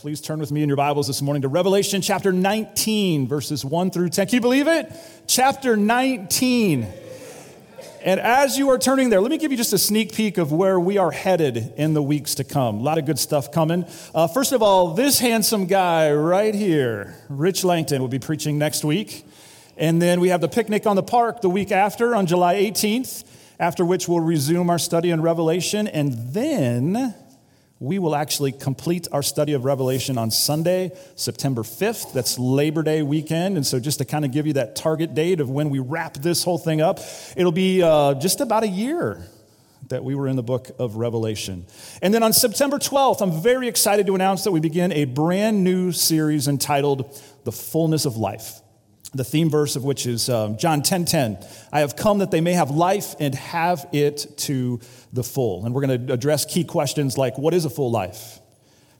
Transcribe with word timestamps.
Please 0.00 0.22
turn 0.22 0.40
with 0.40 0.50
me 0.50 0.62
in 0.62 0.68
your 0.70 0.78
Bibles 0.78 1.08
this 1.08 1.20
morning 1.20 1.42
to 1.42 1.48
Revelation 1.48 2.00
chapter 2.00 2.32
19, 2.32 3.28
verses 3.28 3.66
1 3.66 3.90
through 3.90 4.08
10. 4.08 4.28
Can 4.28 4.34
you 4.36 4.40
believe 4.40 4.66
it? 4.66 4.90
Chapter 5.26 5.76
19. 5.76 6.88
And 8.02 8.18
as 8.18 8.56
you 8.56 8.70
are 8.70 8.78
turning 8.78 9.10
there, 9.10 9.20
let 9.20 9.30
me 9.30 9.36
give 9.36 9.50
you 9.50 9.58
just 9.58 9.74
a 9.74 9.78
sneak 9.78 10.14
peek 10.14 10.38
of 10.38 10.52
where 10.52 10.80
we 10.80 10.96
are 10.96 11.10
headed 11.10 11.74
in 11.76 11.92
the 11.92 12.02
weeks 12.02 12.36
to 12.36 12.44
come. 12.44 12.78
A 12.78 12.82
lot 12.82 12.96
of 12.96 13.04
good 13.04 13.18
stuff 13.18 13.52
coming. 13.52 13.84
Uh, 14.14 14.26
first 14.26 14.52
of 14.52 14.62
all, 14.62 14.94
this 14.94 15.18
handsome 15.18 15.66
guy 15.66 16.10
right 16.10 16.54
here, 16.54 17.14
Rich 17.28 17.62
Langton, 17.62 18.00
will 18.00 18.08
be 18.08 18.18
preaching 18.18 18.56
next 18.56 18.86
week. 18.86 19.26
And 19.76 20.00
then 20.00 20.18
we 20.18 20.30
have 20.30 20.40
the 20.40 20.48
picnic 20.48 20.86
on 20.86 20.96
the 20.96 21.02
park 21.02 21.42
the 21.42 21.50
week 21.50 21.72
after 21.72 22.16
on 22.16 22.24
July 22.24 22.54
18th, 22.54 23.22
after 23.58 23.84
which 23.84 24.08
we'll 24.08 24.20
resume 24.20 24.70
our 24.70 24.78
study 24.78 25.10
in 25.10 25.20
Revelation. 25.20 25.86
And 25.86 26.32
then 26.32 27.14
we 27.80 27.98
will 27.98 28.14
actually 28.14 28.52
complete 28.52 29.08
our 29.10 29.22
study 29.22 29.54
of 29.54 29.64
Revelation 29.64 30.18
on 30.18 30.30
Sunday, 30.30 30.92
September 31.16 31.62
5th. 31.62 32.12
That's 32.12 32.38
Labor 32.38 32.82
Day 32.82 33.00
weekend. 33.00 33.56
And 33.56 33.66
so, 33.66 33.80
just 33.80 33.98
to 33.98 34.04
kind 34.04 34.26
of 34.26 34.30
give 34.30 34.46
you 34.46 34.52
that 34.52 34.76
target 34.76 35.14
date 35.14 35.40
of 35.40 35.48
when 35.48 35.70
we 35.70 35.78
wrap 35.78 36.14
this 36.14 36.44
whole 36.44 36.58
thing 36.58 36.82
up, 36.82 37.00
it'll 37.36 37.52
be 37.52 37.82
uh, 37.82 38.14
just 38.14 38.42
about 38.42 38.64
a 38.64 38.68
year 38.68 39.26
that 39.88 40.04
we 40.04 40.14
were 40.14 40.28
in 40.28 40.36
the 40.36 40.42
book 40.42 40.70
of 40.78 40.96
Revelation. 40.96 41.64
And 42.02 42.12
then 42.12 42.22
on 42.22 42.34
September 42.34 42.78
12th, 42.78 43.22
I'm 43.22 43.42
very 43.42 43.66
excited 43.66 44.06
to 44.06 44.14
announce 44.14 44.44
that 44.44 44.52
we 44.52 44.60
begin 44.60 44.92
a 44.92 45.06
brand 45.06 45.64
new 45.64 45.90
series 45.90 46.48
entitled 46.48 47.18
The 47.44 47.52
Fullness 47.52 48.04
of 48.04 48.18
Life 48.18 48.60
the 49.12 49.24
theme 49.24 49.50
verse 49.50 49.76
of 49.76 49.84
which 49.84 50.06
is 50.06 50.28
um, 50.28 50.56
John 50.56 50.82
10 50.82 51.04
10. 51.04 51.38
I 51.72 51.80
have 51.80 51.96
come 51.96 52.18
that 52.18 52.30
they 52.30 52.40
may 52.40 52.52
have 52.52 52.70
life 52.70 53.14
and 53.18 53.34
have 53.34 53.88
it 53.92 54.26
to 54.38 54.80
the 55.12 55.24
full. 55.24 55.64
And 55.64 55.74
we're 55.74 55.86
going 55.86 56.06
to 56.06 56.12
address 56.12 56.44
key 56.44 56.64
questions 56.64 57.18
like 57.18 57.36
what 57.36 57.54
is 57.54 57.64
a 57.64 57.70
full 57.70 57.90
life? 57.90 58.38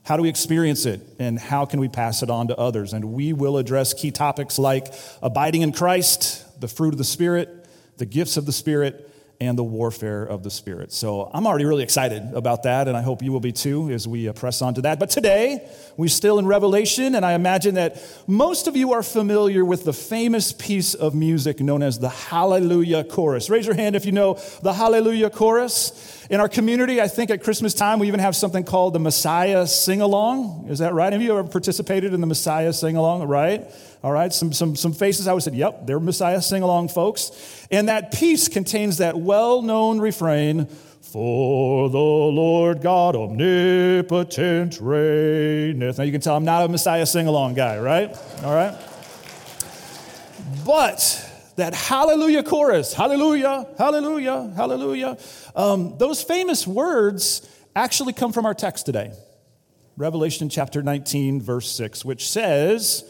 How 0.02 0.16
do 0.16 0.22
we 0.22 0.28
experience 0.28 0.86
it? 0.86 1.00
And 1.18 1.38
how 1.38 1.66
can 1.66 1.78
we 1.78 1.88
pass 1.88 2.22
it 2.22 2.30
on 2.30 2.48
to 2.48 2.56
others? 2.56 2.92
And 2.92 3.12
we 3.12 3.32
will 3.32 3.58
address 3.58 3.94
key 3.94 4.10
topics 4.10 4.58
like 4.58 4.92
abiding 5.22 5.62
in 5.62 5.72
Christ, 5.72 6.60
the 6.60 6.68
fruit 6.68 6.94
of 6.94 6.98
the 6.98 7.04
Spirit, 7.04 7.66
the 7.98 8.06
gifts 8.06 8.36
of 8.36 8.46
the 8.46 8.52
Spirit, 8.52 9.09
and 9.40 9.56
the 9.56 9.64
warfare 9.64 10.22
of 10.22 10.42
the 10.42 10.50
Spirit. 10.50 10.92
So 10.92 11.30
I'm 11.32 11.46
already 11.46 11.64
really 11.64 11.82
excited 11.82 12.22
about 12.34 12.64
that, 12.64 12.88
and 12.88 12.96
I 12.96 13.00
hope 13.00 13.22
you 13.22 13.32
will 13.32 13.40
be 13.40 13.52
too 13.52 13.90
as 13.90 14.06
we 14.06 14.28
uh, 14.28 14.34
press 14.34 14.60
on 14.60 14.74
to 14.74 14.82
that. 14.82 14.98
But 14.98 15.08
today, 15.08 15.66
we're 15.96 16.08
still 16.08 16.38
in 16.38 16.46
Revelation, 16.46 17.14
and 17.14 17.24
I 17.24 17.32
imagine 17.32 17.76
that 17.76 18.02
most 18.26 18.68
of 18.68 18.76
you 18.76 18.92
are 18.92 19.02
familiar 19.02 19.64
with 19.64 19.84
the 19.84 19.94
famous 19.94 20.52
piece 20.52 20.92
of 20.92 21.14
music 21.14 21.60
known 21.60 21.82
as 21.82 21.98
the 21.98 22.10
Hallelujah 22.10 23.04
Chorus. 23.04 23.48
Raise 23.48 23.64
your 23.64 23.76
hand 23.76 23.96
if 23.96 24.04
you 24.04 24.12
know 24.12 24.34
the 24.62 24.74
Hallelujah 24.74 25.30
Chorus. 25.30 26.18
In 26.28 26.38
our 26.38 26.48
community, 26.48 27.00
I 27.00 27.08
think 27.08 27.30
at 27.30 27.42
Christmas 27.42 27.72
time, 27.72 27.98
we 27.98 28.08
even 28.08 28.20
have 28.20 28.36
something 28.36 28.62
called 28.62 28.92
the 28.92 29.00
Messiah 29.00 29.66
Sing 29.66 30.02
Along. 30.02 30.66
Is 30.68 30.80
that 30.80 30.92
right? 30.92 31.12
Have 31.12 31.22
you 31.22 31.36
ever 31.36 31.48
participated 31.48 32.12
in 32.12 32.20
the 32.20 32.26
Messiah 32.26 32.74
Sing 32.74 32.94
Along? 32.94 33.26
Right? 33.26 33.68
All 34.02 34.12
right, 34.12 34.32
some, 34.32 34.52
some, 34.52 34.76
some 34.76 34.94
faces 34.94 35.28
I 35.28 35.34
would 35.34 35.42
say, 35.42 35.52
yep, 35.52 35.86
they're 35.86 36.00
Messiah 36.00 36.40
sing 36.40 36.62
along 36.62 36.88
folks. 36.88 37.66
And 37.70 37.90
that 37.90 38.12
piece 38.12 38.48
contains 38.48 38.96
that 38.98 39.18
well 39.18 39.60
known 39.60 40.00
refrain, 40.00 40.66
For 40.66 41.90
the 41.90 41.98
Lord 41.98 42.80
God 42.80 43.14
omnipotent 43.14 44.78
reigneth. 44.80 45.98
Now 45.98 46.04
you 46.04 46.12
can 46.12 46.22
tell 46.22 46.36
I'm 46.36 46.44
not 46.44 46.64
a 46.64 46.68
Messiah 46.68 47.04
sing 47.04 47.26
along 47.26 47.54
guy, 47.54 47.78
right? 47.78 48.16
All 48.42 48.54
right? 48.54 48.74
But 50.64 51.26
that 51.56 51.74
hallelujah 51.74 52.42
chorus, 52.42 52.94
hallelujah, 52.94 53.66
hallelujah, 53.76 54.50
hallelujah, 54.56 55.18
um, 55.54 55.98
those 55.98 56.22
famous 56.22 56.66
words 56.66 57.46
actually 57.76 58.14
come 58.14 58.32
from 58.32 58.46
our 58.46 58.54
text 58.54 58.86
today. 58.86 59.12
Revelation 59.98 60.48
chapter 60.48 60.82
19, 60.82 61.42
verse 61.42 61.70
6, 61.70 62.04
which 62.04 62.28
says, 62.28 63.04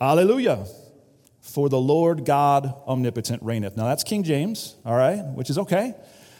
Hallelujah. 0.00 0.66
For 1.42 1.68
the 1.68 1.80
Lord 1.80 2.24
God 2.24 2.74
omnipotent 2.86 3.42
reigneth. 3.42 3.76
Now 3.76 3.84
that's 3.84 4.04
King 4.04 4.22
James, 4.22 4.76
all 4.84 4.96
right, 4.96 5.22
which 5.34 5.50
is 5.50 5.58
okay. 5.58 5.94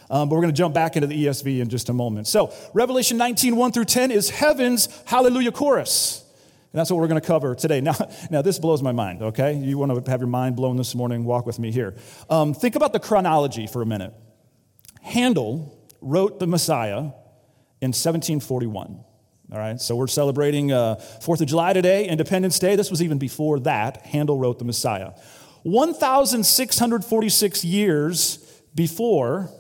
Um, 0.09 0.29
but 0.29 0.35
we're 0.35 0.43
going 0.43 0.53
to 0.53 0.59
jump 0.59 0.75
back 0.75 0.97
into 0.97 1.07
the 1.07 1.27
ESV 1.27 1.61
in 1.61 1.69
just 1.69 1.89
a 1.89 1.93
moment. 1.93 2.27
So, 2.27 2.53
Revelation 2.75 3.17
19, 3.17 3.55
1 3.55 3.73
through 3.73 3.85
10 3.85 4.11
is 4.11 4.29
heaven's 4.29 4.89
hallelujah 5.05 5.53
chorus. 5.53 6.25
And 6.73 6.79
that's 6.79 6.91
what 6.91 6.99
we're 6.99 7.07
going 7.07 7.21
to 7.21 7.27
cover 7.27 7.55
today. 7.55 7.81
Now, 7.91 7.95
now, 8.29 8.43
this 8.43 8.59
blows 8.59 8.83
my 8.83 8.91
mind, 8.91 9.23
okay? 9.23 9.55
You 9.55 9.79
want 9.79 10.05
to 10.05 10.11
have 10.11 10.21
your 10.21 10.29
mind 10.29 10.57
blown 10.57 10.77
this 10.77 10.97
morning, 10.97 11.25
walk 11.25 11.47
with 11.47 11.61
me 11.61 11.71
here. 11.71 11.95
Um, 12.29 12.55
think 12.55 12.75
about 12.75 12.93
the 12.93 12.99
chronology 12.99 13.69
for 13.69 13.83
a 13.83 13.87
minute. 13.87 14.13
Handel 15.01 15.79
wrote 16.01 16.41
the 16.41 16.47
Messiah 16.49 17.13
in 17.81 17.93
1741. 17.93 19.05
All 19.53 19.59
right, 19.59 19.81
so 19.81 19.97
we're 19.97 20.07
celebrating 20.07 20.71
uh, 20.71 20.95
Fourth 20.95 21.41
of 21.41 21.49
July 21.49 21.73
today, 21.73 22.07
Independence 22.07 22.61
Day. 22.61 22.77
This 22.77 22.89
was 22.89 23.03
even 23.03 23.19
before 23.19 23.59
that. 23.61 24.03
Handel 24.03 24.39
wrote 24.39 24.61
the 24.61 24.65
Messiah. 24.65 25.11
1,646 25.65 27.65
years 27.65 28.39
before 28.77 29.51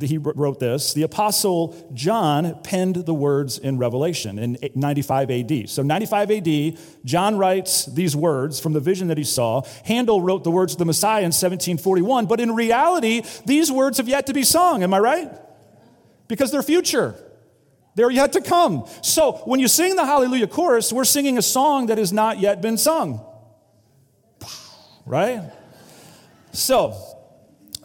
he 0.00 0.16
wrote 0.16 0.58
this, 0.58 0.94
the 0.94 1.02
apostle 1.02 1.76
John 1.92 2.62
penned 2.62 2.96
the 2.96 3.12
words 3.12 3.58
in 3.58 3.76
Revelation 3.76 4.38
in 4.38 4.56
95 4.74 5.32
AD. 5.32 5.68
So, 5.68 5.82
95 5.82 6.30
AD, 6.30 6.78
John 7.04 7.36
writes 7.36 7.84
these 7.84 8.16
words 8.16 8.58
from 8.58 8.72
the 8.72 8.80
vision 8.80 9.08
that 9.08 9.18
he 9.18 9.24
saw. 9.24 9.64
Handel 9.84 10.22
wrote 10.22 10.44
the 10.44 10.50
words 10.50 10.72
of 10.72 10.78
the 10.78 10.86
Messiah 10.86 11.20
in 11.20 11.26
1741, 11.26 12.24
but 12.24 12.40
in 12.40 12.54
reality, 12.54 13.20
these 13.44 13.70
words 13.70 13.98
have 13.98 14.08
yet 14.08 14.28
to 14.28 14.32
be 14.32 14.44
sung. 14.44 14.82
Am 14.82 14.94
I 14.94 14.98
right? 14.98 15.30
Because 16.26 16.50
they're 16.50 16.62
future. 16.62 17.22
They're 17.98 18.12
yet 18.12 18.34
to 18.34 18.40
come. 18.40 18.86
So 19.02 19.32
when 19.44 19.58
you 19.58 19.66
sing 19.66 19.96
the 19.96 20.06
Hallelujah 20.06 20.46
chorus, 20.46 20.92
we're 20.92 21.04
singing 21.04 21.36
a 21.36 21.42
song 21.42 21.86
that 21.86 21.98
has 21.98 22.12
not 22.12 22.38
yet 22.38 22.62
been 22.62 22.78
sung. 22.78 23.20
Right? 25.04 25.42
So, 26.52 26.94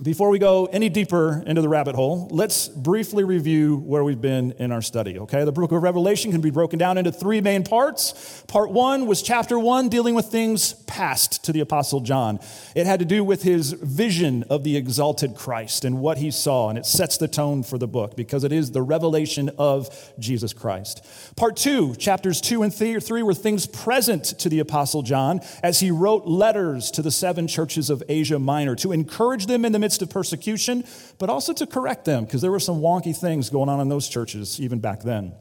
before 0.03 0.29
we 0.29 0.37
go 0.37 0.65
any 0.65 0.89
deeper 0.89 1.41
into 1.47 1.61
the 1.61 1.69
rabbit 1.69 1.95
hole, 1.95 2.27
let's 2.29 2.67
briefly 2.67 3.23
review 3.23 3.77
where 3.77 4.03
we've 4.03 4.19
been 4.19 4.51
in 4.59 4.71
our 4.71 4.81
study, 4.81 5.17
okay? 5.19 5.45
The 5.45 5.51
book 5.51 5.71
of 5.71 5.81
Revelation 5.81 6.31
can 6.31 6.41
be 6.41 6.49
broken 6.49 6.77
down 6.77 6.97
into 6.97 7.11
three 7.11 7.39
main 7.39 7.63
parts. 7.63 8.43
Part 8.47 8.71
one 8.71 9.05
was 9.07 9.21
chapter 9.21 9.57
one, 9.57 9.87
dealing 9.87 10.13
with 10.13 10.25
things 10.25 10.73
past 10.87 11.45
to 11.45 11.53
the 11.53 11.61
Apostle 11.61 12.01
John. 12.01 12.39
It 12.75 12.85
had 12.85 12.99
to 12.99 13.05
do 13.05 13.23
with 13.23 13.43
his 13.43 13.71
vision 13.71 14.43
of 14.49 14.63
the 14.63 14.75
exalted 14.75 15.35
Christ 15.35 15.85
and 15.85 15.99
what 15.99 16.17
he 16.17 16.31
saw, 16.31 16.69
and 16.69 16.77
it 16.77 16.85
sets 16.85 17.17
the 17.17 17.27
tone 17.29 17.63
for 17.63 17.77
the 17.77 17.87
book 17.87 18.17
because 18.17 18.43
it 18.43 18.51
is 18.51 18.71
the 18.71 18.81
revelation 18.81 19.49
of 19.57 20.13
Jesus 20.19 20.51
Christ. 20.51 21.05
Part 21.37 21.55
two, 21.55 21.95
chapters 21.95 22.41
two 22.41 22.61
and 22.61 22.73
three, 22.73 23.23
were 23.23 23.33
things 23.33 23.65
present 23.65 24.25
to 24.39 24.49
the 24.49 24.59
Apostle 24.59 25.01
John 25.01 25.39
as 25.61 25.79
he 25.79 25.91
wrote 25.91 26.25
letters 26.25 26.91
to 26.91 27.01
the 27.01 27.11
seven 27.11 27.47
churches 27.47 27.89
of 27.89 28.03
Asia 28.09 28.37
Minor 28.37 28.75
to 28.75 28.91
encourage 28.91 29.45
them 29.45 29.63
in 29.63 29.71
the 29.71 29.79
midst 29.79 29.92
of 30.01 30.09
persecution, 30.09 30.83
but 31.19 31.29
also 31.29 31.53
to 31.53 31.65
correct 31.65 32.05
them 32.05 32.25
because 32.25 32.41
there 32.41 32.51
were 32.51 32.59
some 32.59 32.79
wonky 32.79 33.15
things 33.15 33.49
going 33.49 33.69
on 33.69 33.79
in 33.79 33.89
those 33.89 34.07
churches 34.07 34.59
even 34.59 34.79
back 34.79 35.01
then. 35.03 35.33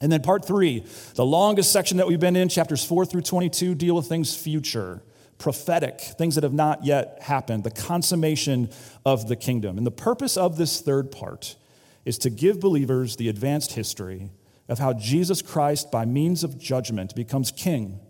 And 0.00 0.10
then 0.10 0.22
part 0.22 0.44
three, 0.44 0.84
the 1.14 1.24
longest 1.24 1.72
section 1.72 1.96
that 1.96 2.06
we've 2.06 2.20
been 2.20 2.36
in, 2.36 2.48
chapters 2.48 2.84
four 2.84 3.06
through 3.06 3.22
22, 3.22 3.74
deal 3.74 3.94
with 3.94 4.06
things 4.06 4.36
future, 4.36 5.02
prophetic, 5.38 6.00
things 6.00 6.34
that 6.34 6.44
have 6.44 6.52
not 6.52 6.84
yet 6.84 7.18
happened, 7.22 7.64
the 7.64 7.70
consummation 7.70 8.70
of 9.06 9.28
the 9.28 9.36
kingdom. 9.36 9.78
And 9.78 9.86
the 9.86 9.92
purpose 9.92 10.36
of 10.36 10.56
this 10.56 10.80
third 10.80 11.10
part 11.10 11.56
is 12.04 12.18
to 12.18 12.30
give 12.30 12.60
believers 12.60 13.16
the 13.16 13.28
advanced 13.28 13.72
history 13.72 14.30
of 14.68 14.78
how 14.78 14.92
Jesus 14.92 15.42
Christ, 15.42 15.90
by 15.90 16.04
means 16.04 16.44
of 16.44 16.58
judgment, 16.58 17.14
becomes 17.14 17.50
king 17.50 18.00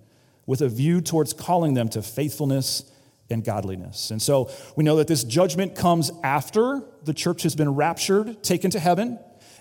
with 0.46 0.60
a 0.60 0.68
view 0.68 1.00
towards 1.00 1.32
calling 1.32 1.74
them 1.74 1.88
to 1.88 2.02
faithfulness 2.02 2.90
and 3.30 3.44
godliness. 3.44 4.10
And 4.10 4.20
so 4.20 4.50
we 4.76 4.84
know 4.84 4.96
that 4.96 5.08
this 5.08 5.24
judgment 5.24 5.74
comes 5.74 6.10
after 6.22 6.82
the 7.04 7.14
church 7.14 7.42
has 7.42 7.54
been 7.54 7.74
raptured, 7.74 8.42
taken 8.42 8.70
to 8.72 8.78
heaven, 8.78 9.18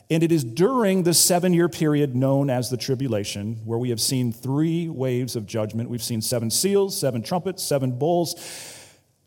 and 0.10 0.22
it 0.22 0.32
is 0.32 0.44
during 0.44 1.04
the 1.04 1.14
seven 1.14 1.54
year 1.54 1.70
period 1.70 2.16
known 2.16 2.50
as 2.50 2.70
the 2.70 2.78
tribulation, 2.78 3.62
where 3.66 3.80
we 3.80 3.90
have 3.90 4.02
seen 4.02 4.32
three 4.32 4.90
waves 4.90 5.36
of 5.36 5.46
judgment. 5.46 5.90
We've 5.90 6.04
seen 6.04 6.22
seven 6.22 6.52
seals, 6.52 6.98
seven 6.98 7.24
trumpets, 7.24 7.64
seven 7.64 7.98
bowls, 7.98 8.36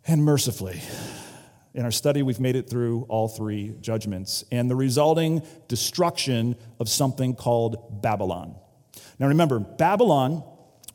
and 0.06 0.22
mercifully, 0.22 0.80
in 1.76 1.84
our 1.84 1.90
study, 1.90 2.22
we've 2.22 2.40
made 2.40 2.56
it 2.56 2.70
through 2.70 3.04
all 3.10 3.28
three 3.28 3.74
judgments 3.82 4.44
and 4.50 4.70
the 4.70 4.74
resulting 4.74 5.42
destruction 5.68 6.56
of 6.80 6.88
something 6.88 7.34
called 7.34 8.00
Babylon. 8.00 8.56
Now 9.18 9.28
remember, 9.28 9.58
Babylon 9.58 10.42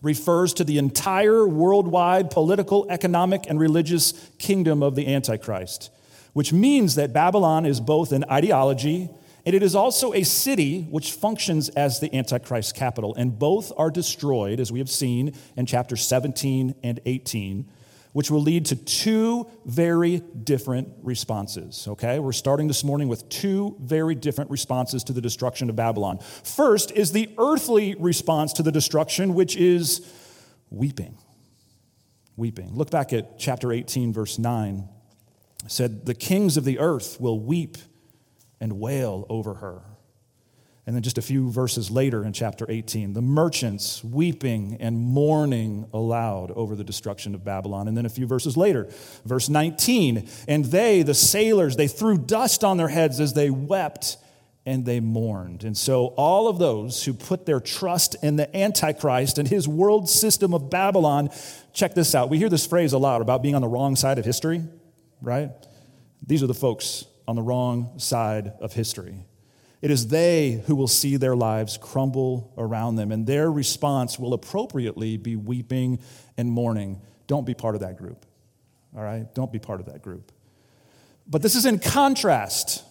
refers 0.01 0.53
to 0.55 0.63
the 0.63 0.77
entire 0.77 1.47
worldwide 1.47 2.31
political, 2.31 2.87
economic, 2.89 3.45
and 3.47 3.59
religious 3.59 4.13
kingdom 4.39 4.81
of 4.81 4.95
the 4.95 5.13
Antichrist, 5.13 5.91
which 6.33 6.51
means 6.51 6.95
that 6.95 7.13
Babylon 7.13 7.65
is 7.65 7.79
both 7.79 8.11
an 8.11 8.25
ideology 8.29 9.09
and 9.45 9.55
it 9.55 9.63
is 9.63 9.75
also 9.75 10.13
a 10.13 10.23
city 10.23 10.83
which 10.83 11.13
functions 11.13 11.69
as 11.69 11.99
the 11.99 12.15
Antichrist 12.15 12.75
capital. 12.75 13.15
And 13.15 13.39
both 13.39 13.71
are 13.75 13.89
destroyed, 13.89 14.59
as 14.59 14.71
we 14.71 14.79
have 14.79 14.89
seen 14.89 15.33
in 15.55 15.65
chapter 15.65 15.95
17 15.95 16.75
and 16.83 16.99
18, 17.05 17.67
which 18.13 18.29
will 18.29 18.41
lead 18.41 18.65
to 18.67 18.75
two 18.75 19.49
very 19.65 20.19
different 20.19 20.89
responses. 21.01 21.87
Okay? 21.87 22.19
We're 22.19 22.31
starting 22.33 22.67
this 22.67 22.83
morning 22.83 23.07
with 23.07 23.27
two 23.29 23.77
very 23.79 24.15
different 24.15 24.51
responses 24.51 25.03
to 25.05 25.13
the 25.13 25.21
destruction 25.21 25.69
of 25.69 25.75
Babylon. 25.75 26.19
First 26.19 26.91
is 26.91 27.11
the 27.11 27.29
earthly 27.37 27.95
response 27.95 28.53
to 28.53 28.63
the 28.63 28.71
destruction, 28.71 29.33
which 29.33 29.55
is 29.55 30.05
weeping. 30.69 31.17
Weeping. 32.35 32.75
Look 32.75 32.89
back 32.89 33.13
at 33.13 33.37
chapter 33.39 33.71
18, 33.71 34.13
verse 34.13 34.39
9. 34.39 34.87
It 35.65 35.71
said, 35.71 36.05
The 36.05 36.15
kings 36.15 36.57
of 36.57 36.65
the 36.65 36.79
earth 36.79 37.19
will 37.19 37.39
weep 37.39 37.77
and 38.59 38.79
wail 38.79 39.25
over 39.29 39.55
her. 39.55 39.83
And 40.87 40.95
then 40.95 41.03
just 41.03 41.19
a 41.19 41.21
few 41.21 41.51
verses 41.51 41.91
later 41.91 42.25
in 42.25 42.33
chapter 42.33 42.65
18, 42.67 43.13
the 43.13 43.21
merchants 43.21 44.03
weeping 44.03 44.77
and 44.79 44.97
mourning 44.97 45.85
aloud 45.93 46.51
over 46.51 46.75
the 46.75 46.83
destruction 46.83 47.35
of 47.35 47.43
Babylon. 47.43 47.87
And 47.87 47.95
then 47.95 48.05
a 48.05 48.09
few 48.09 48.25
verses 48.25 48.57
later, 48.57 48.89
verse 49.23 49.47
19, 49.47 50.27
and 50.47 50.65
they, 50.65 51.03
the 51.03 51.13
sailors, 51.13 51.75
they 51.75 51.87
threw 51.87 52.17
dust 52.17 52.63
on 52.63 52.77
their 52.77 52.87
heads 52.87 53.19
as 53.19 53.33
they 53.33 53.51
wept 53.51 54.17
and 54.65 54.85
they 54.85 54.99
mourned. 54.99 55.63
And 55.63 55.77
so 55.77 56.07
all 56.17 56.47
of 56.47 56.57
those 56.57 57.03
who 57.03 57.13
put 57.13 57.45
their 57.45 57.59
trust 57.59 58.15
in 58.23 58.35
the 58.35 58.55
Antichrist 58.55 59.37
and 59.37 59.47
his 59.47 59.67
world 59.67 60.09
system 60.09 60.53
of 60.53 60.69
Babylon, 60.69 61.29
check 61.73 61.93
this 61.93 62.13
out. 62.15 62.29
We 62.29 62.37
hear 62.37 62.49
this 62.49 62.65
phrase 62.65 62.93
a 62.93 62.97
lot 62.97 63.21
about 63.21 63.43
being 63.43 63.55
on 63.55 63.61
the 63.61 63.67
wrong 63.67 63.95
side 63.95 64.19
of 64.19 64.25
history, 64.25 64.63
right? 65.21 65.51
These 66.25 66.43
are 66.43 66.47
the 66.47 66.53
folks 66.53 67.05
on 67.27 67.35
the 67.35 67.41
wrong 67.41 67.97
side 67.97 68.53
of 68.59 68.73
history. 68.73 69.25
It 69.81 69.89
is 69.89 70.07
they 70.07 70.63
who 70.67 70.75
will 70.75 70.87
see 70.87 71.17
their 71.17 71.35
lives 71.35 71.77
crumble 71.77 72.53
around 72.57 72.97
them, 72.97 73.11
and 73.11 73.25
their 73.25 73.51
response 73.51 74.19
will 74.19 74.33
appropriately 74.33 75.17
be 75.17 75.35
weeping 75.35 75.99
and 76.37 76.51
mourning. 76.51 77.01
Don't 77.27 77.45
be 77.45 77.55
part 77.55 77.75
of 77.75 77.81
that 77.81 77.97
group, 77.97 78.25
all 78.95 79.03
right? 79.03 79.33
Don't 79.33 79.51
be 79.51 79.59
part 79.59 79.79
of 79.79 79.87
that 79.87 80.01
group. 80.01 80.31
But 81.27 81.41
this 81.41 81.55
is 81.55 81.65
in 81.65 81.79
contrast 81.79 82.83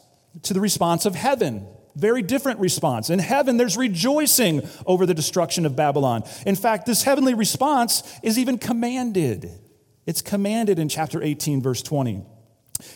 to 0.43 0.55
the 0.55 0.61
response 0.61 1.07
of 1.07 1.15
heaven. 1.15 1.67
Very 1.95 2.23
different 2.23 2.59
response. 2.61 3.11
In 3.11 3.19
heaven, 3.19 3.57
there's 3.57 3.77
rejoicing 3.77 4.67
over 4.87 5.07
the 5.07 5.15
destruction 5.15 5.67
of 5.67 5.77
Babylon. 5.77 6.25
In 6.47 6.57
fact, 6.57 6.87
this 6.87 7.03
heavenly 7.03 7.35
response 7.35 8.03
is 8.23 8.39
even 8.39 8.59
commanded. 8.59 9.51
It's 10.07 10.23
commanded 10.23 10.79
in 10.79 10.89
chapter 10.89 11.23
18, 11.23 11.63
verse 11.63 11.83
20. 11.83 12.25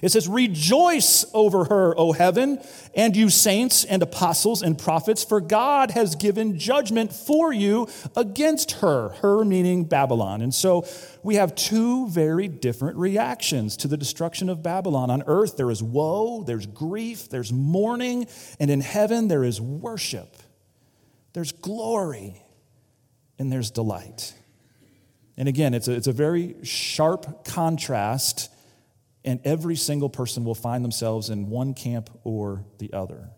It 0.03 0.11
says, 0.11 0.29
Rejoice 0.29 1.25
over 1.33 1.65
her, 1.65 1.99
O 1.99 2.13
heaven, 2.13 2.61
and 2.95 3.17
you 3.17 3.31
saints 3.31 3.85
and 3.85 4.03
apostles 4.03 4.63
and 4.63 4.79
prophets, 4.79 5.25
for 5.25 5.41
God 5.41 5.91
has 5.93 6.15
given 6.15 6.59
judgment 6.59 7.13
for 7.13 7.53
you 7.53 7.89
against 8.17 8.73
her, 8.73 9.11
her 9.21 9.45
meaning 9.45 9.85
Babylon. 9.85 10.43
And 10.43 10.55
so 10.55 10.87
we 11.23 11.37
have 11.37 11.55
two 11.55 12.09
very 12.09 12.49
different 12.49 12.97
reactions 12.97 13.77
to 13.79 13.89
the 13.89 13.97
destruction 13.97 14.49
of 14.49 14.63
Babylon. 14.63 15.11
On 15.11 15.23
earth, 15.27 15.57
there 15.57 15.71
is 15.71 15.83
woe, 15.83 16.43
there's 16.43 16.67
grief, 16.67 17.29
there's 17.29 17.53
mourning, 17.53 18.27
and 18.61 18.71
in 18.71 18.81
heaven, 18.81 19.29
there 19.29 19.45
is 19.45 19.61
worship, 19.61 20.37
there's 21.33 21.53
glory, 21.53 22.43
and 23.39 23.51
there's 23.51 23.71
delight. 23.71 24.35
And 25.37 25.49
again, 25.49 25.75
it's 25.75 25.89
a, 25.89 25.93
it's 25.93 26.07
a 26.07 26.13
very 26.13 26.55
sharp 26.63 27.45
contrast 27.45 28.51
and 29.25 29.41
every 29.44 29.76
single 29.76 30.09
person 30.09 30.44
will 30.44 30.55
find 30.55 30.85
themselves 30.85 31.31
in 31.31 31.49
one 31.49 31.75
camp 31.75 32.11
or 32.25 32.65
the 32.79 32.93
other. 32.93 33.31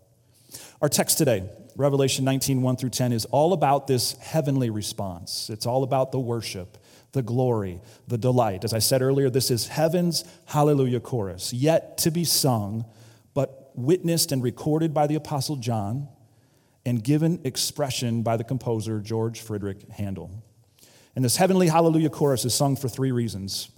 Our 0.81 0.89
text 0.89 1.19
today, 1.19 1.49
Revelation 1.77 2.25
19, 2.25 2.63
1 2.63 2.77
through 2.77 2.91
10, 2.91 3.13
is 3.13 3.25
all 3.27 3.53
about 3.53 3.87
this 3.87 4.13
heavenly 4.19 4.71
response. 4.71 5.51
It's 5.51 5.67
all 5.67 5.83
about 5.83 6.13
the 6.13 6.19
worship, 6.19 6.79
the 7.13 7.23
glory, 7.23 7.81
the 8.09 8.19
delight. 8.19 8.65
As 8.65 8.73
I 8.73 8.79
said 8.79 9.03
earlier, 9.03 9.31
this 9.31 9.51
is 9.51 9.69
heaven's 9.69 10.25
hallelujah 10.47 11.01
chorus, 11.01 11.53
yet 11.53 11.99
to 11.99 12.11
be 12.11 12.25
sung, 12.25 12.85
but 13.35 13.71
witnessed 13.75 14.33
and 14.33 14.43
recorded 14.43 14.95
by 14.95 15.07
the 15.07 15.15
Apostle 15.15 15.57
John 15.57 16.09
and 16.85 17.03
given 17.03 17.41
expression 17.45 18.23
by 18.23 18.37
the 18.37 18.45
composer 18.45 19.01
George 19.01 19.41
Friedrich 19.41 19.89
Handel. 19.91 20.31
And 21.15 21.25
this 21.25 21.37
heavenly 21.37 21.69
hallelujah 21.69 22.11
chorus 22.11 22.45
is 22.45 22.55
sung 22.55 22.77
for 22.77 22.89
three 22.89 23.11
reasons. 23.11 23.71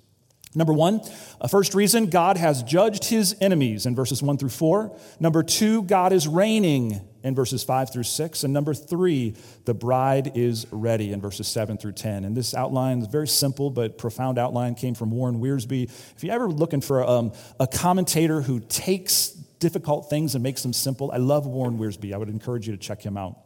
Number 0.55 0.73
one, 0.73 1.03
a 1.41 1.49
first 1.49 1.75
reason, 1.75 2.07
God 2.07 2.37
has 2.39 2.63
judged 2.63 3.05
his 3.05 3.37
enemies 3.41 3.85
in 3.85 3.95
verses 3.95 4.23
one 4.23 4.39
through 4.39 4.49
four. 4.49 4.97
Number 5.21 5.43
two, 5.43 5.83
God 5.83 6.13
is 6.13 6.27
reigning 6.27 7.01
in 7.23 7.35
verses 7.35 7.63
five 7.63 7.93
through 7.93 8.05
six. 8.05 8.45
And 8.45 8.55
number 8.55 8.73
three, 8.73 9.35
the 9.67 9.75
bride 9.75 10.33
is 10.35 10.67
ready 10.71 11.13
in 11.13 11.21
verses 11.21 11.49
seven 11.49 11.77
through 11.77 11.93
10. 11.93 12.25
And 12.25 12.37
this 12.37 12.55
outline 12.55 13.01
is 13.01 13.09
very 13.09 13.29
simple 13.29 13.71
but 13.71 13.99
profound 13.99 14.39
outline, 14.39 14.75
came 14.75 14.95
from 14.95 15.11
Warren 15.11 15.41
Wiersbe. 15.41 15.85
If 15.85 16.25
you're 16.25 16.35
ever 16.35 16.49
looking 16.49 16.81
for 16.81 17.07
um, 17.07 17.33
a 17.61 17.67
commentator 17.67 18.41
who 18.41 18.61
takes 18.61 19.29
difficult 19.29 20.09
things 20.09 20.35
and 20.35 20.43
makes 20.43 20.63
them 20.63 20.73
simple, 20.73 21.11
I 21.13 21.19
love 21.19 21.47
Warren 21.47 21.79
Wiersbe. 21.79 22.15
I 22.15 22.17
would 22.17 22.31
encourage 22.31 22.67
you 22.67 22.73
to 22.73 22.79
check 22.79 23.03
him 23.03 23.17
out. 23.17 23.37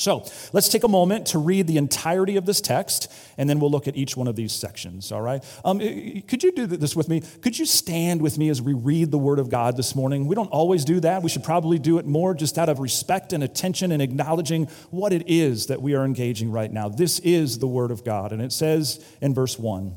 So 0.00 0.24
let's 0.54 0.70
take 0.70 0.82
a 0.82 0.88
moment 0.88 1.26
to 1.28 1.38
read 1.38 1.66
the 1.66 1.76
entirety 1.76 2.36
of 2.36 2.46
this 2.46 2.62
text, 2.62 3.12
and 3.36 3.50
then 3.50 3.60
we'll 3.60 3.70
look 3.70 3.86
at 3.86 3.96
each 3.96 4.16
one 4.16 4.28
of 4.28 4.34
these 4.34 4.50
sections, 4.50 5.12
all 5.12 5.20
right? 5.20 5.44
Um, 5.62 5.78
could 5.78 6.42
you 6.42 6.52
do 6.52 6.66
this 6.66 6.96
with 6.96 7.10
me? 7.10 7.20
Could 7.42 7.58
you 7.58 7.66
stand 7.66 8.22
with 8.22 8.38
me 8.38 8.48
as 8.48 8.62
we 8.62 8.72
read 8.72 9.10
the 9.10 9.18
Word 9.18 9.38
of 9.38 9.50
God 9.50 9.76
this 9.76 9.94
morning? 9.94 10.26
We 10.26 10.34
don't 10.34 10.48
always 10.48 10.86
do 10.86 11.00
that. 11.00 11.22
We 11.22 11.28
should 11.28 11.44
probably 11.44 11.78
do 11.78 11.98
it 11.98 12.06
more 12.06 12.32
just 12.32 12.56
out 12.56 12.70
of 12.70 12.80
respect 12.80 13.34
and 13.34 13.44
attention 13.44 13.92
and 13.92 14.00
acknowledging 14.00 14.68
what 14.88 15.12
it 15.12 15.24
is 15.28 15.66
that 15.66 15.82
we 15.82 15.94
are 15.94 16.06
engaging 16.06 16.50
right 16.50 16.72
now. 16.72 16.88
This 16.88 17.18
is 17.18 17.58
the 17.58 17.68
Word 17.68 17.90
of 17.90 18.02
God, 18.02 18.32
and 18.32 18.40
it 18.40 18.52
says 18.52 19.04
in 19.20 19.34
verse 19.34 19.58
1 19.58 19.94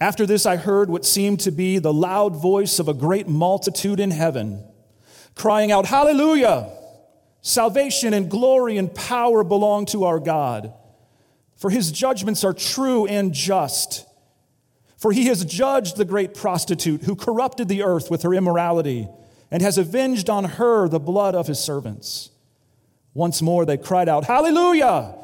After 0.00 0.24
this, 0.24 0.46
I 0.46 0.56
heard 0.56 0.88
what 0.88 1.04
seemed 1.04 1.40
to 1.40 1.50
be 1.50 1.78
the 1.78 1.92
loud 1.92 2.34
voice 2.34 2.78
of 2.78 2.88
a 2.88 2.94
great 2.94 3.28
multitude 3.28 4.00
in 4.00 4.12
heaven, 4.12 4.64
crying 5.34 5.70
out, 5.70 5.84
Hallelujah! 5.84 6.75
Salvation 7.46 8.12
and 8.12 8.28
glory 8.28 8.76
and 8.76 8.92
power 8.92 9.44
belong 9.44 9.86
to 9.86 10.02
our 10.02 10.18
God, 10.18 10.74
for 11.54 11.70
his 11.70 11.92
judgments 11.92 12.42
are 12.42 12.52
true 12.52 13.06
and 13.06 13.32
just. 13.32 14.04
For 14.98 15.12
he 15.12 15.26
has 15.26 15.44
judged 15.44 15.96
the 15.96 16.04
great 16.04 16.34
prostitute 16.34 17.02
who 17.02 17.14
corrupted 17.14 17.68
the 17.68 17.84
earth 17.84 18.10
with 18.10 18.22
her 18.22 18.34
immorality 18.34 19.06
and 19.48 19.62
has 19.62 19.78
avenged 19.78 20.28
on 20.28 20.42
her 20.42 20.88
the 20.88 20.98
blood 20.98 21.36
of 21.36 21.46
his 21.46 21.60
servants. 21.60 22.30
Once 23.14 23.40
more 23.40 23.64
they 23.64 23.76
cried 23.76 24.08
out, 24.08 24.24
Hallelujah! 24.24 25.14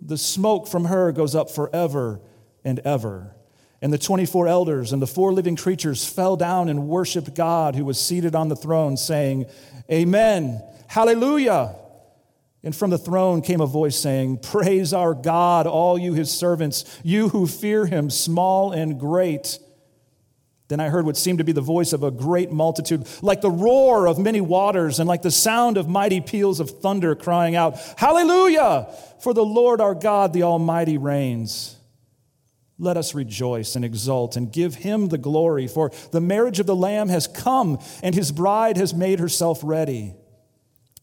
The 0.00 0.16
smoke 0.16 0.68
from 0.68 0.84
her 0.84 1.10
goes 1.10 1.34
up 1.34 1.50
forever 1.50 2.20
and 2.62 2.78
ever. 2.84 3.34
And 3.82 3.92
the 3.92 3.98
24 3.98 4.46
elders 4.46 4.92
and 4.92 5.02
the 5.02 5.08
four 5.08 5.32
living 5.32 5.56
creatures 5.56 6.08
fell 6.08 6.36
down 6.36 6.68
and 6.68 6.86
worshiped 6.86 7.34
God 7.34 7.74
who 7.74 7.84
was 7.84 8.00
seated 8.00 8.36
on 8.36 8.48
the 8.48 8.56
throne, 8.56 8.96
saying, 8.96 9.46
Amen. 9.90 10.62
Hallelujah. 10.94 11.74
And 12.62 12.74
from 12.74 12.90
the 12.90 12.98
throne 12.98 13.42
came 13.42 13.60
a 13.60 13.66
voice 13.66 13.96
saying, 13.96 14.38
Praise 14.38 14.94
our 14.94 15.12
God, 15.12 15.66
all 15.66 15.98
you 15.98 16.14
his 16.14 16.30
servants, 16.30 16.84
you 17.02 17.30
who 17.30 17.48
fear 17.48 17.84
him, 17.84 18.10
small 18.10 18.70
and 18.70 19.00
great. 19.00 19.58
Then 20.68 20.78
I 20.78 20.90
heard 20.90 21.04
what 21.04 21.16
seemed 21.16 21.38
to 21.38 21.44
be 21.44 21.50
the 21.50 21.60
voice 21.60 21.92
of 21.92 22.04
a 22.04 22.12
great 22.12 22.52
multitude, 22.52 23.08
like 23.22 23.40
the 23.40 23.50
roar 23.50 24.06
of 24.06 24.20
many 24.20 24.40
waters 24.40 25.00
and 25.00 25.08
like 25.08 25.22
the 25.22 25.32
sound 25.32 25.78
of 25.78 25.88
mighty 25.88 26.20
peals 26.20 26.60
of 26.60 26.70
thunder, 26.70 27.16
crying 27.16 27.56
out, 27.56 27.76
Hallelujah! 27.96 28.86
For 29.18 29.34
the 29.34 29.44
Lord 29.44 29.80
our 29.80 29.96
God, 29.96 30.32
the 30.32 30.44
Almighty, 30.44 30.96
reigns. 30.96 31.76
Let 32.78 32.96
us 32.96 33.16
rejoice 33.16 33.74
and 33.74 33.84
exult 33.84 34.36
and 34.36 34.52
give 34.52 34.76
him 34.76 35.08
the 35.08 35.18
glory, 35.18 35.66
for 35.66 35.90
the 36.12 36.20
marriage 36.20 36.60
of 36.60 36.66
the 36.66 36.76
Lamb 36.76 37.08
has 37.08 37.26
come, 37.26 37.80
and 38.00 38.14
his 38.14 38.30
bride 38.30 38.76
has 38.76 38.94
made 38.94 39.18
herself 39.18 39.58
ready. 39.64 40.14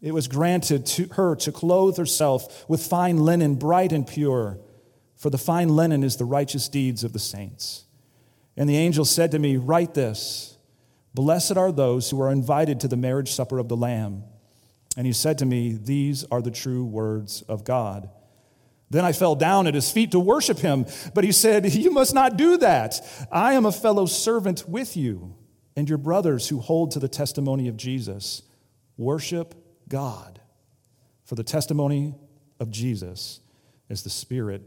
It 0.01 0.13
was 0.13 0.27
granted 0.27 0.85
to 0.87 1.07
her 1.13 1.35
to 1.37 1.51
clothe 1.51 1.97
herself 1.97 2.67
with 2.67 2.85
fine 2.85 3.17
linen, 3.17 3.55
bright 3.55 3.91
and 3.91 4.05
pure, 4.05 4.59
for 5.15 5.29
the 5.29 5.37
fine 5.37 5.69
linen 5.69 6.03
is 6.03 6.17
the 6.17 6.25
righteous 6.25 6.67
deeds 6.67 7.03
of 7.03 7.13
the 7.13 7.19
saints. 7.19 7.85
And 8.57 8.67
the 8.67 8.77
angel 8.77 9.05
said 9.05 9.31
to 9.31 9.39
me, 9.39 9.57
Write 9.57 9.93
this 9.93 10.57
Blessed 11.13 11.57
are 11.57 11.71
those 11.71 12.09
who 12.09 12.21
are 12.21 12.31
invited 12.31 12.79
to 12.79 12.87
the 12.87 12.97
marriage 12.97 13.31
supper 13.31 13.59
of 13.59 13.67
the 13.67 13.77
Lamb. 13.77 14.23
And 14.97 15.05
he 15.05 15.13
said 15.13 15.37
to 15.37 15.45
me, 15.45 15.77
These 15.79 16.23
are 16.25 16.41
the 16.41 16.51
true 16.51 16.83
words 16.83 17.43
of 17.43 17.63
God. 17.63 18.09
Then 18.89 19.05
I 19.05 19.13
fell 19.13 19.35
down 19.35 19.67
at 19.67 19.75
his 19.75 19.89
feet 19.89 20.11
to 20.11 20.19
worship 20.19 20.59
him, 20.59 20.85
but 21.13 21.23
he 21.23 21.31
said, 21.31 21.73
You 21.73 21.91
must 21.91 22.13
not 22.13 22.37
do 22.37 22.57
that. 22.57 22.99
I 23.31 23.53
am 23.53 23.65
a 23.65 23.71
fellow 23.71 24.05
servant 24.05 24.67
with 24.67 24.97
you 24.97 25.35
and 25.75 25.87
your 25.87 25.97
brothers 25.97 26.49
who 26.49 26.59
hold 26.59 26.91
to 26.91 26.99
the 26.99 27.07
testimony 27.07 27.67
of 27.67 27.77
Jesus. 27.77 28.41
Worship 28.97 29.55
God. 29.91 30.39
For 31.25 31.35
the 31.35 31.43
testimony 31.43 32.15
of 32.59 32.71
Jesus 32.71 33.41
as 33.89 34.03
the 34.03 34.09
spirit 34.09 34.63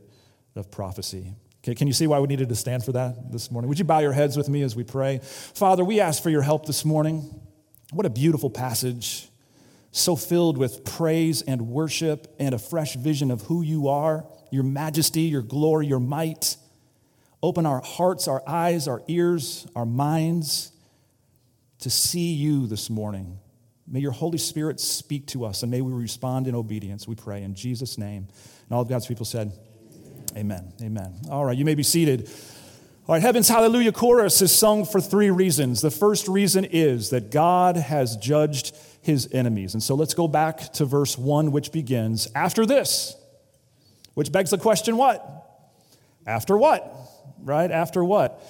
of 0.54 0.70
prophecy. 0.70 1.34
Okay, 1.62 1.74
can 1.74 1.86
you 1.86 1.94
see 1.94 2.06
why 2.06 2.20
we 2.20 2.26
needed 2.26 2.50
to 2.50 2.54
stand 2.54 2.84
for 2.84 2.92
that 2.92 3.32
this 3.32 3.50
morning? 3.50 3.70
Would 3.70 3.78
you 3.78 3.86
bow 3.86 4.00
your 4.00 4.12
heads 4.12 4.36
with 4.36 4.50
me 4.50 4.60
as 4.60 4.76
we 4.76 4.84
pray? 4.84 5.20
Father, 5.22 5.82
we 5.82 5.98
ask 5.98 6.22
for 6.22 6.28
your 6.28 6.42
help 6.42 6.66
this 6.66 6.84
morning. 6.84 7.40
What 7.90 8.04
a 8.04 8.10
beautiful 8.10 8.50
passage, 8.50 9.30
so 9.90 10.14
filled 10.14 10.58
with 10.58 10.84
praise 10.84 11.40
and 11.40 11.68
worship 11.68 12.34
and 12.38 12.54
a 12.54 12.58
fresh 12.58 12.94
vision 12.94 13.30
of 13.30 13.42
who 13.42 13.62
you 13.62 13.88
are, 13.88 14.26
your 14.50 14.64
majesty, 14.64 15.22
your 15.22 15.42
glory, 15.42 15.86
your 15.86 16.00
might. 16.00 16.56
Open 17.42 17.64
our 17.64 17.80
hearts, 17.80 18.28
our 18.28 18.42
eyes, 18.46 18.86
our 18.86 19.02
ears, 19.08 19.66
our 19.74 19.86
minds 19.86 20.70
to 21.78 21.88
see 21.88 22.34
you 22.34 22.66
this 22.66 22.90
morning. 22.90 23.38
May 23.86 24.00
your 24.00 24.12
Holy 24.12 24.38
Spirit 24.38 24.80
speak 24.80 25.26
to 25.28 25.44
us 25.44 25.62
and 25.62 25.70
may 25.70 25.80
we 25.80 25.92
respond 25.92 26.46
in 26.46 26.54
obedience, 26.54 27.06
we 27.06 27.14
pray 27.14 27.42
in 27.42 27.54
Jesus' 27.54 27.98
name. 27.98 28.28
And 28.62 28.72
all 28.72 28.82
of 28.82 28.88
God's 28.88 29.06
people 29.06 29.24
said, 29.24 29.52
Amen. 30.36 30.72
Amen. 30.82 31.14
All 31.30 31.44
right, 31.44 31.56
you 31.56 31.64
may 31.64 31.74
be 31.74 31.84
seated. 31.84 32.28
All 33.06 33.14
right, 33.14 33.22
Heaven's 33.22 33.48
Hallelujah 33.48 33.92
chorus 33.92 34.40
is 34.42 34.52
sung 34.52 34.84
for 34.84 35.00
three 35.00 35.30
reasons. 35.30 35.80
The 35.80 35.90
first 35.90 36.26
reason 36.26 36.64
is 36.64 37.10
that 37.10 37.30
God 37.30 37.76
has 37.76 38.16
judged 38.16 38.74
his 39.02 39.28
enemies. 39.32 39.74
And 39.74 39.82
so 39.82 39.94
let's 39.94 40.14
go 40.14 40.26
back 40.26 40.72
to 40.74 40.86
verse 40.86 41.16
1, 41.18 41.52
which 41.52 41.70
begins 41.70 42.26
after 42.34 42.64
this, 42.64 43.14
which 44.14 44.32
begs 44.32 44.50
the 44.50 44.58
question 44.58 44.96
what? 44.96 45.22
After 46.26 46.56
what? 46.56 46.96
Right? 47.42 47.70
After 47.70 48.02
what? 48.02 48.42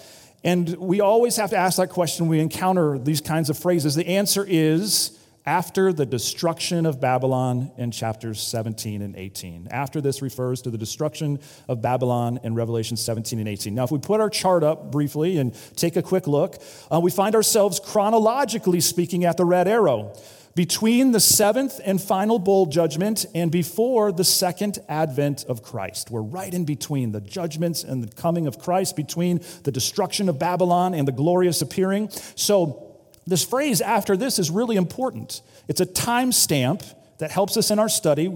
And 0.44 0.76
we 0.76 1.00
always 1.00 1.36
have 1.36 1.50
to 1.50 1.56
ask 1.56 1.78
that 1.78 1.90
question 1.90 2.26
when 2.26 2.38
we 2.38 2.40
encounter 2.40 2.98
these 2.98 3.20
kinds 3.20 3.50
of 3.50 3.58
phrases. 3.58 3.94
The 3.94 4.06
answer 4.06 4.46
is 4.48 5.18
after 5.46 5.92
the 5.92 6.06
destruction 6.06 6.86
of 6.86 7.00
Babylon 7.00 7.70
in 7.76 7.90
chapters 7.90 8.40
17 8.40 9.02
and 9.02 9.14
18. 9.14 9.68
After 9.70 10.00
this 10.00 10.22
refers 10.22 10.62
to 10.62 10.70
the 10.70 10.78
destruction 10.78 11.38
of 11.68 11.82
Babylon 11.82 12.40
in 12.42 12.54
Revelation 12.54 12.96
17 12.96 13.38
and 13.38 13.48
18. 13.48 13.74
Now, 13.74 13.84
if 13.84 13.90
we 13.90 13.98
put 13.98 14.20
our 14.20 14.30
chart 14.30 14.64
up 14.64 14.90
briefly 14.90 15.36
and 15.38 15.54
take 15.76 15.96
a 15.96 16.02
quick 16.02 16.26
look, 16.26 16.62
uh, 16.90 16.98
we 17.00 17.10
find 17.10 17.34
ourselves 17.34 17.78
chronologically 17.78 18.80
speaking 18.80 19.24
at 19.24 19.36
the 19.36 19.44
red 19.44 19.68
arrow 19.68 20.14
between 20.54 21.12
the 21.12 21.20
seventh 21.20 21.80
and 21.84 22.00
final 22.00 22.38
bowl 22.38 22.66
judgment 22.66 23.26
and 23.34 23.50
before 23.50 24.12
the 24.12 24.24
second 24.24 24.78
advent 24.88 25.44
of 25.44 25.62
Christ. 25.62 26.10
We're 26.10 26.22
right 26.22 26.52
in 26.52 26.64
between 26.64 27.12
the 27.12 27.20
judgments 27.20 27.82
and 27.82 28.02
the 28.02 28.14
coming 28.14 28.46
of 28.46 28.58
Christ, 28.58 28.96
between 28.96 29.40
the 29.64 29.72
destruction 29.72 30.28
of 30.28 30.38
Babylon 30.38 30.94
and 30.94 31.08
the 31.08 31.12
glorious 31.12 31.60
appearing. 31.60 32.08
So, 32.36 32.93
this 33.26 33.44
phrase 33.44 33.80
after 33.80 34.16
this 34.16 34.38
is 34.38 34.50
really 34.50 34.76
important. 34.76 35.42
It's 35.68 35.80
a 35.80 35.86
timestamp 35.86 36.82
that 37.18 37.30
helps 37.30 37.56
us 37.56 37.70
in 37.70 37.78
our 37.78 37.88
study. 37.88 38.26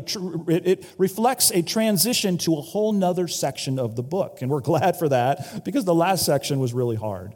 It 0.49 0.87
reflects 0.99 1.50
a 1.50 1.62
transition 1.62 2.38
to 2.38 2.57
a 2.57 2.61
whole 2.61 2.92
nother 2.92 3.28
section 3.28 3.78
of 3.78 3.97
the 3.97 4.02
book. 4.02 4.38
And 4.40 4.50
we're 4.50 4.61
glad 4.73 4.99
for 4.99 5.09
that 5.09 5.64
because 5.64 5.85
the 5.85 5.95
last 5.95 6.25
section 6.25 6.59
was 6.59 6.73
really 6.73 6.97
hard. 6.97 7.35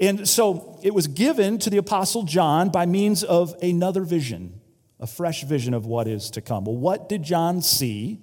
And 0.00 0.28
so 0.28 0.78
it 0.82 0.92
was 0.92 1.06
given 1.06 1.58
to 1.60 1.70
the 1.70 1.76
Apostle 1.76 2.24
John 2.24 2.70
by 2.70 2.86
means 2.86 3.22
of 3.22 3.54
another 3.62 4.02
vision, 4.02 4.60
a 4.98 5.06
fresh 5.06 5.44
vision 5.44 5.74
of 5.74 5.86
what 5.86 6.08
is 6.08 6.30
to 6.30 6.40
come. 6.40 6.64
Well, 6.64 6.76
what 6.76 7.08
did 7.08 7.22
John 7.22 7.62
see? 7.62 8.20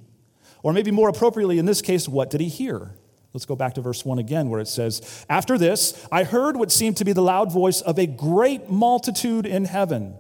Or 0.64 0.74
maybe 0.74 0.92
more 0.92 1.10
appropriately 1.10 1.58
in 1.60 1.66
this 1.66 1.82
case, 1.82 2.08
what 2.08 2.30
did 2.30 2.42
he 2.42 2.50
hear? 2.50 2.92
Let's 3.34 3.46
go 3.46 3.56
back 3.56 3.76
to 3.76 3.82
verse 3.82 4.04
1 4.04 4.20
again, 4.20 4.50
where 4.50 4.60
it 4.60 4.68
says, 4.68 5.26
After 5.30 5.58
this, 5.58 6.08
I 6.12 6.24
heard 6.24 6.58
what 6.58 6.72
seemed 6.72 6.98
to 6.98 7.06
be 7.06 7.14
the 7.14 7.22
loud 7.22 7.52
voice 7.52 7.82
of 7.82 7.98
a 7.98 8.06
great 8.06 8.70
multitude 8.70 9.46
in 9.46 9.66
heaven. 9.66 10.16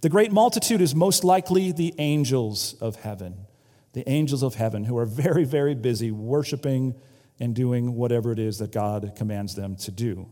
The 0.00 0.08
great 0.08 0.30
multitude 0.30 0.80
is 0.80 0.94
most 0.94 1.24
likely 1.24 1.72
the 1.72 1.94
angels 1.98 2.74
of 2.80 2.96
heaven, 2.96 3.46
the 3.94 4.08
angels 4.08 4.42
of 4.42 4.54
heaven 4.54 4.84
who 4.84 4.96
are 4.96 5.06
very, 5.06 5.44
very 5.44 5.74
busy 5.74 6.12
worshiping 6.12 6.94
and 7.40 7.54
doing 7.54 7.96
whatever 7.96 8.30
it 8.30 8.38
is 8.38 8.58
that 8.58 8.70
God 8.70 9.14
commands 9.16 9.56
them 9.56 9.74
to 9.76 9.90
do. 9.90 10.28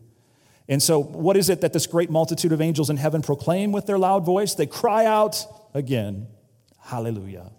And 0.68 0.80
so, 0.80 1.02
what 1.02 1.36
is 1.36 1.50
it 1.50 1.62
that 1.62 1.72
this 1.72 1.88
great 1.88 2.10
multitude 2.10 2.52
of 2.52 2.60
angels 2.60 2.90
in 2.90 2.96
heaven 2.96 3.22
proclaim 3.22 3.72
with 3.72 3.86
their 3.86 3.98
loud 3.98 4.24
voice? 4.24 4.54
They 4.54 4.66
cry 4.66 5.04
out 5.04 5.44
again, 5.74 6.28
Hallelujah 6.78 7.50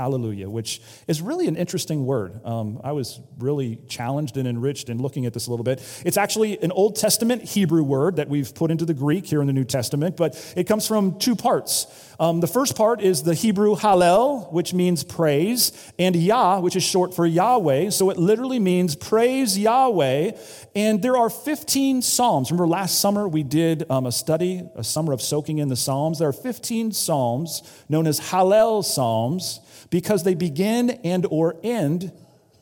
hallelujah, 0.00 0.48
which 0.48 0.80
is 1.08 1.20
really 1.20 1.46
an 1.46 1.56
interesting 1.56 2.06
word. 2.06 2.40
Um, 2.42 2.80
I 2.82 2.92
was 2.92 3.20
really 3.38 3.76
challenged 3.86 4.38
and 4.38 4.48
enriched 4.48 4.88
in 4.88 4.96
looking 4.96 5.26
at 5.26 5.34
this 5.34 5.46
a 5.46 5.50
little 5.50 5.62
bit. 5.62 5.78
It's 6.06 6.16
actually 6.16 6.58
an 6.62 6.72
Old 6.72 6.96
Testament 6.96 7.42
Hebrew 7.42 7.82
word 7.82 8.16
that 8.16 8.30
we've 8.30 8.54
put 8.54 8.70
into 8.70 8.86
the 8.86 8.94
Greek 8.94 9.26
here 9.26 9.42
in 9.42 9.46
the 9.46 9.52
New 9.52 9.64
Testament, 9.64 10.16
but 10.16 10.54
it 10.56 10.64
comes 10.64 10.88
from 10.88 11.18
two 11.18 11.36
parts. 11.36 11.86
Um, 12.18 12.40
the 12.40 12.46
first 12.46 12.76
part 12.76 13.02
is 13.02 13.22
the 13.22 13.34
Hebrew 13.34 13.76
hallel, 13.76 14.50
which 14.50 14.72
means 14.72 15.04
praise, 15.04 15.92
and 15.98 16.16
Yah, 16.16 16.60
which 16.60 16.76
is 16.76 16.82
short 16.82 17.14
for 17.14 17.26
Yahweh. 17.26 17.90
So 17.90 18.08
it 18.08 18.16
literally 18.16 18.58
means 18.58 18.96
praise 18.96 19.58
Yahweh. 19.58 20.32
And 20.74 21.02
there 21.02 21.16
are 21.16 21.28
15 21.28 22.00
Psalms. 22.00 22.50
Remember 22.50 22.66
last 22.66 23.00
summer 23.00 23.28
we 23.28 23.42
did 23.42 23.90
um, 23.90 24.06
a 24.06 24.12
study, 24.12 24.62
a 24.76 24.84
summer 24.84 25.12
of 25.12 25.20
soaking 25.20 25.58
in 25.58 25.68
the 25.68 25.76
Psalms. 25.76 26.18
There 26.18 26.28
are 26.28 26.32
15 26.32 26.92
Psalms 26.92 27.62
known 27.88 28.06
as 28.06 28.18
Hallel 28.18 28.82
Psalms 28.82 29.60
because 29.90 30.24
they 30.24 30.34
begin 30.34 30.90
and 31.04 31.26
or 31.30 31.56
end 31.62 32.12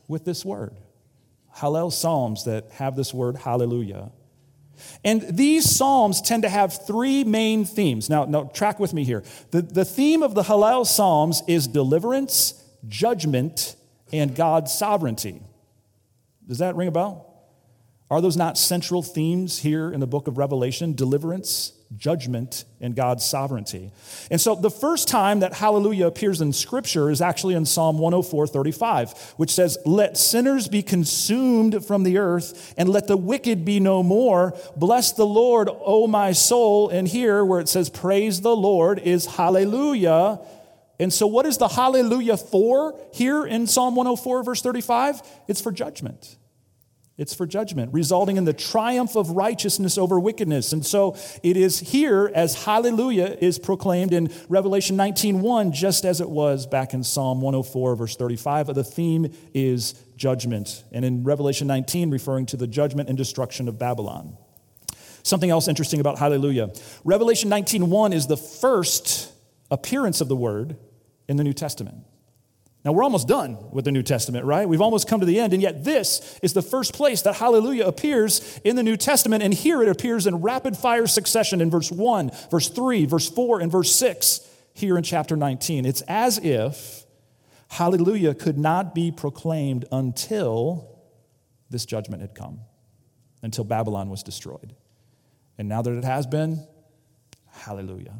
with 0.08 0.24
this 0.24 0.44
word. 0.44 0.74
Hallel 1.56 1.92
Psalms 1.92 2.44
that 2.44 2.70
have 2.72 2.96
this 2.96 3.12
word 3.12 3.36
hallelujah. 3.36 4.10
And 5.04 5.22
these 5.36 5.68
Psalms 5.68 6.22
tend 6.22 6.42
to 6.42 6.48
have 6.48 6.86
three 6.86 7.24
main 7.24 7.64
themes. 7.64 8.08
Now, 8.08 8.24
now 8.24 8.44
track 8.44 8.78
with 8.78 8.94
me 8.94 9.04
here. 9.04 9.24
The, 9.50 9.62
the 9.62 9.84
theme 9.84 10.22
of 10.22 10.34
the 10.34 10.42
Hallel 10.42 10.86
Psalms 10.86 11.42
is 11.48 11.66
deliverance, 11.66 12.62
judgment, 12.86 13.76
and 14.12 14.34
God's 14.34 14.72
sovereignty. 14.72 15.42
Does 16.46 16.58
that 16.58 16.76
ring 16.76 16.88
a 16.88 16.92
bell? 16.92 17.24
Are 18.10 18.20
those 18.20 18.36
not 18.36 18.56
central 18.56 19.02
themes 19.02 19.58
here 19.58 19.92
in 19.92 20.00
the 20.00 20.06
book 20.06 20.28
of 20.28 20.38
Revelation? 20.38 20.94
Deliverance, 20.94 21.72
judgment, 21.96 22.64
and 22.80 22.94
God's 22.94 23.24
sovereignty. 23.24 23.90
And 24.30 24.40
so 24.40 24.54
the 24.54 24.70
first 24.70 25.08
time 25.08 25.40
that 25.40 25.54
hallelujah 25.54 26.06
appears 26.06 26.40
in 26.40 26.52
Scripture 26.52 27.10
is 27.10 27.20
actually 27.20 27.54
in 27.54 27.64
Psalm 27.64 27.98
104 27.98 28.46
35, 28.46 29.34
which 29.36 29.50
says, 29.50 29.78
Let 29.86 30.18
sinners 30.18 30.68
be 30.68 30.82
consumed 30.82 31.84
from 31.84 32.02
the 32.02 32.18
earth, 32.18 32.74
and 32.76 32.88
let 32.88 33.06
the 33.06 33.16
wicked 33.16 33.64
be 33.64 33.80
no 33.80 34.02
more. 34.02 34.54
Bless 34.76 35.12
the 35.12 35.26
Lord, 35.26 35.68
O 35.72 36.06
my 36.06 36.32
soul. 36.32 36.90
And 36.90 37.08
here, 37.08 37.44
where 37.44 37.60
it 37.60 37.68
says, 37.68 37.88
Praise 37.88 38.42
the 38.42 38.56
Lord, 38.56 38.98
is 38.98 39.24
hallelujah. 39.24 40.40
And 41.00 41.12
so, 41.12 41.26
what 41.26 41.46
is 41.46 41.58
the 41.58 41.68
hallelujah 41.68 42.36
for 42.36 42.98
here 43.14 43.46
in 43.46 43.66
Psalm 43.66 43.94
104, 43.94 44.42
verse 44.42 44.60
35? 44.60 45.22
It's 45.46 45.60
for 45.60 45.72
judgment. 45.72 46.36
It's 47.18 47.34
for 47.34 47.46
judgment, 47.46 47.92
resulting 47.92 48.36
in 48.36 48.44
the 48.44 48.52
triumph 48.52 49.16
of 49.16 49.30
righteousness 49.30 49.98
over 49.98 50.20
wickedness. 50.20 50.72
And 50.72 50.86
so 50.86 51.16
it 51.42 51.56
is 51.56 51.80
here 51.80 52.30
as 52.32 52.64
hallelujah 52.64 53.36
is 53.40 53.58
proclaimed 53.58 54.12
in 54.12 54.30
Revelation 54.48 54.96
19:1 54.96 55.72
just 55.72 56.04
as 56.04 56.20
it 56.20 56.30
was 56.30 56.64
back 56.64 56.94
in 56.94 57.02
Psalm 57.02 57.40
104 57.40 57.96
verse 57.96 58.14
35. 58.14 58.72
The 58.72 58.84
theme 58.84 59.32
is 59.52 59.94
judgment. 60.14 60.84
And 60.92 61.04
in 61.04 61.24
Revelation 61.24 61.66
19 61.66 62.08
referring 62.12 62.46
to 62.46 62.56
the 62.56 62.68
judgment 62.68 63.08
and 63.08 63.18
destruction 63.18 63.66
of 63.66 63.80
Babylon. 63.80 64.36
Something 65.24 65.50
else 65.50 65.66
interesting 65.66 65.98
about 65.98 66.20
hallelujah. 66.20 66.70
Revelation 67.04 67.50
19:1 67.50 68.12
is 68.12 68.28
the 68.28 68.36
first 68.36 69.32
appearance 69.72 70.20
of 70.20 70.28
the 70.28 70.36
word 70.36 70.76
in 71.26 71.36
the 71.36 71.42
New 71.42 71.52
Testament. 71.52 71.96
Now, 72.88 72.92
we're 72.92 73.04
almost 73.04 73.28
done 73.28 73.58
with 73.70 73.84
the 73.84 73.92
New 73.92 74.02
Testament, 74.02 74.46
right? 74.46 74.66
We've 74.66 74.80
almost 74.80 75.06
come 75.06 75.20
to 75.20 75.26
the 75.26 75.38
end, 75.38 75.52
and 75.52 75.60
yet 75.60 75.84
this 75.84 76.40
is 76.42 76.54
the 76.54 76.62
first 76.62 76.94
place 76.94 77.20
that 77.20 77.34
hallelujah 77.34 77.84
appears 77.84 78.58
in 78.64 78.76
the 78.76 78.82
New 78.82 78.96
Testament, 78.96 79.42
and 79.42 79.52
here 79.52 79.82
it 79.82 79.90
appears 79.90 80.26
in 80.26 80.36
rapid 80.36 80.74
fire 80.74 81.06
succession 81.06 81.60
in 81.60 81.70
verse 81.70 81.92
1, 81.92 82.30
verse 82.50 82.70
3, 82.70 83.04
verse 83.04 83.28
4, 83.28 83.60
and 83.60 83.70
verse 83.70 83.94
6 83.94 84.40
here 84.72 84.96
in 84.96 85.02
chapter 85.02 85.36
19. 85.36 85.84
It's 85.84 86.00
as 86.08 86.38
if 86.38 87.04
hallelujah 87.68 88.34
could 88.34 88.56
not 88.56 88.94
be 88.94 89.12
proclaimed 89.12 89.84
until 89.92 90.98
this 91.68 91.84
judgment 91.84 92.22
had 92.22 92.34
come, 92.34 92.60
until 93.42 93.64
Babylon 93.64 94.08
was 94.08 94.22
destroyed. 94.22 94.74
And 95.58 95.68
now 95.68 95.82
that 95.82 95.92
it 95.92 96.04
has 96.04 96.26
been, 96.26 96.66
hallelujah. 97.50 98.14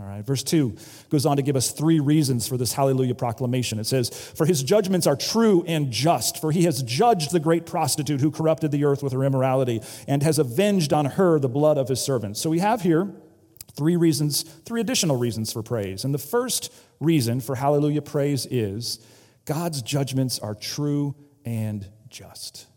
All 0.00 0.06
right, 0.06 0.24
verse 0.24 0.42
2 0.42 0.76
goes 1.10 1.26
on 1.26 1.36
to 1.36 1.42
give 1.42 1.56
us 1.56 1.72
three 1.72 2.00
reasons 2.00 2.48
for 2.48 2.56
this 2.56 2.72
hallelujah 2.72 3.14
proclamation. 3.14 3.78
It 3.78 3.84
says, 3.84 4.08
For 4.08 4.46
his 4.46 4.62
judgments 4.62 5.06
are 5.06 5.16
true 5.16 5.62
and 5.66 5.90
just, 5.90 6.40
for 6.40 6.52
he 6.52 6.64
has 6.64 6.82
judged 6.82 7.32
the 7.32 7.40
great 7.40 7.66
prostitute 7.66 8.20
who 8.20 8.30
corrupted 8.30 8.70
the 8.70 8.84
earth 8.84 9.02
with 9.02 9.12
her 9.12 9.22
immorality 9.24 9.82
and 10.08 10.22
has 10.22 10.38
avenged 10.38 10.94
on 10.94 11.04
her 11.04 11.38
the 11.38 11.48
blood 11.50 11.76
of 11.76 11.88
his 11.88 12.00
servants. 12.00 12.40
So 12.40 12.48
we 12.48 12.60
have 12.60 12.80
here 12.80 13.12
three 13.76 13.96
reasons, 13.96 14.42
three 14.42 14.80
additional 14.80 15.16
reasons 15.16 15.52
for 15.52 15.62
praise. 15.62 16.04
And 16.04 16.14
the 16.14 16.18
first 16.18 16.72
reason 16.98 17.40
for 17.40 17.56
hallelujah 17.56 18.02
praise 18.02 18.46
is 18.46 19.00
God's 19.44 19.82
judgments 19.82 20.38
are 20.38 20.54
true 20.54 21.14
and 21.44 21.86
just. 22.08 22.69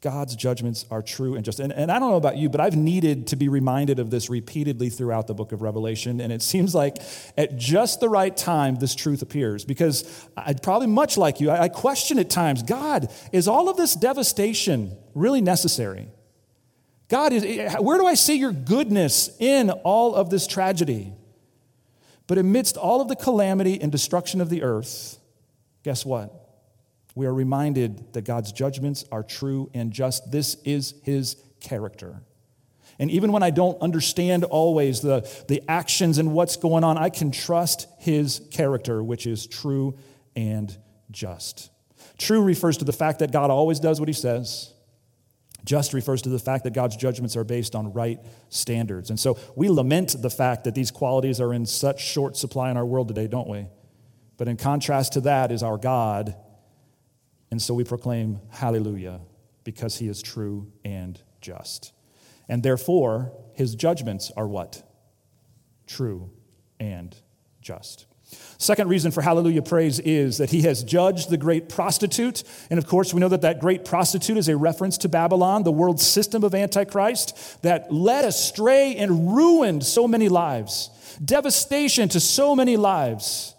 God's 0.00 0.34
judgments 0.34 0.86
are 0.90 1.02
true 1.02 1.34
and 1.34 1.44
just. 1.44 1.60
And, 1.60 1.72
and 1.72 1.92
I 1.92 1.98
don't 1.98 2.10
know 2.10 2.16
about 2.16 2.38
you, 2.38 2.48
but 2.48 2.60
I've 2.60 2.76
needed 2.76 3.26
to 3.28 3.36
be 3.36 3.48
reminded 3.48 3.98
of 3.98 4.10
this 4.10 4.30
repeatedly 4.30 4.88
throughout 4.88 5.26
the 5.26 5.34
book 5.34 5.52
of 5.52 5.60
Revelation. 5.60 6.22
And 6.22 6.32
it 6.32 6.40
seems 6.40 6.74
like 6.74 6.96
at 7.36 7.58
just 7.58 8.00
the 8.00 8.08
right 8.08 8.34
time, 8.34 8.76
this 8.76 8.94
truth 8.94 9.20
appears. 9.20 9.66
Because 9.66 10.26
I'd 10.38 10.62
probably 10.62 10.86
much 10.86 11.18
like 11.18 11.38
you, 11.40 11.50
I, 11.50 11.64
I 11.64 11.68
question 11.68 12.18
at 12.18 12.30
times 12.30 12.62
God, 12.62 13.12
is 13.30 13.46
all 13.46 13.68
of 13.68 13.76
this 13.76 13.94
devastation 13.94 14.96
really 15.14 15.42
necessary? 15.42 16.08
God, 17.08 17.34
is, 17.34 17.44
eh, 17.44 17.76
where 17.78 17.98
do 17.98 18.06
I 18.06 18.14
see 18.14 18.36
your 18.36 18.52
goodness 18.52 19.28
in 19.38 19.68
all 19.70 20.14
of 20.14 20.30
this 20.30 20.46
tragedy? 20.46 21.12
But 22.26 22.38
amidst 22.38 22.78
all 22.78 23.02
of 23.02 23.08
the 23.08 23.16
calamity 23.16 23.78
and 23.82 23.92
destruction 23.92 24.40
of 24.40 24.48
the 24.48 24.62
earth, 24.62 25.18
guess 25.82 26.06
what? 26.06 26.39
We 27.14 27.26
are 27.26 27.34
reminded 27.34 28.12
that 28.12 28.22
God's 28.22 28.52
judgments 28.52 29.04
are 29.10 29.22
true 29.22 29.70
and 29.74 29.92
just. 29.92 30.30
This 30.30 30.56
is 30.64 30.94
his 31.02 31.36
character. 31.60 32.22
And 32.98 33.10
even 33.10 33.32
when 33.32 33.42
I 33.42 33.50
don't 33.50 33.80
understand 33.80 34.44
always 34.44 35.00
the, 35.00 35.28
the 35.48 35.62
actions 35.68 36.18
and 36.18 36.32
what's 36.32 36.56
going 36.56 36.84
on, 36.84 36.98
I 36.98 37.08
can 37.08 37.30
trust 37.30 37.88
his 37.98 38.42
character, 38.50 39.02
which 39.02 39.26
is 39.26 39.46
true 39.46 39.96
and 40.36 40.76
just. 41.10 41.70
True 42.18 42.42
refers 42.42 42.76
to 42.78 42.84
the 42.84 42.92
fact 42.92 43.20
that 43.20 43.32
God 43.32 43.50
always 43.50 43.80
does 43.80 44.00
what 44.00 44.08
he 44.08 44.12
says. 44.12 44.74
Just 45.64 45.94
refers 45.94 46.22
to 46.22 46.28
the 46.28 46.38
fact 46.38 46.64
that 46.64 46.74
God's 46.74 46.96
judgments 46.96 47.36
are 47.36 47.44
based 47.44 47.74
on 47.74 47.92
right 47.92 48.18
standards. 48.50 49.10
And 49.10 49.18
so 49.18 49.38
we 49.56 49.68
lament 49.68 50.16
the 50.20 50.30
fact 50.30 50.64
that 50.64 50.74
these 50.74 50.90
qualities 50.90 51.40
are 51.40 51.52
in 51.52 51.66
such 51.66 52.02
short 52.02 52.36
supply 52.36 52.70
in 52.70 52.76
our 52.76 52.86
world 52.86 53.08
today, 53.08 53.26
don't 53.26 53.48
we? 53.48 53.66
But 54.36 54.48
in 54.48 54.56
contrast 54.56 55.14
to 55.14 55.22
that 55.22 55.52
is 55.52 55.62
our 55.62 55.76
God 55.76 56.34
and 57.50 57.60
so 57.60 57.74
we 57.74 57.84
proclaim 57.84 58.40
hallelujah 58.50 59.20
because 59.64 59.98
he 59.98 60.08
is 60.08 60.22
true 60.22 60.70
and 60.84 61.20
just. 61.40 61.92
And 62.48 62.62
therefore, 62.62 63.32
his 63.54 63.74
judgments 63.74 64.30
are 64.36 64.46
what? 64.46 64.82
True 65.86 66.30
and 66.78 67.14
just. 67.60 68.06
Second 68.58 68.88
reason 68.88 69.10
for 69.10 69.22
hallelujah 69.22 69.62
praise 69.62 69.98
is 69.98 70.38
that 70.38 70.50
he 70.50 70.62
has 70.62 70.84
judged 70.84 71.30
the 71.30 71.36
great 71.36 71.68
prostitute. 71.68 72.44
And 72.70 72.78
of 72.78 72.86
course, 72.86 73.12
we 73.12 73.20
know 73.20 73.28
that 73.28 73.40
that 73.40 73.58
great 73.58 73.84
prostitute 73.84 74.36
is 74.36 74.48
a 74.48 74.56
reference 74.56 74.98
to 74.98 75.08
Babylon, 75.08 75.64
the 75.64 75.72
world 75.72 76.00
system 76.00 76.44
of 76.44 76.54
Antichrist 76.54 77.62
that 77.62 77.92
led 77.92 78.24
astray 78.24 78.94
and 78.96 79.34
ruined 79.34 79.84
so 79.84 80.06
many 80.06 80.28
lives, 80.28 80.90
devastation 81.24 82.08
to 82.10 82.20
so 82.20 82.54
many 82.54 82.76
lives. 82.76 83.54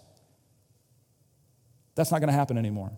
That's 1.94 2.10
not 2.10 2.20
going 2.20 2.30
to 2.30 2.34
happen 2.34 2.56
anymore. 2.56 2.92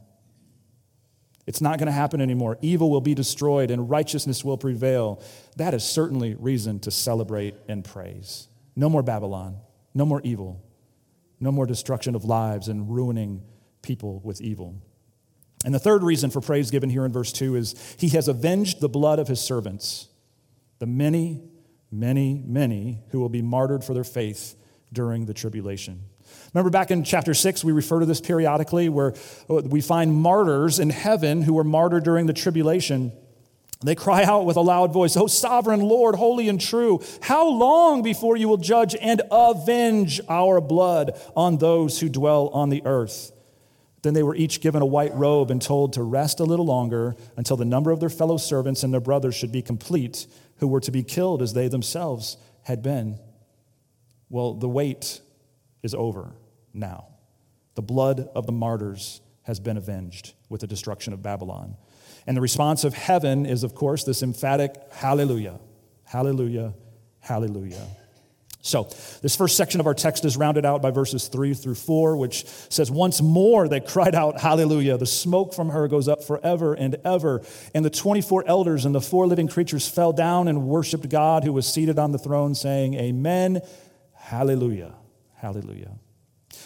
It's 1.46 1.60
not 1.60 1.78
going 1.78 1.86
to 1.86 1.92
happen 1.92 2.20
anymore. 2.20 2.58
Evil 2.62 2.90
will 2.90 3.00
be 3.00 3.14
destroyed 3.14 3.70
and 3.70 3.90
righteousness 3.90 4.44
will 4.44 4.56
prevail. 4.56 5.22
That 5.56 5.74
is 5.74 5.84
certainly 5.84 6.34
reason 6.34 6.80
to 6.80 6.90
celebrate 6.90 7.54
and 7.68 7.84
praise. 7.84 8.48
No 8.76 8.88
more 8.88 9.02
Babylon, 9.02 9.58
no 9.92 10.06
more 10.06 10.20
evil, 10.24 10.62
no 11.40 11.52
more 11.52 11.66
destruction 11.66 12.14
of 12.14 12.24
lives 12.24 12.68
and 12.68 12.90
ruining 12.90 13.42
people 13.82 14.20
with 14.24 14.40
evil. 14.40 14.80
And 15.64 15.74
the 15.74 15.78
third 15.78 16.02
reason 16.02 16.30
for 16.30 16.40
praise 16.40 16.70
given 16.70 16.90
here 16.90 17.04
in 17.04 17.12
verse 17.12 17.32
2 17.32 17.56
is 17.56 17.96
he 17.98 18.08
has 18.10 18.28
avenged 18.28 18.80
the 18.80 18.88
blood 18.88 19.18
of 19.18 19.28
his 19.28 19.40
servants, 19.40 20.08
the 20.78 20.86
many, 20.86 21.42
many, 21.90 22.42
many 22.44 23.02
who 23.10 23.20
will 23.20 23.28
be 23.28 23.42
martyred 23.42 23.84
for 23.84 23.94
their 23.94 24.04
faith 24.04 24.56
during 24.92 25.26
the 25.26 25.34
tribulation. 25.34 26.02
Remember 26.52 26.70
back 26.70 26.90
in 26.90 27.04
chapter 27.04 27.34
6, 27.34 27.64
we 27.64 27.72
refer 27.72 28.00
to 28.00 28.06
this 28.06 28.20
periodically, 28.20 28.88
where 28.88 29.14
uh, 29.50 29.62
we 29.64 29.80
find 29.80 30.14
martyrs 30.14 30.78
in 30.78 30.90
heaven 30.90 31.42
who 31.42 31.54
were 31.54 31.64
martyred 31.64 32.04
during 32.04 32.26
the 32.26 32.32
tribulation. 32.32 33.12
They 33.82 33.94
cry 33.94 34.22
out 34.24 34.46
with 34.46 34.56
a 34.56 34.62
loud 34.62 34.92
voice, 34.92 35.16
O 35.16 35.26
sovereign 35.26 35.80
Lord, 35.80 36.14
holy 36.14 36.48
and 36.48 36.60
true, 36.60 37.02
how 37.20 37.48
long 37.48 38.02
before 38.02 38.36
you 38.36 38.48
will 38.48 38.56
judge 38.56 38.96
and 39.00 39.20
avenge 39.30 40.20
our 40.28 40.60
blood 40.60 41.20
on 41.36 41.58
those 41.58 42.00
who 42.00 42.08
dwell 42.08 42.48
on 42.48 42.70
the 42.70 42.82
earth? 42.86 43.32
Then 44.02 44.14
they 44.14 44.22
were 44.22 44.36
each 44.36 44.60
given 44.60 44.80
a 44.80 44.86
white 44.86 45.14
robe 45.14 45.50
and 45.50 45.60
told 45.60 45.94
to 45.94 46.02
rest 46.02 46.40
a 46.40 46.44
little 46.44 46.66
longer 46.66 47.16
until 47.36 47.56
the 47.56 47.64
number 47.64 47.90
of 47.90 48.00
their 48.00 48.10
fellow 48.10 48.36
servants 48.36 48.82
and 48.82 48.92
their 48.92 49.00
brothers 49.00 49.34
should 49.34 49.52
be 49.52 49.62
complete, 49.62 50.26
who 50.58 50.68
were 50.68 50.80
to 50.80 50.90
be 50.90 51.02
killed 51.02 51.42
as 51.42 51.52
they 51.52 51.68
themselves 51.68 52.36
had 52.62 52.82
been. 52.82 53.18
Well, 54.28 54.54
the 54.54 54.68
wait 54.68 55.20
is 55.84 55.94
over 55.94 56.32
now. 56.72 57.06
The 57.76 57.82
blood 57.82 58.28
of 58.34 58.46
the 58.46 58.52
martyrs 58.52 59.20
has 59.42 59.60
been 59.60 59.76
avenged 59.76 60.32
with 60.48 60.62
the 60.62 60.66
destruction 60.66 61.12
of 61.12 61.22
Babylon. 61.22 61.76
And 62.26 62.36
the 62.36 62.40
response 62.40 62.82
of 62.84 62.94
heaven 62.94 63.44
is, 63.46 63.62
of 63.62 63.74
course, 63.74 64.02
this 64.02 64.22
emphatic 64.22 64.74
hallelujah, 64.90 65.60
hallelujah, 66.04 66.74
hallelujah. 67.20 67.86
So, 68.62 68.84
this 69.20 69.36
first 69.36 69.58
section 69.58 69.78
of 69.78 69.86
our 69.86 69.92
text 69.92 70.24
is 70.24 70.38
rounded 70.38 70.64
out 70.64 70.80
by 70.80 70.90
verses 70.90 71.28
3 71.28 71.52
through 71.52 71.74
4, 71.74 72.16
which 72.16 72.46
says, 72.70 72.90
Once 72.90 73.20
more 73.20 73.68
they 73.68 73.80
cried 73.80 74.14
out, 74.14 74.40
Hallelujah. 74.40 74.96
The 74.96 75.04
smoke 75.04 75.52
from 75.52 75.68
her 75.68 75.86
goes 75.86 76.08
up 76.08 76.24
forever 76.24 76.72
and 76.72 76.96
ever. 77.04 77.42
And 77.74 77.84
the 77.84 77.90
24 77.90 78.44
elders 78.46 78.86
and 78.86 78.94
the 78.94 79.02
four 79.02 79.26
living 79.26 79.48
creatures 79.48 79.86
fell 79.86 80.14
down 80.14 80.48
and 80.48 80.66
worshiped 80.66 81.10
God 81.10 81.44
who 81.44 81.52
was 81.52 81.66
seated 81.66 81.98
on 81.98 82.12
the 82.12 82.18
throne, 82.18 82.54
saying, 82.54 82.94
Amen, 82.94 83.60
Hallelujah, 84.14 84.94
Hallelujah. 85.44 85.90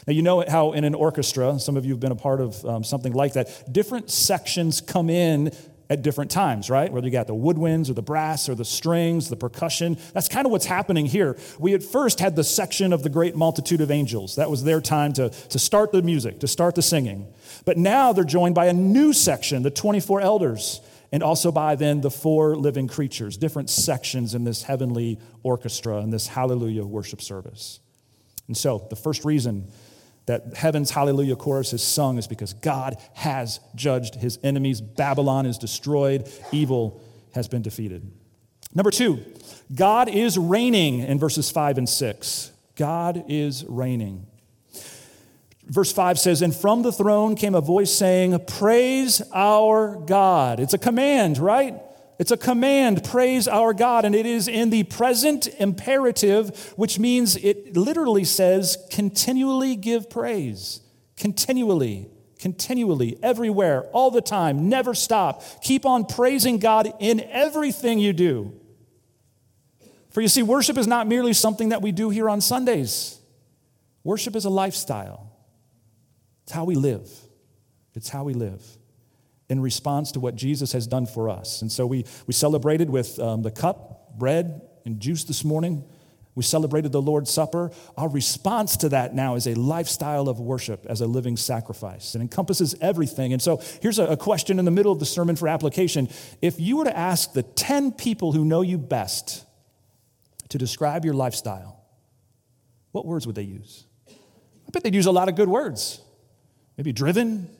Now, 0.07 0.13
you 0.13 0.23
know 0.23 0.45
how 0.47 0.71
in 0.71 0.85
an 0.85 0.95
orchestra, 0.95 1.59
some 1.59 1.77
of 1.77 1.85
you 1.85 1.91
have 1.91 1.99
been 1.99 2.13
a 2.13 2.15
part 2.15 2.41
of 2.41 2.65
um, 2.65 2.85
something 2.85 3.13
like 3.13 3.33
that, 3.33 3.73
different 3.73 4.09
sections 4.09 4.81
come 4.81 5.11
in 5.11 5.51
at 5.91 6.03
different 6.03 6.31
times, 6.31 6.71
right? 6.71 6.93
Whether 6.93 7.09
you 7.09 7.11
got 7.11 7.27
the 7.27 7.35
woodwinds 7.35 7.91
or 7.91 7.95
the 7.95 8.03
brass 8.03 8.49
or 8.49 8.55
the 8.55 8.65
strings, 8.65 9.31
the 9.31 9.37
percussion. 9.37 9.99
That's 10.15 10.29
kind 10.29 10.47
of 10.47 10.53
what's 10.53 10.67
happening 10.67 11.07
here. 11.07 11.37
We 11.59 11.75
at 11.75 11.83
first 11.83 12.21
had 12.21 12.37
the 12.37 12.45
section 12.45 12.93
of 12.93 13.03
the 13.03 13.09
great 13.09 13.35
multitude 13.35 13.81
of 13.81 13.91
angels. 13.91 14.37
That 14.37 14.49
was 14.49 14.63
their 14.63 14.81
time 14.81 15.13
to, 15.15 15.31
to 15.31 15.59
start 15.59 15.91
the 15.91 16.01
music, 16.01 16.39
to 16.39 16.47
start 16.47 16.77
the 16.77 16.83
singing. 16.83 17.27
But 17.65 17.79
now 17.79 18.13
they're 18.13 18.23
joined 18.23 18.55
by 18.55 18.67
a 18.67 18.73
new 18.73 19.13
section, 19.13 19.65
the 19.65 19.73
24 19.73 20.21
elders, 20.21 20.81
and 21.11 21.25
also 21.25 21.51
by 21.51 21.75
then 21.75 22.01
the 22.01 22.13
four 22.13 22.55
living 22.55 22.87
creatures, 22.87 23.37
different 23.37 23.71
sections 23.71 24.37
in 24.37 24.45
this 24.45 24.63
heavenly 24.63 25.19
orchestra, 25.43 26.01
in 26.01 26.11
this 26.11 26.29
hallelujah 26.29 26.85
worship 26.85 27.21
service. 27.21 27.81
And 28.49 28.57
so 28.57 28.87
the 28.91 28.97
first 28.97 29.25
reason 29.25 29.69
that 30.27 30.55
heaven's 30.55 30.91
hallelujah 30.91 31.37
chorus 31.37 31.73
is 31.73 31.83
sung 31.83 32.19
is 32.19 32.27
because 32.27 32.53
God 32.53 32.97
has 33.15 33.61
judged 33.75 34.17
his 34.17 34.39
enemies. 34.43 34.81
Babylon 34.81 35.47
is 35.47 35.57
destroyed, 35.57 36.29
evil 36.53 37.01
has 37.33 37.49
been 37.49 37.63
defeated. 37.63 38.11
Number 38.75 38.91
two, 38.91 39.25
God 39.75 40.09
is 40.09 40.37
reigning 40.37 41.01
in 41.01 41.19
verses 41.19 41.51
five 41.51 41.79
and 41.79 41.89
six. 41.89 42.53
God 42.77 43.25
is 43.29 43.65
reigning. 43.67 44.27
Verse 45.69 45.93
5 45.93 46.19
says, 46.19 46.41
And 46.41 46.55
from 46.55 46.83
the 46.83 46.93
throne 46.93 47.37
came 47.37 47.55
a 47.55 47.61
voice 47.61 47.93
saying, 47.93 48.39
Praise 48.47 49.21
our 49.35 49.97
God. 49.97 50.61
It's 50.61 50.73
a 50.73 50.79
command, 50.79 51.37
right? 51.37 51.75
It's 52.19 52.33
a 52.33 52.37
command, 52.37 53.05
praise 53.05 53.47
our 53.47 53.73
God, 53.73 54.05
and 54.05 54.13
it 54.15 54.27
is 54.27 54.49
in 54.49 54.71
the 54.71 54.83
present 54.83 55.47
imperative, 55.59 56.73
which 56.77 56.99
means 56.99 57.37
it 57.37 57.77
literally 57.77 58.25
says 58.25 58.77
continually 58.91 59.77
give 59.77 60.11
praise. 60.11 60.81
Continually, 61.17 62.09
continually, 62.41 63.19
everywhere, 63.23 63.83
all 63.93 64.11
the 64.11 64.21
time, 64.21 64.69
never 64.69 64.95
stop. 64.95 65.45
Keep 65.63 65.87
on 65.87 66.07
praising 66.07 66.59
God 66.59 66.93
in 66.99 67.21
everything 67.21 68.01
you 68.01 68.13
do. 68.13 68.53
For 70.11 70.21
you 70.21 70.29
see, 70.29 70.43
worship 70.43 70.77
is 70.77 70.89
not 70.89 71.07
merely 71.07 71.33
something 71.33 71.69
that 71.69 71.83
we 71.83 71.93
do 71.93 72.11
here 72.11 72.29
on 72.29 72.41
Sundays, 72.41 73.21
worship 74.03 74.35
is 74.35 74.45
a 74.45 74.51
lifestyle, 74.51 75.31
it's 76.43 76.53
how 76.53 76.65
we 76.65 76.75
live. 76.75 77.09
It's 77.95 78.09
how 78.09 78.23
we 78.23 78.33
live 78.35 78.78
in 79.49 79.61
response 79.61 80.13
to 80.13 80.21
what 80.21 80.37
Jesus 80.37 80.73
has 80.73 80.87
done 80.87 81.07
for 81.07 81.29
us. 81.29 81.63
And 81.63 81.73
so 81.73 81.87
we, 81.87 82.05
we 82.27 82.35
celebrated 82.35 82.91
with 82.91 83.19
um, 83.19 83.43
the 83.43 83.51
cup, 83.51 84.19
bread, 84.19 84.61
and 84.85 85.01
juice 85.01 85.25
this 85.25 85.45
morning. 85.45 85.85
We 86.35 86.45
celebrated 86.45 86.93
the 86.93 87.03
Lord's 87.03 87.31
Supper. 87.31 87.73
Our 87.97 88.09
response 88.09 88.77
to 88.79 88.91
that 88.91 89.15
now 89.15 89.35
is 89.35 89.47
a 89.47 89.55
lifestyle 89.55 90.29
of 90.29 90.39
worship 90.39 90.87
as 90.87 91.01
a 91.01 91.07
living 91.07 91.37
sacrifice. 91.37 92.15
It 92.15 92.21
encompasses 92.21 92.77
everything. 92.81 93.33
And 93.33 93.43
so 93.43 93.61
here's 93.83 93.99
a, 93.99 94.07
a 94.07 94.17
question 94.17 94.59
in 94.59 94.65
the 94.65 94.71
middle 94.71 94.93
of 94.93 95.01
the 95.01 95.07
sermon 95.07 95.35
for 95.35 95.49
application. 95.49 96.09
If 96.41 96.61
you 96.61 96.77
were 96.77 96.85
to 96.85 96.97
ask 96.97 97.33
the 97.33 97.43
10 97.43 97.93
people 97.93 98.33
who 98.33 98.45
know 98.45 98.61
you 98.61 98.79
best 98.79 99.45
to 100.51 100.59
describe 100.59 101.05
your 101.05 101.15
lifestyle, 101.15 101.83
what 102.93 103.05
words 103.05 103.27
would 103.27 103.35
they 103.35 103.43
use? 103.43 103.85
I 104.09 104.71
bet 104.73 104.85
they'd 104.85 104.95
use 104.95 105.07
a 105.07 105.13
lot 105.13 105.29
of 105.29 105.35
good 105.35 105.49
words. 105.49 106.01
Maybe 106.77 106.93
driven, 106.93 107.51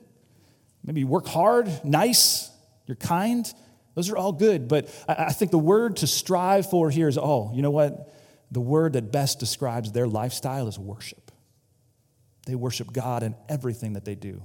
Maybe 0.89 1.01
you 1.01 1.07
work 1.07 1.27
hard, 1.27 1.69
nice, 1.85 2.49
you're 2.87 2.95
kind. 2.95 3.47
Those 3.93 4.09
are 4.09 4.17
all 4.17 4.31
good. 4.31 4.67
But 4.67 4.89
I 5.07 5.33
think 5.33 5.51
the 5.51 5.59
word 5.59 5.97
to 5.97 6.07
strive 6.07 6.67
for 6.67 6.89
here 6.89 7.07
is 7.07 7.15
oh, 7.15 7.51
you 7.53 7.61
know 7.61 7.69
what? 7.69 8.11
The 8.49 8.59
word 8.59 8.93
that 8.93 9.11
best 9.11 9.39
describes 9.39 9.91
their 9.91 10.07
lifestyle 10.07 10.67
is 10.67 10.79
worship. 10.79 11.31
They 12.47 12.55
worship 12.55 12.91
God 12.91 13.21
in 13.21 13.35
everything 13.47 13.93
that 13.93 14.03
they 14.03 14.15
do. 14.15 14.41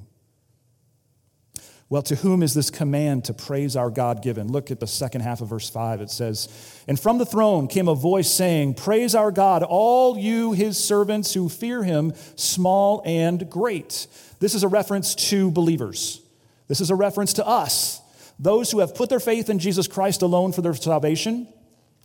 Well, 1.89 2.03
to 2.03 2.17
whom 2.17 2.43
is 2.43 2.53
this 2.53 2.69
command 2.69 3.25
to 3.25 3.33
praise 3.33 3.75
our 3.75 3.89
God 3.89 4.23
given? 4.23 4.49
Look 4.53 4.71
at 4.71 4.81
the 4.81 4.87
second 4.87 5.23
half 5.23 5.41
of 5.41 5.49
verse 5.49 5.71
5. 5.71 6.03
It 6.03 6.11
says, 6.11 6.83
And 6.87 7.01
from 7.01 7.17
the 7.17 7.25
throne 7.25 7.69
came 7.69 7.89
a 7.89 7.95
voice 7.95 8.31
saying, 8.31 8.75
Praise 8.75 9.15
our 9.15 9.33
God, 9.33 9.63
all 9.63 10.19
you 10.19 10.53
his 10.53 10.77
servants 10.77 11.33
who 11.33 11.49
fear 11.49 11.83
him, 11.83 12.13
small 12.37 13.01
and 13.07 13.49
great. 13.49 14.09
This 14.41 14.55
is 14.55 14.63
a 14.63 14.69
reference 14.69 15.15
to 15.31 15.51
believers. 15.51 16.21
This 16.69 16.81
is 16.81 16.91
a 16.91 16.95
reference 16.95 17.35
to 17.35 17.47
us, 17.47 18.01
those 18.39 18.71
who 18.71 18.81
have 18.81 18.95
put 18.95 19.09
their 19.09 19.21
faith 19.21 19.51
in 19.51 19.59
Jesus 19.59 19.87
Christ 19.87 20.23
alone 20.23 20.53
for 20.53 20.63
their 20.63 20.75
salvation 20.75 21.47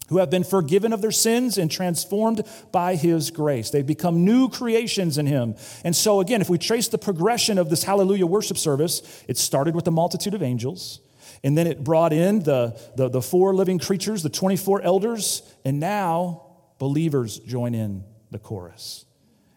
who 0.09 0.17
have 0.17 0.29
been 0.29 0.43
forgiven 0.43 0.91
of 0.91 1.01
their 1.01 1.11
sins 1.11 1.57
and 1.57 1.69
transformed 1.71 2.43
by 2.71 2.95
his 2.95 3.29
grace. 3.31 3.69
They've 3.69 3.85
become 3.85 4.25
new 4.25 4.49
creations 4.49 5.17
in 5.17 5.27
him. 5.27 5.55
And 5.83 5.95
so, 5.95 6.19
again, 6.19 6.41
if 6.41 6.49
we 6.49 6.57
trace 6.57 6.87
the 6.87 6.97
progression 6.97 7.57
of 7.59 7.69
this 7.69 7.83
hallelujah 7.83 8.25
worship 8.25 8.57
service, 8.57 9.23
it 9.27 9.37
started 9.37 9.75
with 9.75 9.85
the 9.85 9.91
multitude 9.91 10.33
of 10.33 10.41
angels. 10.41 10.99
And 11.43 11.57
then 11.57 11.67
it 11.67 11.83
brought 11.83 12.11
in 12.11 12.39
the, 12.39 12.79
the, 12.95 13.07
the 13.07 13.21
four 13.21 13.53
living 13.53 13.77
creatures, 13.77 14.23
the 14.23 14.29
24 14.29 14.81
elders, 14.81 15.43
and 15.63 15.79
now 15.79 16.47
believers 16.79 17.39
join 17.39 17.75
in 17.75 18.03
the 18.31 18.39
chorus. 18.39 19.05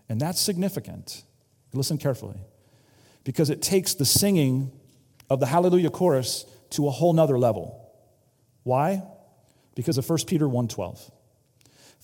And 0.09 0.21
that's 0.21 0.41
significant. 0.41 1.25
Listen 1.73 1.97
carefully, 1.97 2.39
because 3.25 3.49
it 3.49 3.63
takes 3.63 3.95
the 3.95 4.05
singing 4.05 4.71
of 5.33 5.41
the 5.41 5.47
hallelujah 5.47 5.91
chorus 5.91 6.45
to 6.71 6.87
a 6.87 6.91
whole 6.91 7.13
nother 7.13 7.39
level. 7.39 7.79
Why? 8.63 9.03
because 9.75 9.99
of 9.99 10.09
1 10.09 10.27
Peter 10.27 10.49
1:12. 10.49 11.11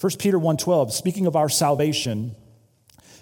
1 0.01 0.19
Peter 0.19 0.39
1:12, 0.39 0.93
speaking 0.93 1.27
of 1.27 1.37
our 1.37 1.49
salvation, 1.49 2.35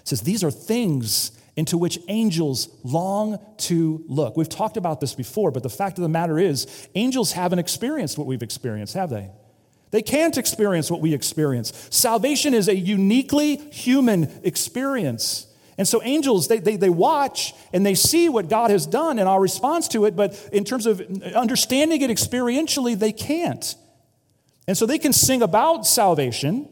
says 0.03 0.21
these 0.21 0.43
are 0.43 0.51
things 0.51 1.31
into 1.55 1.77
which 1.77 1.99
angels 2.07 2.69
long 2.83 3.39
to 3.57 4.03
look. 4.07 4.37
We've 4.37 4.47
talked 4.47 4.77
about 4.77 5.01
this 5.01 5.15
before, 5.15 5.49
but 5.49 5.63
the 5.63 5.69
fact 5.69 5.97
of 5.97 6.03
the 6.03 6.09
matter 6.09 6.37
is, 6.37 6.67
angels 6.93 7.31
haven't 7.31 7.57
experienced 7.57 8.17
what 8.17 8.27
we've 8.27 8.43
experienced, 8.43 8.93
have 8.93 9.09
they? 9.09 9.31
They 9.89 10.03
can't 10.03 10.37
experience 10.37 10.91
what 10.91 11.01
we 11.01 11.13
experience. 11.13 11.73
Salvation 11.89 12.53
is 12.53 12.67
a 12.67 12.75
uniquely 12.75 13.55
human 13.71 14.29
experience. 14.43 15.46
And 15.77 15.87
so 15.87 16.01
angels, 16.03 16.47
they, 16.47 16.59
they, 16.59 16.75
they 16.75 16.89
watch 16.89 17.53
and 17.71 17.85
they 17.85 17.93
see 17.93 18.29
what 18.29 18.49
God 18.49 18.71
has 18.71 18.87
done 18.87 19.19
and 19.19 19.29
our 19.29 19.39
response 19.39 19.87
to 19.89 20.05
it, 20.05 20.15
but 20.15 20.49
in 20.51 20.63
terms 20.63 20.85
of 20.85 21.01
understanding 21.35 22.01
it 22.01 22.09
experientially, 22.09 22.97
they 22.97 23.11
can't. 23.11 23.75
And 24.67 24.77
so 24.77 24.85
they 24.85 24.97
can 24.97 25.13
sing 25.13 25.41
about 25.41 25.85
salvation 25.85 26.67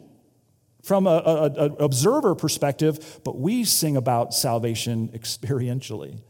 from 0.83 1.07
an 1.07 1.75
observer 1.79 2.35
perspective, 2.35 3.19
but 3.23 3.37
we 3.37 3.63
sing 3.63 3.97
about 3.97 4.33
salvation 4.33 5.09
experientially 5.09 6.21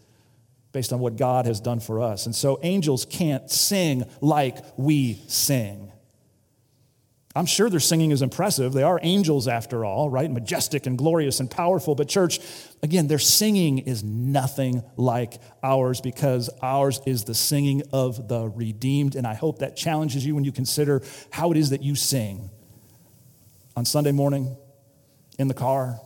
based 0.72 0.94
on 0.94 1.00
what 1.00 1.16
God 1.16 1.46
has 1.46 1.60
done 1.62 1.80
for 1.80 2.02
us. 2.02 2.26
And 2.26 2.36
so 2.36 2.60
angels 2.62 3.06
can't 3.06 3.50
sing 3.50 4.04
like 4.22 4.58
we 4.78 5.22
sing. 5.28 5.92
I'm 7.36 7.46
sure 7.46 7.70
their 7.70 7.82
singing 7.82 8.12
is 8.12 8.22
impressive. 8.22 8.72
They 8.72 8.84
are 8.84 8.98
angels 9.04 9.50
after 9.50 9.84
all, 9.84 10.10
right? 10.10 10.32
Majestic 10.32 10.86
and 10.86 10.98
glorious 10.98 11.42
and 11.42 11.52
powerful. 11.52 11.94
But, 11.94 12.08
church, 12.08 12.40
again, 12.82 13.08
their 13.08 13.20
singing 13.20 13.80
is 13.80 14.06
nothing 14.06 14.84
like 14.96 15.42
ours 15.62 16.00
because 16.00 16.50
ours 16.62 17.02
is 17.06 17.26
the 17.26 17.36
singing 17.36 17.84
of 17.92 18.30
the 18.30 18.48
redeemed. 18.48 19.16
And 19.16 19.28
I 19.28 19.34
hope 19.34 19.60
that 19.60 19.76
challenges 19.76 20.26
you 20.26 20.34
when 20.34 20.46
you 20.46 20.54
consider 20.54 21.02
how 21.30 21.52
it 21.52 21.58
is 21.58 21.72
that 21.72 21.84
you 21.84 21.96
sing 21.96 22.50
on 23.76 23.84
Sunday 23.84 24.14
morning, 24.14 24.56
in 25.38 25.50
the 25.50 25.54
car, 25.54 26.00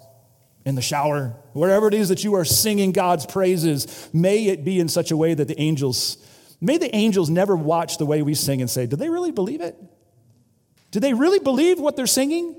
in 0.66 0.74
the 0.74 0.82
shower, 0.82 1.36
wherever 1.54 1.88
it 1.88 1.94
is 1.94 2.10
that 2.10 2.24
you 2.24 2.34
are 2.34 2.46
singing 2.46 2.92
God's 2.92 3.28
praises. 3.28 4.10
May 4.12 4.48
it 4.48 4.64
be 4.64 4.80
in 4.80 4.90
such 4.90 5.12
a 5.12 5.18
way 5.18 5.36
that 5.36 5.48
the 5.48 5.60
angels, 5.60 6.18
may 6.60 6.80
the 6.80 6.94
angels 6.96 7.30
never 7.30 7.56
watch 7.56 7.98
the 7.98 8.06
way 8.08 8.24
we 8.24 8.34
sing 8.34 8.62
and 8.62 8.70
say, 8.70 8.88
Do 8.88 8.96
they 8.96 9.10
really 9.10 9.32
believe 9.32 9.62
it? 9.62 9.76
Do 10.92 11.00
they 11.00 11.14
really 11.14 11.40
believe 11.40 11.80
what 11.80 11.96
they're 11.96 12.08
singing? 12.08 12.56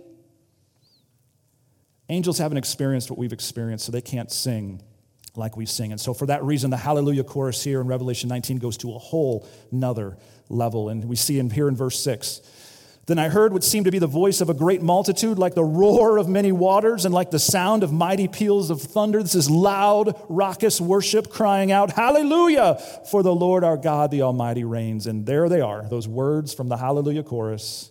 Angels 2.09 2.39
haven't 2.39 2.59
experienced 2.59 3.11
what 3.11 3.19
we've 3.19 3.33
experienced, 3.33 3.87
so 3.87 3.93
they 3.93 4.01
can't 4.01 4.31
sing 4.31 4.83
like 5.37 5.57
we 5.57 5.67
sing. 5.67 5.93
And 5.93 6.01
so, 6.01 6.13
for 6.13 6.27
that 6.27 6.43
reason, 6.43 6.71
the 6.71 6.77
Hallelujah 6.77 7.25
chorus 7.25 7.63
here 7.63 7.81
in 7.81 7.87
Revelation 7.87 8.29
19 8.29 8.59
goes 8.59 8.77
to 8.79 8.95
a 8.95 8.99
whole 8.99 9.49
nother 9.71 10.17
level. 10.49 10.89
And 10.89 11.05
we 11.05 11.17
see 11.17 11.39
in 11.39 11.51
here 11.51 11.69
in 11.69 11.77
verse 11.77 12.01
6 12.03 12.41
Then 13.07 13.21
I 13.21 13.29
heard 13.29 13.53
what 13.53 13.63
seemed 13.63 13.85
to 13.85 13.93
be 13.93 14.01
the 14.01 14.09
voice 14.09 14.41
of 14.41 14.51
a 14.51 14.55
great 14.55 14.83
multitude, 14.83 15.39
like 15.39 15.55
the 15.55 15.63
roar 15.65 16.19
of 16.19 16.29
many 16.29 16.51
waters, 16.51 17.05
and 17.05 17.15
like 17.15 17.31
the 17.31 17.39
sound 17.39 17.85
of 17.85 17.93
mighty 17.93 18.27
peals 18.27 18.71
of 18.71 18.83
thunder. 18.83 19.23
This 19.23 19.37
is 19.37 19.49
loud, 19.49 20.21
raucous 20.29 20.81
worship 20.81 21.31
crying 21.31 21.71
out, 21.71 21.93
Hallelujah! 21.93 22.75
For 23.11 23.23
the 23.23 23.35
Lord 23.35 23.63
our 23.63 23.77
God, 23.77 24.11
the 24.11 24.23
Almighty, 24.23 24.65
reigns. 24.65 25.07
And 25.07 25.27
there 25.27 25.49
they 25.49 25.61
are, 25.61 25.89
those 25.89 26.09
words 26.09 26.53
from 26.55 26.69
the 26.69 26.77
Hallelujah 26.77 27.23
chorus 27.23 27.91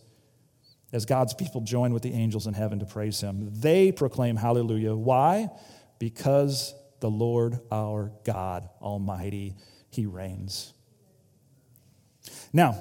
as 0.92 1.06
God's 1.06 1.34
people 1.34 1.62
join 1.62 1.94
with 1.94 2.04
the 2.04 2.14
angels 2.14 2.48
in 2.48 2.54
heaven 2.54 2.80
to 2.80 2.86
praise 2.86 3.22
him. 3.22 3.50
They 3.52 3.92
proclaim 3.92 4.36
hallelujah. 4.36 4.96
Why? 4.96 5.50
Because 6.00 6.74
the 7.00 7.10
Lord 7.10 7.60
our 7.72 8.12
God 8.24 8.70
Almighty, 8.82 9.56
he 9.90 10.06
reigns. 10.06 10.74
Now, 12.52 12.78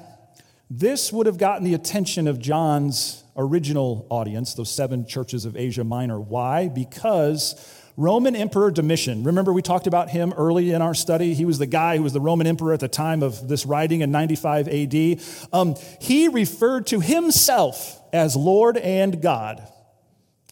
this 0.69 1.11
would 1.11 1.25
have 1.25 1.37
gotten 1.37 1.63
the 1.63 1.73
attention 1.73 2.27
of 2.27 2.39
John's 2.39 3.23
original 3.35 4.05
audience, 4.09 4.53
those 4.53 4.69
seven 4.69 5.07
churches 5.07 5.45
of 5.45 5.55
Asia 5.57 5.83
Minor. 5.83 6.19
Why? 6.19 6.67
Because 6.67 7.55
Roman 7.99 8.33
Emperor 8.33 8.71
Domitian, 8.71 9.25
remember 9.25 9.51
we 9.51 9.61
talked 9.61 9.85
about 9.85 10.09
him 10.09 10.33
early 10.37 10.71
in 10.71 10.81
our 10.81 10.93
study? 10.93 11.33
He 11.33 11.43
was 11.43 11.59
the 11.59 11.65
guy 11.65 11.97
who 11.97 12.03
was 12.03 12.13
the 12.13 12.21
Roman 12.21 12.47
emperor 12.47 12.71
at 12.71 12.79
the 12.79 12.87
time 12.87 13.21
of 13.21 13.49
this 13.49 13.65
writing 13.65 13.99
in 13.99 14.09
95 14.09 14.69
AD. 14.69 15.19
Um, 15.51 15.75
he 15.99 16.29
referred 16.29 16.87
to 16.87 17.01
himself 17.01 17.99
as 18.13 18.37
Lord 18.37 18.77
and 18.77 19.21
God, 19.21 19.61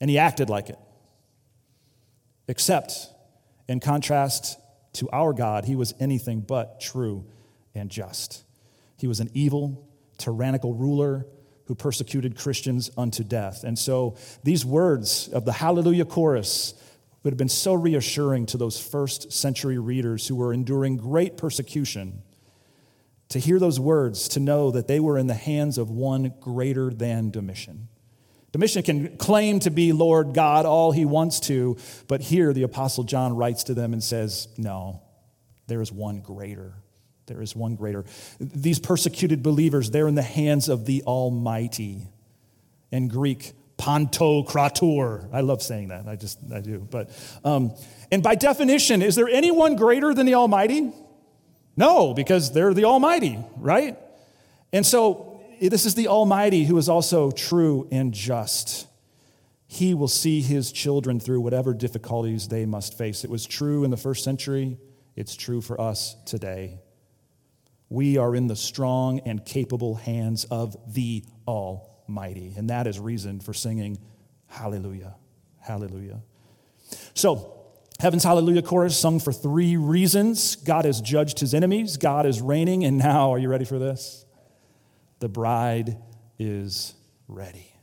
and 0.02 0.10
he 0.10 0.18
acted 0.18 0.50
like 0.50 0.70
it. 0.70 0.78
Except, 2.50 3.08
in 3.70 3.80
contrast 3.80 4.60
to 4.96 5.10
our 5.14 5.32
God, 5.32 5.64
he 5.64 5.78
was 5.78 5.94
anything 6.02 6.42
but 6.42 6.82
true 6.82 7.26
and 7.74 7.90
just. 7.90 8.44
He 8.98 9.08
was 9.08 9.22
an 9.22 9.30
evil, 9.34 9.88
tyrannical 10.18 10.74
ruler 10.74 11.26
who 11.68 11.76
persecuted 11.76 12.38
Christians 12.38 12.92
unto 12.98 13.24
death. 13.24 13.64
And 13.64 13.80
so 13.80 14.18
these 14.44 14.66
words 14.66 15.30
of 15.30 15.46
the 15.46 15.54
Hallelujah 15.54 16.04
chorus 16.04 16.74
would 17.28 17.34
have 17.34 17.38
been 17.38 17.50
so 17.50 17.74
reassuring 17.74 18.46
to 18.46 18.58
those 18.58 18.80
first 18.80 19.34
century 19.34 19.78
readers 19.78 20.30
who 20.30 20.36
were 20.38 20.54
enduring 20.54 20.96
great 20.96 21.36
persecution. 21.36 22.22
To 23.30 23.40
hear 23.40 23.60
those 23.60 23.82
words, 23.82 24.30
to 24.30 24.40
know 24.40 24.72
that 24.72 24.88
they 24.88 25.02
were 25.02 25.18
in 25.18 25.28
the 25.28 25.34
hands 25.34 25.78
of 25.78 25.90
one 25.90 26.34
greater 26.40 26.90
than 26.90 27.30
Domitian. 27.30 27.90
Domitian 28.54 28.82
can 28.82 29.18
claim 29.18 29.60
to 29.60 29.70
be 29.70 29.92
Lord 29.92 30.34
God 30.34 30.66
all 30.66 30.94
he 30.94 31.04
wants 31.04 31.42
to, 31.42 31.76
but 32.08 32.22
here 32.22 32.54
the 32.54 32.64
Apostle 32.64 33.04
John 33.04 33.36
writes 33.36 33.66
to 33.66 33.74
them 33.74 33.92
and 33.92 34.02
says, 34.02 34.48
No, 34.58 35.02
there 35.68 35.82
is 35.82 35.92
one 35.92 36.22
greater. 36.22 36.76
There 37.26 37.42
is 37.42 37.54
one 37.58 37.76
greater. 37.76 38.06
These 38.40 38.80
persecuted 38.80 39.44
believers, 39.44 39.92
they're 39.92 40.08
in 40.08 40.16
the 40.16 40.22
hands 40.22 40.70
of 40.70 40.86
the 40.86 41.04
Almighty. 41.04 42.08
In 42.90 43.10
Greek, 43.10 43.52
Pantokrator. 43.78 45.30
I 45.32 45.42
love 45.42 45.62
saying 45.62 45.90
that. 45.90 46.08
I 46.08 46.16
just, 46.16 46.40
I 46.54 46.62
do. 46.62 46.80
But, 46.80 47.10
um, 47.44 47.74
and 48.12 48.24
by 48.24 48.36
definition, 48.36 49.02
is 49.02 49.16
there 49.16 49.28
anyone 49.28 49.76
greater 49.76 50.14
than 50.14 50.26
the 50.26 50.36
Almighty? 50.36 50.92
No, 51.76 52.14
because 52.14 52.52
they're 52.52 52.74
the 52.74 52.86
Almighty, 52.86 53.38
right? 53.58 53.98
And 54.74 54.86
so 54.86 55.42
this 55.62 55.86
is 55.86 55.96
the 55.96 56.08
Almighty 56.08 56.66
who 56.66 56.78
is 56.78 56.90
also 56.90 57.32
true 57.32 57.88
and 57.92 58.14
just. 58.14 58.88
He 59.68 59.94
will 59.94 60.08
see 60.08 60.42
his 60.42 60.72
children 60.72 61.20
through 61.20 61.42
whatever 61.42 61.74
difficulties 61.74 62.48
they 62.48 62.66
must 62.66 62.98
face. 62.98 63.24
It 63.24 63.30
was 63.30 63.46
true 63.46 63.84
in 63.84 63.92
the 63.92 63.98
first 63.98 64.24
century, 64.24 64.78
it's 65.16 65.36
true 65.36 65.62
for 65.62 65.80
us 65.80 66.16
today. 66.26 66.80
We 67.90 68.18
are 68.18 68.36
in 68.36 68.48
the 68.48 68.56
strong 68.56 69.20
and 69.22 69.46
capable 69.46 69.96
hands 69.96 70.46
of 70.46 70.76
the 70.94 71.24
Almighty 71.48 71.97
mighty. 72.08 72.54
And 72.58 72.70
that 72.70 72.88
is 72.88 73.00
reason 73.00 73.40
for 73.40 73.54
singing 73.54 74.00
hallelujah, 74.48 75.16
hallelujah. 75.60 76.22
So, 77.14 77.54
Heaven's 78.00 78.24
Hallelujah 78.24 78.62
chorus 78.62 78.96
sung 78.96 79.20
for 79.20 79.34
three 79.34 79.76
reasons 79.76 80.56
God 80.56 80.86
has 80.86 81.02
judged 81.02 81.40
his 81.40 81.56
enemies, 81.56 81.98
God 81.98 82.28
is 82.28 82.42
reigning, 82.42 82.86
and 82.86 82.98
now, 82.98 83.32
are 83.32 83.40
you 83.40 83.50
ready 83.50 83.66
for 83.66 83.80
this? 83.80 84.26
The 85.20 85.28
bride 85.28 85.98
is 86.38 86.94
ready. 87.28 87.74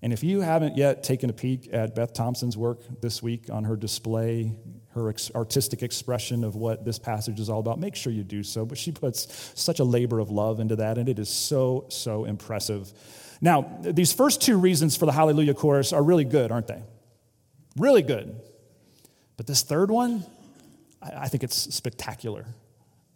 And 0.00 0.12
if 0.12 0.24
you 0.24 0.40
haven't 0.40 0.76
yet 0.76 1.02
taken 1.04 1.28
a 1.28 1.32
peek 1.32 1.68
at 1.72 1.94
Beth 1.94 2.14
Thompson's 2.14 2.56
work 2.56 2.80
this 3.00 3.22
week 3.22 3.50
on 3.50 3.64
her 3.64 3.76
display, 3.76 4.56
her 4.94 5.08
ex- 5.08 5.30
artistic 5.34 5.82
expression 5.82 6.44
of 6.44 6.54
what 6.54 6.84
this 6.84 6.98
passage 6.98 7.40
is 7.40 7.48
all 7.48 7.60
about, 7.60 7.78
make 7.78 7.94
sure 7.94 8.12
you 8.12 8.22
do 8.22 8.42
so. 8.42 8.64
But 8.64 8.78
she 8.78 8.92
puts 8.92 9.52
such 9.60 9.78
a 9.78 9.84
labor 9.84 10.18
of 10.18 10.30
love 10.30 10.60
into 10.60 10.76
that, 10.76 10.98
and 10.98 11.08
it 11.08 11.18
is 11.18 11.28
so, 11.28 11.86
so 11.88 12.24
impressive. 12.24 12.92
Now, 13.40 13.78
these 13.80 14.12
first 14.12 14.42
two 14.42 14.58
reasons 14.58 14.96
for 14.96 15.06
the 15.06 15.12
Hallelujah 15.12 15.54
chorus 15.54 15.92
are 15.92 16.02
really 16.02 16.24
good, 16.24 16.52
aren't 16.52 16.68
they? 16.68 16.82
Really 17.76 18.02
good. 18.02 18.40
But 19.36 19.46
this 19.46 19.62
third 19.62 19.90
one, 19.90 20.24
I, 21.02 21.22
I 21.24 21.28
think 21.28 21.42
it's 21.42 21.74
spectacular. 21.74 22.46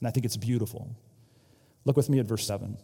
And 0.01 0.09
I 0.09 0.11
think 0.11 0.27
it's 0.27 0.37
beautiful. 0.37 0.91
Look 1.85 1.97
with 1.97 2.09
me 2.09 2.19
at 2.19 2.27
verse 2.27 2.47
7. 2.47 2.77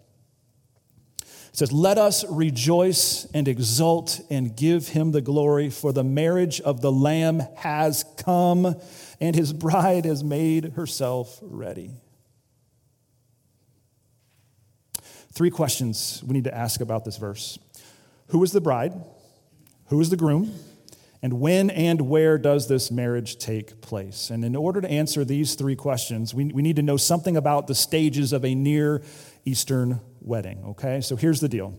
It 1.53 1.59
says, 1.59 1.73
Let 1.73 1.99
us 1.99 2.25
rejoice 2.31 3.27
and 3.35 3.47
exult 3.47 4.21
and 4.31 4.57
give 4.57 4.88
him 4.88 5.12
the 5.12 5.21
glory, 5.21 5.69
for 5.69 5.93
the 5.93 6.05
marriage 6.05 6.61
of 6.62 6.81
the 6.81 6.91
Lamb 6.91 7.43
has 7.57 8.05
come, 8.17 8.75
and 9.21 9.37
his 9.37 9.53
bride 9.53 10.07
has 10.07 10.25
made 10.25 10.73
herself 10.73 11.38
ready. 11.43 11.91
Three 15.33 15.51
questions 15.51 16.23
we 16.27 16.33
need 16.35 16.45
to 16.45 16.55
ask 16.55 16.81
about 16.81 17.05
this 17.05 17.19
verse 17.19 17.59
Who 18.29 18.43
is 18.43 18.53
the 18.53 18.61
bride? 18.61 18.95
Who 19.88 20.01
is 20.01 20.09
the 20.09 20.17
groom? 20.17 20.55
And 21.25 21.38
when 21.38 21.71
and 21.71 22.09
where 22.09 22.37
does 22.38 22.67
this 22.67 22.91
marriage 22.91 23.38
take 23.38 23.81
place? 23.81 24.31
And 24.31 24.45
in 24.45 24.57
order 24.57 24.81
to 24.81 24.91
answer 24.91 25.25
these 25.25 25.55
three 25.55 25.77
questions, 25.77 26.35
we, 26.35 26.47
we 26.47 26.62
need 26.62 26.77
to 26.77 26.83
know 26.83 26.97
something 26.97 27.37
about 27.37 27.69
the 27.69 27.77
stages 27.77 28.33
of 28.33 28.45
a 28.45 28.55
Near 28.55 29.03
Eastern 29.45 30.01
wedding, 30.25 30.63
okay? 30.69 31.01
So 31.01 31.17
here's 31.17 31.41
the 31.41 31.49
deal 31.49 31.79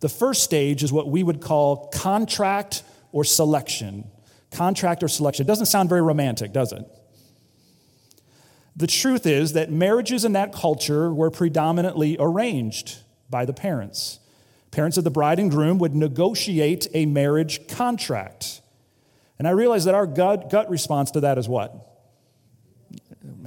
the 0.00 0.08
first 0.08 0.42
stage 0.42 0.82
is 0.82 0.92
what 0.92 1.08
we 1.08 1.22
would 1.22 1.40
call 1.40 1.88
contract 1.88 2.82
or 3.12 3.24
selection. 3.24 4.08
Contract 4.50 5.02
or 5.02 5.08
selection. 5.08 5.44
It 5.44 5.48
doesn't 5.48 5.66
sound 5.66 5.88
very 5.88 6.02
romantic, 6.02 6.52
does 6.52 6.72
it? 6.72 6.84
The 8.76 8.86
truth 8.86 9.26
is 9.26 9.54
that 9.54 9.72
marriages 9.72 10.24
in 10.24 10.32
that 10.34 10.52
culture 10.52 11.12
were 11.12 11.30
predominantly 11.30 12.16
arranged 12.18 12.98
by 13.28 13.44
the 13.44 13.52
parents. 13.52 14.20
Parents 14.70 14.96
of 14.96 15.04
the 15.04 15.10
bride 15.10 15.38
and 15.38 15.50
groom 15.50 15.78
would 15.78 15.94
negotiate 15.94 16.86
a 16.94 17.04
marriage 17.06 17.66
contract. 17.66 18.60
And 19.38 19.48
I 19.48 19.50
realize 19.50 19.84
that 19.84 19.94
our 19.94 20.06
gut, 20.06 20.50
gut 20.50 20.70
response 20.70 21.10
to 21.12 21.20
that 21.20 21.38
is 21.38 21.48
what? 21.48 21.97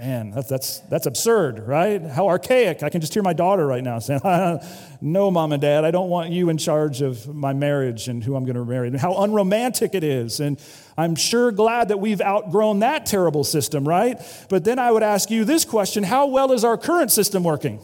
Man, 0.02 0.32
that's, 0.32 0.50
that's, 0.50 0.80
that's 0.90 1.06
absurd, 1.06 1.68
right? 1.68 2.02
How 2.02 2.28
archaic. 2.28 2.82
I 2.82 2.90
can 2.90 3.02
just 3.02 3.14
hear 3.14 3.22
my 3.22 3.34
daughter 3.34 3.68
right 3.68 3.84
now 3.84 4.00
saying, 4.00 4.22
No, 5.02 5.30
mom 5.30 5.52
and 5.52 5.62
dad, 5.62 5.86
I 5.86 5.92
don't 5.92 6.10
want 6.10 6.32
you 6.32 6.50
in 6.50 6.58
charge 6.58 7.04
of 7.04 7.28
my 7.28 7.54
marriage 7.54 8.08
and 8.08 8.24
who 8.24 8.36
I'm 8.36 8.44
going 8.44 8.56
to 8.56 8.66
marry. 8.66 8.88
And 8.88 9.00
how 9.00 9.22
unromantic 9.22 9.94
it 9.94 10.04
is. 10.04 10.40
And 10.40 10.60
I'm 10.98 11.14
sure 11.14 11.52
glad 11.52 11.90
that 11.90 12.00
we've 12.00 12.20
outgrown 12.20 12.80
that 12.80 13.06
terrible 13.06 13.44
system, 13.44 13.88
right? 13.88 14.20
But 14.50 14.64
then 14.64 14.80
I 14.80 14.90
would 14.92 15.04
ask 15.04 15.30
you 15.30 15.46
this 15.46 15.66
question 15.66 16.02
How 16.02 16.26
well 16.26 16.52
is 16.52 16.64
our 16.64 16.80
current 16.80 17.12
system 17.12 17.44
working? 17.44 17.80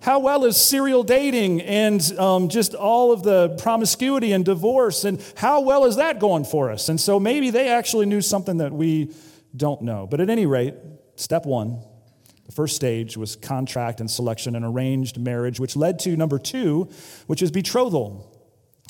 How 0.00 0.20
well 0.20 0.46
is 0.46 0.56
serial 0.56 1.02
dating 1.02 1.60
and 1.60 2.00
um, 2.18 2.48
just 2.48 2.74
all 2.74 3.12
of 3.12 3.24
the 3.24 3.50
promiscuity 3.58 4.32
and 4.32 4.42
divorce? 4.42 5.04
And 5.04 5.22
how 5.36 5.60
well 5.60 5.84
is 5.84 5.96
that 5.96 6.18
going 6.18 6.46
for 6.46 6.70
us? 6.70 6.88
And 6.88 6.98
so 6.98 7.20
maybe 7.20 7.50
they 7.50 7.68
actually 7.68 8.06
knew 8.06 8.22
something 8.22 8.56
that 8.56 8.72
we 8.72 9.12
don't 9.56 9.82
know. 9.82 10.06
But 10.06 10.20
at 10.20 10.30
any 10.30 10.46
rate, 10.46 10.74
step 11.16 11.46
one, 11.46 11.82
the 12.46 12.52
first 12.52 12.76
stage 12.76 13.16
was 13.16 13.36
contract 13.36 14.00
and 14.00 14.10
selection 14.10 14.56
and 14.56 14.64
arranged 14.64 15.18
marriage, 15.18 15.60
which 15.60 15.76
led 15.76 15.98
to 16.00 16.16
number 16.16 16.38
two, 16.38 16.88
which 17.26 17.42
is 17.42 17.50
betrothal. 17.50 18.34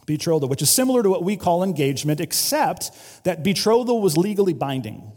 Betrothal, 0.07 0.49
which 0.49 0.63
is 0.63 0.71
similar 0.71 1.03
to 1.03 1.11
what 1.11 1.25
we 1.25 1.37
call 1.37 1.63
engagement, 1.63 2.21
except 2.21 2.93
that 3.25 3.43
betrothal 3.43 4.01
was 4.01 4.17
legally 4.17 4.53
binding. 4.53 5.13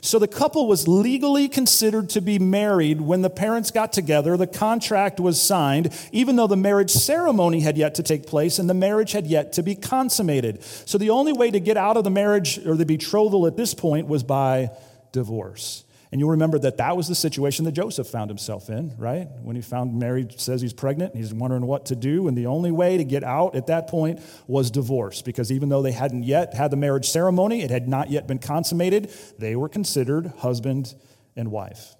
So 0.00 0.18
the 0.18 0.28
couple 0.28 0.66
was 0.68 0.86
legally 0.86 1.48
considered 1.48 2.08
to 2.10 2.20
be 2.20 2.38
married 2.38 3.00
when 3.00 3.22
the 3.22 3.30
parents 3.30 3.70
got 3.70 3.92
together, 3.92 4.36
the 4.36 4.46
contract 4.46 5.20
was 5.20 5.40
signed, 5.40 5.92
even 6.12 6.36
though 6.36 6.46
the 6.46 6.56
marriage 6.56 6.90
ceremony 6.90 7.60
had 7.60 7.76
yet 7.76 7.94
to 7.96 8.02
take 8.02 8.26
place 8.26 8.58
and 8.58 8.68
the 8.68 8.74
marriage 8.74 9.12
had 9.12 9.26
yet 9.26 9.52
to 9.54 9.62
be 9.62 9.74
consummated. 9.74 10.62
So 10.62 10.98
the 10.98 11.10
only 11.10 11.32
way 11.32 11.50
to 11.50 11.60
get 11.60 11.76
out 11.76 11.96
of 11.96 12.04
the 12.04 12.10
marriage 12.10 12.58
or 12.66 12.76
the 12.76 12.86
betrothal 12.86 13.46
at 13.46 13.56
this 13.56 13.74
point 13.74 14.06
was 14.08 14.22
by 14.22 14.70
divorce. 15.12 15.84
And 16.10 16.20
you'll 16.20 16.30
remember 16.30 16.58
that 16.60 16.78
that 16.78 16.96
was 16.96 17.06
the 17.06 17.14
situation 17.14 17.64
that 17.66 17.72
Joseph 17.72 18.06
found 18.06 18.30
himself 18.30 18.70
in, 18.70 18.94
right? 18.96 19.28
When 19.42 19.56
he 19.56 19.62
found 19.62 19.98
Mary 19.98 20.26
says 20.36 20.62
he's 20.62 20.72
pregnant, 20.72 21.14
he's 21.14 21.34
wondering 21.34 21.66
what 21.66 21.86
to 21.86 21.96
do. 21.96 22.28
And 22.28 22.36
the 22.36 22.46
only 22.46 22.70
way 22.70 22.96
to 22.96 23.04
get 23.04 23.22
out 23.22 23.54
at 23.54 23.66
that 23.66 23.88
point 23.88 24.20
was 24.46 24.70
divorce, 24.70 25.20
because 25.20 25.52
even 25.52 25.68
though 25.68 25.82
they 25.82 25.92
hadn't 25.92 26.22
yet 26.22 26.54
had 26.54 26.70
the 26.70 26.76
marriage 26.76 27.10
ceremony, 27.10 27.62
it 27.62 27.70
had 27.70 27.88
not 27.88 28.10
yet 28.10 28.26
been 28.26 28.38
consummated, 28.38 29.10
they 29.38 29.54
were 29.54 29.68
considered 29.68 30.32
husband 30.38 30.94
and 31.36 31.50
wife. 31.50 31.94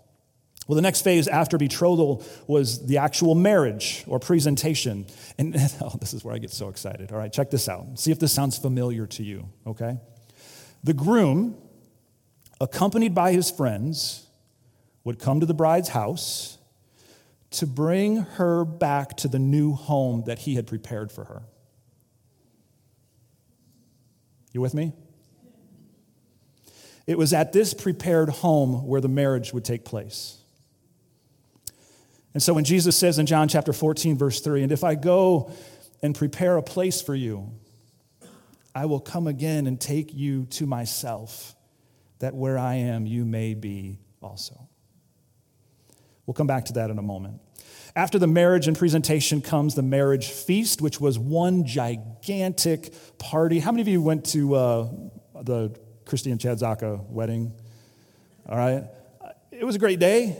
Well, 0.66 0.76
the 0.76 0.82
next 0.82 1.02
phase 1.02 1.28
after 1.28 1.56
betrothal 1.56 2.22
was 2.46 2.86
the 2.86 2.98
actual 2.98 3.34
marriage 3.34 4.04
or 4.06 4.18
presentation. 4.18 5.06
And 5.38 5.56
oh, 5.80 5.96
this 5.98 6.14
is 6.14 6.24
where 6.24 6.34
I 6.34 6.38
get 6.38 6.50
so 6.50 6.68
excited. 6.68 7.12
All 7.12 7.18
right, 7.18 7.32
check 7.32 7.50
this 7.50 7.68
out. 7.68 7.98
See 7.98 8.10
if 8.10 8.18
this 8.18 8.32
sounds 8.32 8.56
familiar 8.58 9.06
to 9.06 9.22
you, 9.22 9.48
okay? 9.66 9.98
The 10.84 10.94
groom 10.94 11.56
accompanied 12.60 13.14
by 13.14 13.32
his 13.32 13.50
friends, 13.50 14.26
would 15.04 15.18
come 15.18 15.40
to 15.40 15.46
the 15.46 15.54
bride's 15.54 15.88
house 15.88 16.58
to 17.50 17.66
bring 17.66 18.16
her 18.16 18.64
back 18.64 19.16
to 19.16 19.28
the 19.28 19.38
new 19.38 19.72
home 19.72 20.24
that 20.26 20.40
he 20.40 20.54
had 20.54 20.66
prepared 20.66 21.10
for 21.10 21.24
her. 21.24 21.42
You 24.52 24.60
with 24.60 24.74
me? 24.74 24.92
It 27.06 27.16
was 27.16 27.32
at 27.32 27.52
this 27.52 27.72
prepared 27.72 28.28
home 28.28 28.86
where 28.86 29.00
the 29.00 29.08
marriage 29.08 29.52
would 29.54 29.64
take 29.64 29.84
place. 29.84 30.36
And 32.34 32.42
so 32.42 32.52
when 32.52 32.64
Jesus 32.64 32.96
says 32.96 33.18
in 33.18 33.24
John 33.24 33.48
chapter 33.48 33.72
14, 33.72 34.18
verse 34.18 34.40
3, 34.40 34.62
and 34.62 34.72
if 34.72 34.84
I 34.84 34.94
go 34.94 35.50
and 36.02 36.14
prepare 36.14 36.58
a 36.58 36.62
place 36.62 37.00
for 37.00 37.14
you, 37.14 37.50
I 38.74 38.84
will 38.84 39.00
come 39.00 39.26
again 39.26 39.66
and 39.66 39.80
take 39.80 40.12
you 40.12 40.44
to 40.50 40.66
myself 40.66 41.54
that 42.18 42.34
where 42.34 42.58
I 42.58 42.76
am, 42.76 43.06
you 43.06 43.24
may 43.24 43.54
be 43.54 43.98
also. 44.22 44.68
We'll 46.26 46.34
come 46.34 46.46
back 46.46 46.66
to 46.66 46.72
that 46.74 46.90
in 46.90 46.98
a 46.98 47.02
moment. 47.02 47.40
After 47.96 48.18
the 48.18 48.26
marriage 48.26 48.68
and 48.68 48.76
presentation 48.76 49.40
comes 49.40 49.74
the 49.74 49.82
marriage 49.82 50.28
feast, 50.28 50.80
which 50.80 51.00
was 51.00 51.18
one 51.18 51.64
gigantic 51.64 52.92
party. 53.18 53.58
How 53.58 53.72
many 53.72 53.82
of 53.82 53.88
you 53.88 54.02
went 54.02 54.26
to 54.26 54.54
uh, 54.54 54.88
the 55.42 55.76
Christy 56.04 56.30
and 56.30 56.40
Chad 56.40 56.58
Zaka 56.58 57.04
wedding? 57.08 57.52
All 58.48 58.56
right. 58.56 58.84
It 59.50 59.64
was 59.64 59.74
a 59.74 59.78
great 59.78 59.98
day. 59.98 60.36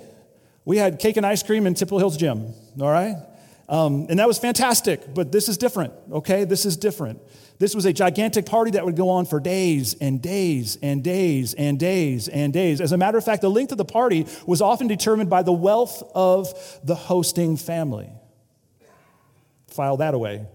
We 0.65 0.77
had 0.77 0.99
cake 0.99 1.17
and 1.17 1.25
ice 1.25 1.43
cream 1.43 1.67
in 1.67 1.75
Tipple 1.75 1.99
Hills 1.99 2.17
Gym. 2.17 2.53
All 2.81 2.91
right. 2.91 3.17
Um, 3.69 4.07
and 4.09 4.19
that 4.19 4.27
was 4.27 4.39
fantastic, 4.39 5.15
but 5.15 5.31
this 5.31 5.49
is 5.49 5.59
different, 5.59 5.93
okay? 6.11 6.45
This 6.45 6.65
is 6.65 6.77
different. 6.77 7.21
This 7.59 7.75
was 7.75 7.85
a 7.87 7.93
gigantic 7.93 8.47
party 8.47 8.73
that 8.73 8.85
would 8.85 8.97
go 8.97 9.11
on 9.11 9.27
for 9.27 9.41
days 9.41 9.95
and 9.95 10.23
days 10.23 10.79
and 10.81 11.03
days 11.03 11.55
and 11.55 11.79
days 11.79 12.29
and 12.29 12.53
days. 12.53 12.81
As 12.81 12.93
a 12.93 12.97
matter 12.97 13.19
of 13.19 13.25
fact, 13.25 13.43
the 13.43 13.51
length 13.51 13.73
of 13.73 13.79
the 13.79 13.85
party 13.85 14.27
was 14.47 14.63
often 14.63 14.87
determined 14.87 15.29
by 15.29 15.43
the 15.43 15.53
wealth 15.53 16.03
of 16.15 16.53
the 16.85 16.95
hosting 16.95 17.57
family. 17.57 18.11
File 19.67 19.97
that 19.97 20.15
away 20.15 20.47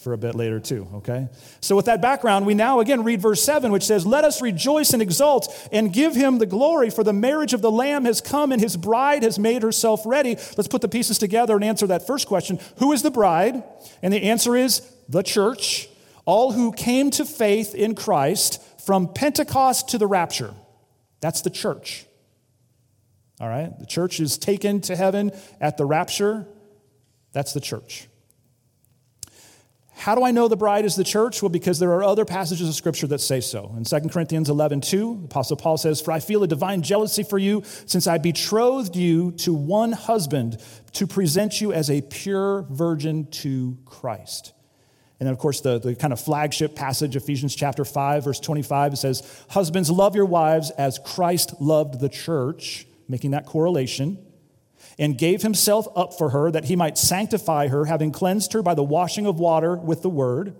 for 0.00 0.12
a 0.12 0.18
bit 0.18 0.34
later, 0.34 0.58
too, 0.58 0.88
okay? 0.94 1.28
So, 1.60 1.76
with 1.76 1.84
that 1.84 2.00
background, 2.00 2.46
we 2.46 2.54
now 2.54 2.80
again 2.80 3.04
read 3.04 3.20
verse 3.20 3.42
7, 3.42 3.70
which 3.70 3.84
says, 3.84 4.06
Let 4.06 4.24
us 4.24 4.40
rejoice 4.40 4.92
and 4.92 5.02
exult 5.02 5.68
and 5.70 5.92
give 5.92 6.14
him 6.14 6.38
the 6.38 6.46
glory, 6.46 6.90
for 6.90 7.04
the 7.04 7.12
marriage 7.12 7.52
of 7.52 7.60
the 7.60 7.70
Lamb 7.70 8.06
has 8.06 8.20
come 8.20 8.50
and 8.50 8.60
his 8.60 8.76
bride 8.76 9.22
has 9.22 9.38
made 9.38 9.62
herself 9.62 10.02
ready. 10.06 10.36
Let's 10.56 10.68
put 10.68 10.80
the 10.80 10.88
pieces 10.88 11.18
together 11.18 11.54
and 11.54 11.62
answer 11.62 11.86
that 11.88 12.06
first 12.06 12.26
question 12.26 12.58
Who 12.78 12.92
is 12.92 13.02
the 13.02 13.10
bride? 13.10 13.62
And 14.02 14.12
the 14.12 14.22
answer 14.22 14.56
is 14.56 14.80
the 15.08 15.22
church 15.22 15.89
all 16.30 16.52
who 16.52 16.70
came 16.70 17.10
to 17.10 17.24
faith 17.24 17.74
in 17.74 17.96
Christ 17.96 18.62
from 18.86 19.12
Pentecost 19.12 19.88
to 19.88 19.98
the 19.98 20.06
rapture. 20.06 20.54
That's 21.20 21.40
the 21.40 21.50
church. 21.50 22.06
All 23.40 23.48
right? 23.48 23.76
The 23.80 23.84
church 23.84 24.20
is 24.20 24.38
taken 24.38 24.80
to 24.82 24.94
heaven 24.94 25.32
at 25.60 25.76
the 25.76 25.84
rapture. 25.84 26.46
That's 27.32 27.52
the 27.52 27.60
church. 27.60 28.06
How 29.92 30.14
do 30.14 30.22
I 30.22 30.30
know 30.30 30.46
the 30.46 30.56
bride 30.56 30.84
is 30.84 30.94
the 30.94 31.02
church? 31.02 31.42
Well, 31.42 31.48
because 31.48 31.80
there 31.80 31.94
are 31.94 32.04
other 32.04 32.24
passages 32.24 32.68
of 32.68 32.76
scripture 32.76 33.08
that 33.08 33.20
say 33.20 33.40
so. 33.40 33.74
In 33.76 33.82
2 33.82 34.08
Corinthians 34.08 34.48
11, 34.48 34.82
2, 34.82 35.22
Apostle 35.24 35.56
Paul 35.56 35.78
says, 35.78 36.00
For 36.00 36.12
I 36.12 36.20
feel 36.20 36.44
a 36.44 36.46
divine 36.46 36.82
jealousy 36.82 37.24
for 37.24 37.38
you, 37.38 37.64
since 37.86 38.06
I 38.06 38.18
betrothed 38.18 38.94
you 38.94 39.32
to 39.32 39.52
one 39.52 39.90
husband 39.90 40.62
to 40.92 41.08
present 41.08 41.60
you 41.60 41.72
as 41.72 41.90
a 41.90 42.02
pure 42.02 42.62
virgin 42.70 43.26
to 43.42 43.76
Christ. 43.84 44.52
And 45.20 45.26
then, 45.26 45.34
of 45.34 45.38
course, 45.38 45.60
the, 45.60 45.78
the 45.78 45.94
kind 45.94 46.14
of 46.14 46.20
flagship 46.20 46.74
passage, 46.74 47.14
Ephesians 47.14 47.54
chapter 47.54 47.84
5, 47.84 48.24
verse 48.24 48.40
25, 48.40 48.94
it 48.94 48.96
says, 48.96 49.44
Husbands, 49.50 49.90
love 49.90 50.16
your 50.16 50.24
wives 50.24 50.70
as 50.70 50.98
Christ 50.98 51.60
loved 51.60 52.00
the 52.00 52.08
church, 52.08 52.86
making 53.06 53.32
that 53.32 53.44
correlation, 53.44 54.18
and 54.98 55.18
gave 55.18 55.42
himself 55.42 55.86
up 55.94 56.14
for 56.16 56.30
her 56.30 56.50
that 56.50 56.64
he 56.64 56.74
might 56.74 56.96
sanctify 56.96 57.68
her, 57.68 57.84
having 57.84 58.12
cleansed 58.12 58.54
her 58.54 58.62
by 58.62 58.72
the 58.72 58.82
washing 58.82 59.26
of 59.26 59.38
water 59.38 59.76
with 59.76 60.00
the 60.00 60.08
word, 60.08 60.56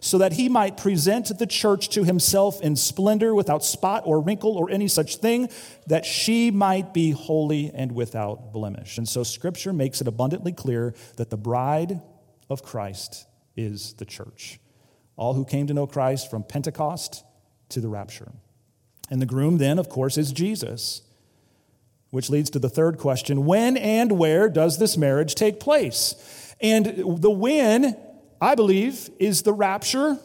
so 0.00 0.16
that 0.16 0.32
he 0.32 0.48
might 0.48 0.78
present 0.78 1.38
the 1.38 1.46
church 1.46 1.90
to 1.90 2.04
himself 2.04 2.62
in 2.62 2.76
splendor, 2.76 3.34
without 3.34 3.62
spot 3.62 4.04
or 4.06 4.22
wrinkle 4.22 4.56
or 4.56 4.70
any 4.70 4.88
such 4.88 5.16
thing, 5.16 5.50
that 5.86 6.06
she 6.06 6.50
might 6.50 6.94
be 6.94 7.10
holy 7.10 7.70
and 7.74 7.92
without 7.92 8.54
blemish. 8.54 8.96
And 8.96 9.06
so, 9.06 9.22
scripture 9.22 9.74
makes 9.74 10.00
it 10.00 10.08
abundantly 10.08 10.52
clear 10.52 10.94
that 11.16 11.28
the 11.28 11.36
bride 11.36 12.00
of 12.48 12.62
Christ 12.62 13.27
is 13.58 13.94
the 13.94 14.04
church. 14.06 14.60
All 15.16 15.34
who 15.34 15.44
came 15.44 15.66
to 15.66 15.74
know 15.74 15.86
Christ 15.86 16.30
from 16.30 16.44
Pentecost 16.44 17.24
to 17.70 17.80
the 17.80 17.88
rapture. 17.88 18.32
And 19.10 19.20
the 19.20 19.26
groom, 19.26 19.58
then, 19.58 19.78
of 19.78 19.88
course, 19.88 20.16
is 20.16 20.32
Jesus. 20.32 21.02
which 22.10 22.30
leads 22.30 22.50
to 22.50 22.58
the 22.58 22.70
third 22.70 22.98
question 22.98 23.44
when 23.44 23.76
and 23.76 24.18
where 24.18 24.48
does 24.48 24.78
this 24.78 24.96
marriage 24.96 25.34
take 25.34 25.60
place? 25.60 26.54
And 26.60 26.86
the 27.22 27.30
when, 27.30 27.96
I 28.40 28.54
believe, 28.54 29.10
is 29.18 29.42
the 29.42 29.52
rapture, 29.52 30.18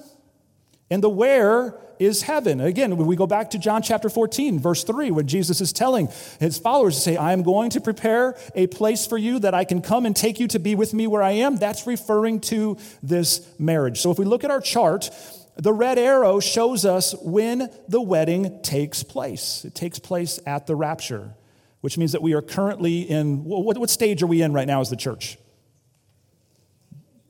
and 0.93 1.01
the 1.01 1.09
where 1.09 1.75
is 1.97 2.21
heaven. 2.21 2.61
Again, 2.61 2.95
we 2.97 3.15
go 3.15 3.25
back 3.25 3.49
to 3.49 3.57
John 3.57 3.81
chapter 3.81 4.09
14, 4.09 4.59
verse 4.59 4.83
3, 4.83 5.09
when 5.09 5.25
Jesus 5.25 5.59
is 5.59 5.73
telling 5.73 6.07
his 6.39 6.59
followers 6.59 6.93
to 6.93 7.01
say, 7.01 7.17
I 7.17 7.33
am 7.33 7.41
going 7.41 7.71
to 7.71 7.81
prepare 7.81 8.37
a 8.53 8.67
place 8.67 9.07
for 9.07 9.17
you 9.17 9.39
that 9.39 9.55
I 9.55 9.63
can 9.63 9.81
come 9.81 10.05
and 10.05 10.15
take 10.15 10.39
you 10.39 10.47
to 10.49 10.59
be 10.59 10.75
with 10.75 10.93
me 10.93 11.07
where 11.07 11.23
I 11.23 11.31
am, 11.31 11.55
that's 11.55 11.87
referring 11.87 12.41
to 12.41 12.77
this 13.01 13.43
marriage. 13.57 14.01
So 14.01 14.11
if 14.11 14.19
we 14.19 14.25
look 14.25 14.43
at 14.43 14.51
our 14.51 14.61
chart, 14.61 15.09
the 15.55 15.73
red 15.73 15.97
arrow 15.97 16.39
shows 16.39 16.85
us 16.85 17.15
when 17.23 17.71
the 17.87 18.01
wedding 18.01 18.61
takes 18.61 19.01
place. 19.01 19.65
It 19.65 19.73
takes 19.73 19.97
place 19.97 20.39
at 20.45 20.67
the 20.67 20.75
rapture, 20.75 21.33
which 21.81 21.97
means 21.97 22.11
that 22.11 22.21
we 22.21 22.33
are 22.33 22.43
currently 22.43 23.01
in 23.01 23.43
what, 23.45 23.79
what 23.79 23.89
stage 23.89 24.21
are 24.21 24.27
we 24.27 24.43
in 24.43 24.53
right 24.53 24.67
now 24.67 24.79
as 24.79 24.91
the 24.91 24.95
church? 24.95 25.39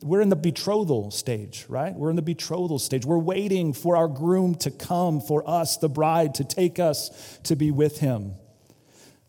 We're 0.04 0.22
in 0.22 0.30
the 0.30 0.36
betrothal 0.36 1.12
stage, 1.12 1.66
right? 1.70 1.94
We're 1.96 2.10
in 2.10 2.18
the 2.18 2.22
betrothal 2.22 2.78
stage. 2.78 3.06
We're 3.06 3.18
waiting 3.18 3.72
for 3.72 3.96
our 3.96 4.10
groom 4.10 4.56
to 4.56 4.70
come, 4.70 5.22
for 5.22 5.50
us, 5.50 5.78
the 5.78 5.88
bride, 5.88 6.36
to 6.36 6.44
take 6.44 6.78
us 6.78 7.40
to 7.44 7.56
be 7.56 7.72
with 7.72 8.00
him. 8.00 8.34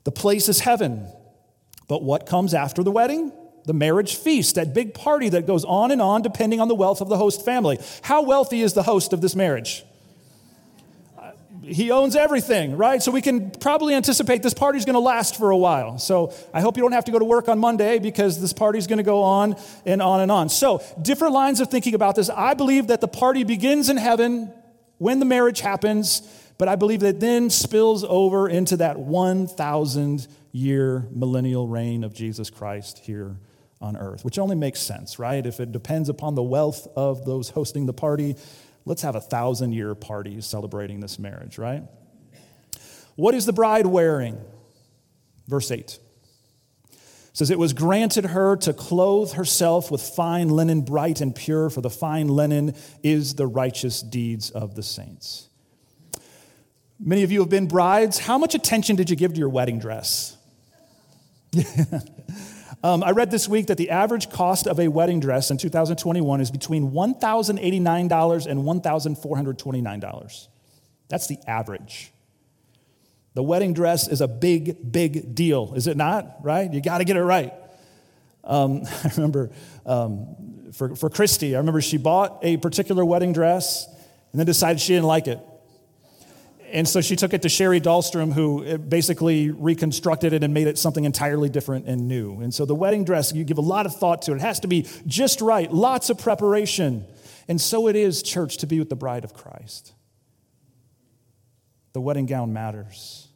The 0.03 0.11
place 0.11 0.49
is 0.49 0.61
heaven. 0.61 1.07
But 1.89 2.03
what 2.03 2.27
comes 2.27 2.55
after 2.55 2.83
the 2.83 2.91
wedding? 2.91 3.33
The 3.67 3.73
marriage 3.73 4.17
feast, 4.17 4.57
that 4.57 4.75
big 4.75 4.95
party 4.95 5.29
that 5.31 5.47
goes 5.47 5.65
on 5.65 5.91
and 5.91 6.03
on 6.03 6.23
depending 6.23 6.61
on 6.61 6.69
the 6.69 6.75
wealth 6.75 7.01
of 7.01 7.09
the 7.09 7.17
host 7.17 7.45
family. 7.45 7.79
How 8.03 8.23
wealthy 8.23 8.61
is 8.61 8.73
the 8.75 8.83
host 8.83 9.13
of 9.13 9.21
this 9.21 9.37
marriage? 9.37 9.85
He 11.65 11.91
owns 11.91 12.17
everything, 12.17 12.77
right? 12.77 13.03
So 13.03 13.11
we 13.11 13.23
can 13.23 13.51
probably 13.51 13.95
anticipate 13.95 14.43
this 14.43 14.55
party's 14.55 14.85
going 14.85 14.95
to 14.95 15.01
last 15.01 15.37
for 15.37 15.51
a 15.51 15.57
while. 15.57 15.99
So 15.99 16.33
I 16.53 16.61
hope 16.61 16.77
you 16.77 16.83
don't 16.83 16.93
have 16.93 17.07
to 17.07 17.13
go 17.13 17.19
to 17.19 17.25
work 17.25 17.49
on 17.49 17.59
Monday 17.59 17.99
because 17.99 18.41
this 18.41 18.53
party's 18.53 18.87
going 18.87 18.99
to 18.99 19.05
go 19.05 19.23
on 19.23 19.57
and 19.85 20.03
on 20.03 20.21
and 20.21 20.31
on. 20.31 20.49
So, 20.49 20.83
different 21.01 21.35
lines 21.35 21.61
of 21.61 21.71
thinking 21.71 21.95
about 21.95 22.17
this. 22.17 22.31
I 22.31 22.55
believe 22.55 22.89
that 22.89 23.01
the 23.01 23.09
party 23.09 23.45
begins 23.45 23.89
in 23.89 23.97
heaven 23.97 24.53
when 24.99 25.19
the 25.19 25.25
marriage 25.25 25.61
happens, 25.61 26.23
but 26.59 26.69
I 26.69 26.77
believe 26.77 27.01
that 27.01 27.21
then 27.21 27.51
spills 27.51 28.05
over 28.05 28.49
into 28.49 28.77
that 28.79 28.99
1,000 28.99 30.29
year 30.53 31.09
millennial 31.11 31.67
reign 31.67 32.05
of 32.05 32.15
Jesus 32.15 32.51
Christ 32.51 32.99
here 32.99 33.37
on 33.81 33.97
earth, 33.97 34.25
which 34.25 34.39
only 34.39 34.57
makes 34.57 34.81
sense, 34.81 35.19
right? 35.19 35.45
If 35.45 35.61
it 35.61 35.73
depends 35.73 36.09
upon 36.09 36.35
the 36.35 36.43
wealth 36.43 36.87
of 36.97 37.25
those 37.25 37.51
hosting 37.51 37.87
the 37.87 37.93
party, 37.93 38.37
let's 38.85 39.03
have 39.03 39.17
a 39.17 39.21
thousand 39.21 39.73
year 39.73 39.95
party 39.95 40.41
celebrating 40.41 41.01
this 41.01 41.19
marriage, 41.19 41.59
right? 41.59 41.83
What 43.17 43.35
is 43.35 43.47
the 43.47 43.53
bride 43.53 43.87
wearing? 43.87 44.41
Verse 45.47 45.71
8 45.71 45.99
says, 47.35 47.51
It 47.51 47.59
was 47.59 47.75
granted 47.75 48.27
her 48.27 48.57
to 48.57 48.73
clothe 48.73 49.33
herself 49.33 49.91
with 49.91 50.01
fine 50.01 50.49
linen, 50.49 50.81
bright 50.81 51.21
and 51.21 51.35
pure, 51.35 51.69
for 51.69 51.83
the 51.83 51.91
fine 51.91 52.29
linen 52.29 52.75
is 53.03 53.35
the 53.35 53.47
righteous 53.47 54.01
deeds 54.01 54.51
of 54.51 54.75
the 54.75 54.83
saints. 54.83 55.49
Many 56.99 57.25
of 57.25 57.33
you 57.33 57.41
have 57.41 57.51
been 57.51 57.67
brides. 57.67 58.19
How 58.19 58.39
much 58.39 58.55
attention 58.55 58.97
did 58.97 59.11
you 59.11 59.17
give 59.17 59.35
to 59.35 59.39
your 59.39 59.49
wedding 59.49 59.79
dress? 59.79 60.37
Um, 62.85 63.03
I 63.03 63.13
read 63.13 63.31
this 63.31 63.49
week 63.49 63.69
that 63.69 63.79
the 63.79 63.89
average 63.89 64.29
cost 64.29 64.67
of 64.67 64.79
a 64.79 64.89
wedding 64.89 65.19
dress 65.19 65.51
in 65.51 65.57
2021 65.57 66.43
is 66.43 66.51
between 66.51 66.91
$1,089 66.91 68.47
and 68.47 68.61
$1,429. 68.63 70.49
That's 71.09 71.27
the 71.27 71.39
average. 71.47 72.13
The 73.33 73.43
wedding 73.43 73.73
dress 73.73 74.07
is 74.07 74.21
a 74.21 74.29
big, 74.29 74.93
big 74.93 75.35
deal, 75.35 75.73
is 75.75 75.87
it 75.87 75.97
not? 75.97 76.37
Right? 76.43 76.71
You 76.71 76.83
got 76.83 76.99
to 76.99 77.05
get 77.05 77.17
it 77.17 77.23
right. 77.23 77.55
Um, 78.45 78.83
I 79.05 79.11
remember 79.17 79.51
um, 79.87 80.71
for, 80.75 80.95
for 80.95 81.09
Christy, 81.09 81.55
I 81.55 81.61
remember 81.61 81.81
she 81.81 81.97
bought 81.97 82.41
a 82.43 82.59
particular 82.59 83.03
wedding 83.03 83.33
dress 83.33 83.87
and 84.33 84.39
then 84.39 84.45
decided 84.45 84.79
she 84.79 84.93
didn't 84.93 85.07
like 85.07 85.27
it. 85.27 85.41
And 86.75 86.89
so 86.89 87.01
she 87.01 87.15
took 87.15 87.33
it 87.33 87.43
to 87.43 87.49
Sherry 87.49 87.81
Dahlstrom, 87.81 88.33
who 88.33 88.67
uh, 88.67 88.77
basically 88.79 89.49
reconstructed 89.53 90.33
it 90.33 90.43
and 90.43 90.53
made 90.53 90.67
it 90.67 90.77
something 90.77 91.05
entirely 91.05 91.49
different 91.49 91.87
and 91.87 92.09
new. 92.09 92.41
And 92.41 92.53
so 92.53 92.67
the 92.67 92.75
wedding 92.75 93.05
dress, 93.05 93.33
you 93.33 93.45
give 93.45 93.59
a 93.59 93.63
lot 93.63 93.87
of 93.87 93.95
thought 93.95 94.23
to 94.23 94.33
it. 94.33 94.37
It 94.37 94.41
has 94.41 94.59
to 94.61 94.67
be 94.67 94.85
just 95.07 95.41
right, 95.41 95.73
lots 95.73 96.11
of 96.11 96.19
preparation. 96.19 97.07
And 97.47 97.61
so 97.61 97.87
it 97.87 97.95
is, 97.95 98.25
church, 98.25 98.57
to 98.59 98.67
be 98.67 98.81
with 98.81 98.89
the 98.89 98.97
bride 98.97 99.23
of 99.23 99.33
Christ. 99.33 99.93
The 101.93 102.01
wedding 102.01 102.27
gown 102.27 102.53
matters. 102.53 103.29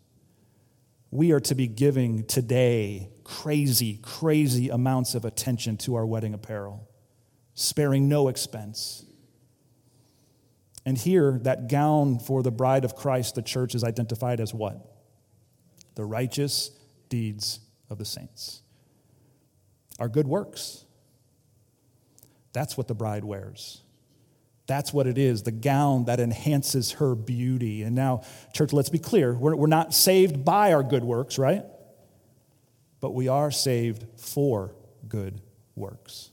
We 1.13 1.31
are 1.31 1.41
to 1.41 1.55
be 1.55 1.69
giving 1.69 2.25
today 2.25 3.09
crazy, 3.23 4.01
crazy 4.03 4.69
amounts 4.69 5.15
of 5.15 5.25
attention 5.25 5.77
to 5.77 5.95
our 5.95 6.05
wedding 6.05 6.35
apparel, 6.35 6.89
sparing 7.55 8.09
no 8.09 8.27
expense. 8.27 9.05
And 10.85 10.97
here, 10.97 11.39
that 11.43 11.69
gown 11.69 12.19
for 12.19 12.43
the 12.43 12.51
bride 12.51 12.85
of 12.85 12.95
Christ, 12.95 13.35
the 13.35 13.43
church, 13.43 13.75
is 13.75 13.85
identified 13.85 14.41
as 14.41 14.55
what? 14.55 14.79
The 15.95 16.05
righteous 16.05 16.71
deeds 17.09 17.61
of 17.91 17.99
the 17.99 18.05
saints. 18.05 18.63
Our 19.99 20.09
good 20.09 20.27
works. 20.27 20.85
That's 22.53 22.77
what 22.77 22.89
the 22.89 22.95
bride 22.95 23.25
wears. 23.25 23.83
That's 24.67 24.93
what 24.93 25.07
it 25.07 25.17
is 25.17 25.43
the 25.43 25.51
gown 25.51 26.05
that 26.05 26.21
enhances 26.21 26.93
her 26.93 27.15
beauty. 27.15 27.83
And 27.83 27.97
now, 27.97 28.23
church, 28.53 28.73
let's 28.73 28.91
be 28.91 28.99
clear 28.99 29.33
we're, 29.35 29.57
we're 29.57 29.67
not 29.67 29.95
saved 29.95 30.45
by 30.45 30.73
our 30.75 30.83
good 30.83 31.03
works, 31.03 31.39
right? 31.39 31.65
But 33.01 33.15
we 33.15 33.29
are 33.29 33.51
saved 33.51 34.07
for 34.17 34.75
good 35.09 35.41
works. 35.75 36.31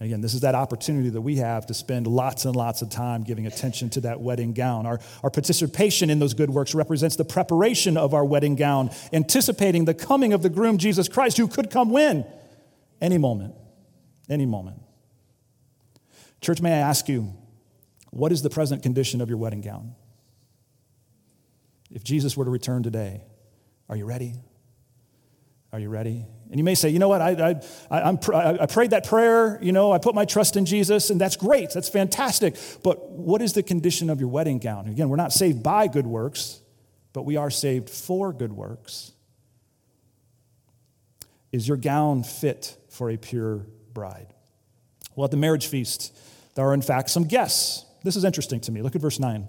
Again, 0.00 0.20
this 0.20 0.32
is 0.32 0.42
that 0.42 0.54
opportunity 0.54 1.10
that 1.10 1.20
we 1.20 1.36
have 1.36 1.66
to 1.66 1.74
spend 1.74 2.06
lots 2.06 2.44
and 2.44 2.54
lots 2.54 2.82
of 2.82 2.90
time 2.90 3.24
giving 3.24 3.46
attention 3.46 3.90
to 3.90 4.00
that 4.02 4.20
wedding 4.20 4.52
gown. 4.52 4.86
Our, 4.86 5.00
our 5.24 5.30
participation 5.30 6.08
in 6.08 6.20
those 6.20 6.34
good 6.34 6.50
works 6.50 6.72
represents 6.72 7.16
the 7.16 7.24
preparation 7.24 7.96
of 7.96 8.14
our 8.14 8.24
wedding 8.24 8.54
gown, 8.54 8.90
anticipating 9.12 9.86
the 9.86 9.94
coming 9.94 10.32
of 10.32 10.42
the 10.42 10.50
groom, 10.50 10.78
Jesus 10.78 11.08
Christ, 11.08 11.36
who 11.36 11.48
could 11.48 11.70
come 11.70 11.90
when? 11.90 12.24
Any 13.00 13.18
moment. 13.18 13.54
Any 14.30 14.46
moment. 14.46 14.80
Church, 16.40 16.60
may 16.60 16.74
I 16.74 16.78
ask 16.78 17.08
you, 17.08 17.34
what 18.10 18.30
is 18.30 18.42
the 18.42 18.50
present 18.50 18.84
condition 18.84 19.20
of 19.20 19.28
your 19.28 19.38
wedding 19.38 19.62
gown? 19.62 19.96
If 21.90 22.04
Jesus 22.04 22.36
were 22.36 22.44
to 22.44 22.50
return 22.50 22.84
today, 22.84 23.22
are 23.88 23.96
you 23.96 24.04
ready? 24.04 24.34
Are 25.72 25.80
you 25.80 25.88
ready? 25.88 26.24
And 26.50 26.58
you 26.58 26.64
may 26.64 26.74
say, 26.74 26.88
you 26.88 26.98
know 26.98 27.08
what, 27.08 27.20
I, 27.20 27.60
I, 27.90 28.00
I, 28.00 28.58
I 28.62 28.66
prayed 28.66 28.90
that 28.90 29.06
prayer, 29.06 29.58
you 29.60 29.72
know, 29.72 29.92
I 29.92 29.98
put 29.98 30.14
my 30.14 30.24
trust 30.24 30.56
in 30.56 30.64
Jesus, 30.64 31.10
and 31.10 31.20
that's 31.20 31.36
great, 31.36 31.70
that's 31.70 31.90
fantastic. 31.90 32.56
But 32.82 33.10
what 33.10 33.42
is 33.42 33.52
the 33.52 33.62
condition 33.62 34.08
of 34.08 34.18
your 34.18 34.30
wedding 34.30 34.58
gown? 34.58 34.88
Again, 34.88 35.10
we're 35.10 35.16
not 35.16 35.32
saved 35.32 35.62
by 35.62 35.88
good 35.88 36.06
works, 36.06 36.60
but 37.12 37.22
we 37.22 37.36
are 37.36 37.50
saved 37.50 37.90
for 37.90 38.32
good 38.32 38.52
works. 38.52 39.12
Is 41.52 41.68
your 41.68 41.76
gown 41.76 42.22
fit 42.22 42.76
for 42.88 43.10
a 43.10 43.16
pure 43.16 43.66
bride? 43.92 44.32
Well, 45.14 45.26
at 45.26 45.30
the 45.30 45.36
marriage 45.36 45.66
feast, 45.66 46.16
there 46.54 46.66
are 46.66 46.74
in 46.74 46.82
fact 46.82 47.10
some 47.10 47.24
guests. 47.24 47.84
This 48.04 48.16
is 48.16 48.24
interesting 48.24 48.60
to 48.60 48.72
me. 48.72 48.80
Look 48.80 48.94
at 48.94 49.02
verse 49.02 49.18
9. 49.18 49.46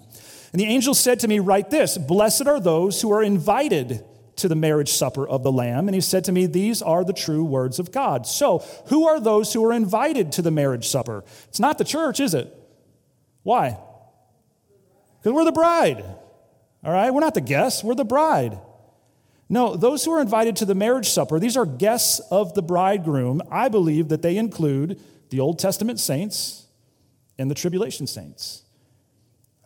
And 0.52 0.60
the 0.60 0.66
angel 0.66 0.94
said 0.94 1.20
to 1.20 1.28
me, 1.28 1.38
Write 1.38 1.70
this 1.70 1.96
Blessed 1.96 2.46
are 2.46 2.60
those 2.60 3.00
who 3.00 3.12
are 3.12 3.22
invited 3.22 4.04
to 4.40 4.48
the 4.48 4.56
marriage 4.56 4.90
supper 4.90 5.26
of 5.26 5.42
the 5.42 5.52
Lamb. 5.52 5.88
And 5.88 5.94
he 5.94 6.00
said 6.00 6.24
to 6.24 6.32
me, 6.32 6.46
These 6.46 6.82
are 6.82 7.04
the 7.04 7.12
true 7.12 7.44
words 7.44 7.78
of 7.78 7.92
God. 7.92 8.26
So, 8.26 8.64
who 8.86 9.06
are 9.06 9.20
those 9.20 9.52
who 9.52 9.64
are 9.64 9.72
invited 9.72 10.32
to 10.32 10.42
the 10.42 10.50
marriage 10.50 10.88
supper? 10.88 11.24
It's 11.48 11.60
not 11.60 11.78
the 11.78 11.84
church, 11.84 12.20
is 12.20 12.34
it? 12.34 12.54
Why? 13.42 13.78
Because 15.18 15.32
we're 15.32 15.44
the 15.44 15.52
bride. 15.52 16.04
All 16.84 16.92
right? 16.92 17.10
We're 17.12 17.20
not 17.20 17.34
the 17.34 17.40
guests, 17.40 17.84
we're 17.84 17.94
the 17.94 18.04
bride. 18.04 18.58
No, 19.48 19.74
those 19.74 20.04
who 20.04 20.12
are 20.12 20.20
invited 20.20 20.56
to 20.56 20.64
the 20.64 20.76
marriage 20.76 21.08
supper, 21.08 21.40
these 21.40 21.56
are 21.56 21.66
guests 21.66 22.20
of 22.30 22.54
the 22.54 22.62
bridegroom. 22.62 23.42
I 23.50 23.68
believe 23.68 24.08
that 24.08 24.22
they 24.22 24.36
include 24.36 25.00
the 25.30 25.40
Old 25.40 25.58
Testament 25.58 25.98
saints 25.98 26.66
and 27.36 27.50
the 27.50 27.54
tribulation 27.54 28.06
saints. 28.06 28.62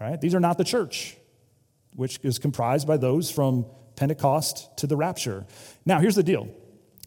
All 0.01 0.09
right? 0.09 0.21
These 0.21 0.35
are 0.35 0.41
not 0.41 0.57
the 0.57 0.65
church, 0.65 1.17
which 1.95 2.19
is 2.23 2.39
comprised 2.39 2.89
by 2.89 2.97
those 2.97 3.31
from 3.31 3.67
Pentecost 3.97 4.77
to 4.79 4.87
the 4.87 4.97
rapture. 4.97 5.47
Now, 5.85 6.01
here's 6.01 6.17
the 6.17 6.23
deal 6.23 6.49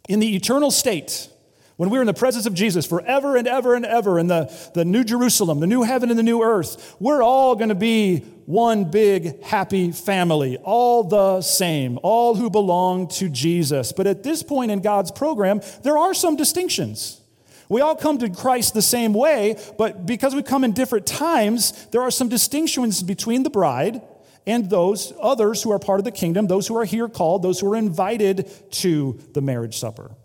in 0.07 0.19
the 0.19 0.35
eternal 0.35 0.71
state, 0.71 1.29
when 1.75 1.91
we're 1.91 2.01
in 2.01 2.07
the 2.07 2.13
presence 2.13 2.47
of 2.47 2.55
Jesus 2.55 2.87
forever 2.87 3.35
and 3.35 3.47
ever 3.47 3.75
and 3.75 3.85
ever 3.85 4.17
in 4.17 4.27
the, 4.27 4.51
the 4.73 4.83
new 4.83 5.03
Jerusalem, 5.03 5.59
the 5.59 5.67
new 5.67 5.83
heaven 5.83 6.09
and 6.09 6.17
the 6.17 6.23
new 6.23 6.41
earth, 6.41 6.95
we're 6.99 7.21
all 7.21 7.55
going 7.55 7.69
to 7.69 7.75
be 7.75 8.19
one 8.45 8.89
big 8.89 9.43
happy 9.43 9.91
family, 9.91 10.57
all 10.57 11.03
the 11.03 11.41
same, 11.41 11.99
all 12.01 12.33
who 12.33 12.49
belong 12.49 13.07
to 13.09 13.29
Jesus. 13.29 13.91
But 13.91 14.07
at 14.07 14.23
this 14.23 14.41
point 14.41 14.71
in 14.71 14.81
God's 14.81 15.11
program, 15.11 15.61
there 15.83 15.97
are 15.97 16.15
some 16.15 16.35
distinctions. 16.35 17.21
We 17.69 17.81
all 17.81 17.95
come 17.95 18.17
to 18.19 18.29
Christ 18.29 18.73
the 18.73 18.81
same 18.81 19.13
way, 19.13 19.59
but 19.77 20.05
because 20.05 20.33
we 20.33 20.41
come 20.41 20.63
in 20.63 20.71
different 20.71 21.05
times, 21.05 21.85
there 21.87 22.01
are 22.01 22.11
some 22.11 22.29
distinctions 22.29 23.03
between 23.03 23.43
the 23.43 23.49
bride 23.49 24.01
and 24.47 24.69
those 24.69 25.13
others 25.21 25.61
who 25.61 25.71
are 25.71 25.77
part 25.77 25.99
of 25.99 26.05
the 26.05 26.11
kingdom, 26.11 26.47
those 26.47 26.67
who 26.67 26.77
are 26.77 26.85
here 26.85 27.07
called, 27.07 27.43
those 27.43 27.59
who 27.59 27.71
are 27.71 27.75
invited 27.75 28.49
to 28.71 29.19
the 29.33 29.41
marriage 29.41 29.77
supper. 29.77 30.15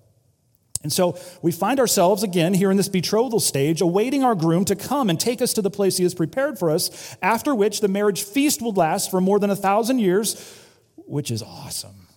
And 0.82 0.92
so 0.92 1.18
we 1.42 1.52
find 1.52 1.78
ourselves 1.78 2.22
again 2.22 2.54
here 2.54 2.70
in 2.70 2.76
this 2.76 2.88
betrothal 2.88 3.40
stage, 3.40 3.80
awaiting 3.80 4.24
our 4.24 4.34
groom 4.34 4.64
to 4.64 4.76
come 4.76 5.10
and 5.10 5.20
take 5.20 5.42
us 5.42 5.52
to 5.54 5.62
the 5.62 5.70
place 5.70 5.96
he 5.96 6.02
has 6.04 6.14
prepared 6.14 6.58
for 6.58 6.70
us, 6.70 7.16
after 7.20 7.54
which 7.54 7.80
the 7.80 7.88
marriage 7.88 8.22
feast 8.22 8.62
will 8.62 8.72
last 8.72 9.10
for 9.10 9.20
more 9.20 9.38
than 9.38 9.50
a 9.50 9.56
thousand 9.56 9.98
years, 9.98 10.58
which 10.96 11.30
is 11.30 11.42
awesome. 11.42 12.08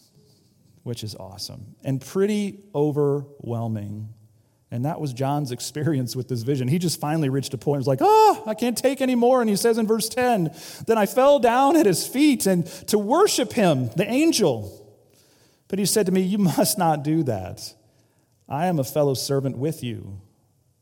Which 0.84 1.04
is 1.04 1.16
awesome 1.16 1.76
and 1.84 2.00
pretty 2.00 2.60
overwhelming. 2.76 4.14
And 4.76 4.84
that 4.84 5.00
was 5.00 5.14
John's 5.14 5.54
experience 5.54 6.18
with 6.18 6.28
this 6.28 6.42
vision. 6.42 6.68
He 6.68 6.80
just 6.80 7.00
finally 7.00 7.30
reached 7.30 7.54
a 7.54 7.58
point, 7.58 7.78
he 7.78 7.80
was 7.80 7.88
like, 7.88 8.02
oh, 8.02 8.44
I 8.46 8.56
can't 8.56 8.78
take 8.78 9.02
anymore. 9.02 9.40
And 9.40 9.50
he 9.50 9.56
says 9.56 9.78
in 9.78 9.88
verse 9.88 10.10
10, 10.10 10.54
Then 10.86 10.98
I 10.98 11.06
fell 11.06 11.40
down 11.40 11.78
at 11.78 11.86
his 11.86 12.06
feet 12.06 12.46
and 12.46 12.66
to 12.88 12.98
worship 12.98 13.54
him, 13.54 13.88
the 13.96 14.06
angel. 14.06 14.86
But 15.70 15.80
he 15.80 15.86
said 15.86 16.08
to 16.08 16.12
me, 16.12 16.24
You 16.24 16.40
must 16.40 16.78
not 16.78 17.04
do 17.04 17.24
that. 17.24 17.74
I 18.50 18.66
am 18.66 18.78
a 18.78 18.84
fellow 18.84 19.14
servant 19.14 19.58
with 19.58 19.82
you 19.82 20.20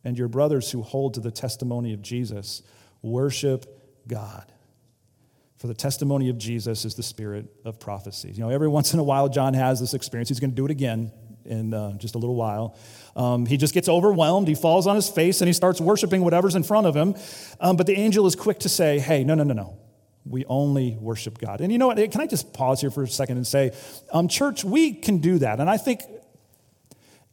and 0.03 0.17
your 0.17 0.27
brothers 0.27 0.71
who 0.71 0.81
hold 0.81 1.13
to 1.13 1.19
the 1.19 1.29
testimony 1.29 1.93
of 1.93 2.01
Jesus. 2.01 2.63
Worship 3.03 4.07
God. 4.07 4.51
For 5.57 5.67
the 5.67 5.75
testimony 5.75 6.29
of 6.29 6.39
Jesus 6.39 6.83
is 6.83 6.95
the 6.95 7.03
spirit 7.03 7.45
of 7.63 7.79
prophecy. 7.79 8.31
You 8.31 8.39
know, 8.39 8.49
every 8.49 8.69
once 8.69 8.91
in 8.91 8.99
a 8.99 9.03
while, 9.03 9.29
John 9.29 9.53
has 9.53 9.79
this 9.79 9.93
experience. 9.93 10.29
He's 10.29 10.39
going 10.39 10.49
to 10.49 10.55
do 10.55 10.65
it 10.65 10.71
again 10.71 11.11
in 11.45 11.73
uh, 11.73 11.93
just 11.93 12.15
a 12.15 12.17
little 12.17 12.35
while. 12.35 12.77
Um, 13.15 13.45
he 13.45 13.57
just 13.57 13.73
gets 13.73 13.89
overwhelmed. 13.89 14.47
He 14.47 14.55
falls 14.55 14.87
on 14.87 14.95
his 14.95 15.09
face 15.09 15.41
and 15.41 15.47
he 15.47 15.53
starts 15.53 15.79
worshiping 15.79 16.23
whatever's 16.23 16.55
in 16.55 16.63
front 16.63 16.87
of 16.87 16.95
him. 16.95 17.15
Um, 17.59 17.77
but 17.77 17.87
the 17.87 17.93
angel 17.93 18.25
is 18.25 18.35
quick 18.35 18.59
to 18.59 18.69
say, 18.69 18.99
hey, 18.99 19.23
no, 19.23 19.35
no, 19.35 19.43
no, 19.43 19.53
no. 19.53 19.77
We 20.25 20.45
only 20.45 20.97
worship 20.99 21.37
God. 21.37 21.59
And 21.59 21.71
you 21.71 21.77
know 21.77 21.87
what? 21.87 21.97
Can 22.11 22.21
I 22.21 22.27
just 22.27 22.53
pause 22.53 22.79
here 22.79 22.91
for 22.91 23.03
a 23.03 23.07
second 23.07 23.37
and 23.37 23.45
say, 23.45 23.71
um, 24.11 24.27
church, 24.27 24.63
we 24.63 24.93
can 24.93 25.17
do 25.17 25.37
that. 25.39 25.59
And 25.59 25.69
I 25.69 25.77
think 25.77 26.01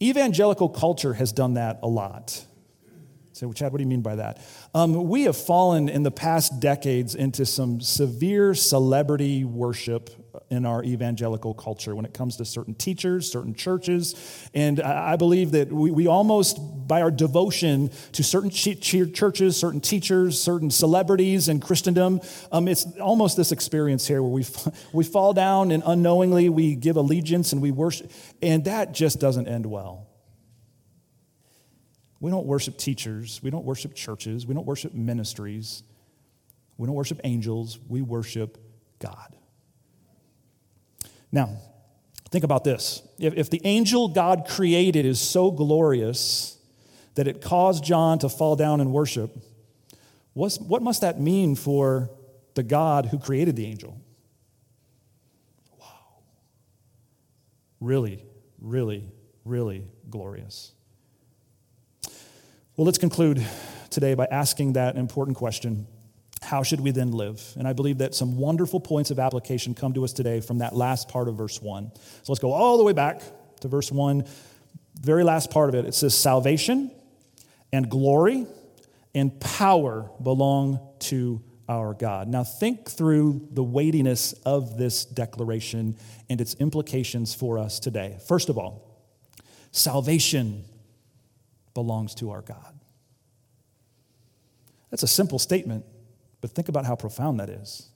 evangelical 0.03 0.69
culture 0.69 1.15
has 1.15 1.33
done 1.33 1.55
that 1.55 1.79
a 1.83 1.89
lot. 1.89 2.45
So, 3.33 3.53
Chad, 3.53 3.73
what 3.73 3.79
do 3.79 3.85
you 3.85 3.89
mean 3.89 4.03
by 4.03 4.17
that? 4.17 4.39
Um, 4.75 5.09
we 5.09 5.23
have 5.23 5.37
fallen 5.37 5.89
in 5.89 6.03
the 6.03 6.11
past 6.11 6.61
decades 6.61 7.15
into 7.15 7.47
some 7.47 7.81
severe 7.81 8.55
celebrity 8.55 9.45
worship 9.45 10.11
in 10.51 10.67
our 10.67 10.83
evangelical 10.85 11.55
culture 11.55 11.95
when 11.95 12.05
it 12.05 12.15
comes 12.15 12.37
to 12.37 12.45
certain 12.45 12.75
teachers, 12.75 13.31
certain 13.31 13.55
churches. 13.55 14.15
And 14.55 14.81
I 14.81 15.17
believe 15.17 15.53
that 15.53 15.73
we, 15.73 15.91
we 15.91 16.07
almost, 16.07 16.59
by 16.87 17.03
our 17.03 17.11
devotion 17.11 17.91
to 18.13 18.23
certain 18.23 18.51
churches, 18.51 19.57
certain 19.57 19.81
teachers, 19.81 20.41
certain 20.41 20.71
celebrities 20.71 21.49
in 21.49 21.61
Christendom, 21.61 22.21
um, 22.53 22.69
it's 22.69 22.87
almost 22.99 23.37
this 23.37 23.53
experience 23.53 24.07
here 24.07 24.23
where 24.23 24.33
we, 24.33 24.47
we 24.93 25.05
fall 25.05 25.33
down 25.33 25.71
and 25.71 25.83
unknowingly 25.87 26.49
we 26.49 26.75
give 26.75 26.97
allegiance 26.97 27.53
and 27.53 27.63
we 27.63 27.71
worship. 27.71 28.11
And 28.43 28.65
that 28.65 28.93
just 28.93 29.21
doesn't 29.21 29.49
end 29.49 29.67
well. 29.67 30.07
We 32.21 32.31
don't 32.31 32.47
worship 32.47 32.77
teachers. 32.77 33.41
We 33.43 33.51
don't 33.51 33.65
worship 33.65 33.95
churches. 33.95 34.47
We 34.47 34.55
don't 34.55 34.67
worship 34.67 34.93
ministries. 34.93 35.83
We 36.77 36.87
don't 36.87 36.95
worship 36.95 37.21
angels. 37.25 37.79
We 37.89 38.03
worship 38.03 38.59
God. 38.99 39.37
Now, 41.33 41.59
think 42.31 42.45
about 42.45 42.65
this. 42.65 43.03
If, 43.19 43.35
if 43.35 43.51
the 43.51 43.61
angel 43.65 44.09
God 44.09 44.47
created 44.49 45.05
is 45.05 45.21
so 45.21 45.51
glorious 45.51 46.59
that 47.15 47.29
it 47.29 47.41
caused 47.41 47.85
John 47.85 48.19
to 48.21 48.29
fall 48.29 48.57
down 48.57 48.81
and 48.81 48.93
worship, 48.93 49.37
what's, 50.33 50.59
what 50.59 50.83
must 50.83 51.01
that 51.03 51.21
mean 51.21 51.55
for 51.55 52.11
the 52.55 52.63
God 52.63 53.07
who 53.07 53.19
created 53.19 53.57
the 53.57 53.67
angel? 53.67 54.01
Wow. 55.79 55.87
Really, 57.81 58.25
really, 58.61 59.11
really 59.45 59.85
glorious. 60.09 60.73
Well, 62.77 62.87
let's 62.87 62.99
conclude 62.99 63.45
today 63.91 64.15
by 64.15 64.27
asking 64.31 64.73
that 64.75 64.97
important 64.97 65.37
question 65.37 65.87
How 66.43 66.63
should 66.63 66.81
we 66.81 66.91
then 66.91 67.13
live? 67.13 67.43
And 67.57 67.69
I 67.69 67.73
believe 67.73 67.99
that 67.99 68.15
some 68.15 68.37
wonderful 68.37 68.81
points 68.81 69.11
of 69.11 69.19
application 69.19 69.75
come 69.75 69.93
to 69.95 70.05
us 70.05 70.13
today 70.13 70.41
from 70.41 70.59
that 70.59 70.75
last 70.75 71.09
part 71.09 71.29
of 71.29 71.37
verse 71.37 71.61
1. 71.61 71.93
So 71.95 72.33
let's 72.33 72.41
go 72.41 72.53
all 72.53 72.79
the 72.79 72.85
way 72.85 72.93
back 72.93 73.23
to 73.61 73.69
verse 73.69 73.93
1, 73.93 74.25
very 75.01 75.23
last 75.23 75.51
part 75.51 75.69
of 75.69 75.75
it. 75.75 75.85
It 75.85 75.95
says, 75.95 76.15
Salvation 76.15 76.91
and 77.73 77.89
glory 77.89 78.47
and 79.15 79.39
power 79.41 80.11
belong 80.23 80.81
to 81.01 81.43
our 81.69 81.95
God. 81.95 82.27
Now, 82.27 82.43
think 82.43 82.91
through 82.91 83.49
the 83.53 83.63
weightiness 83.63 84.33
of 84.45 84.77
this 84.77 85.05
declaration 85.05 85.97
and 86.29 86.41
its 86.41 86.55
implications 86.55 87.33
for 87.33 87.59
us 87.59 87.79
today. 87.79 88.19
First 88.27 88.49
of 88.49 88.59
all, 88.59 89.01
salvation 89.71 90.65
belongs 91.75 92.15
to 92.17 92.31
our 92.31 92.43
God. 92.43 92.81
That's 94.91 95.05
a 95.05 95.09
simple 95.09 95.39
statement, 95.39 95.85
but 96.41 96.51
think 96.51 96.69
about 96.69 96.87
how 96.87 96.97
profound 96.97 97.41
that 97.41 97.51
is. 97.51 97.89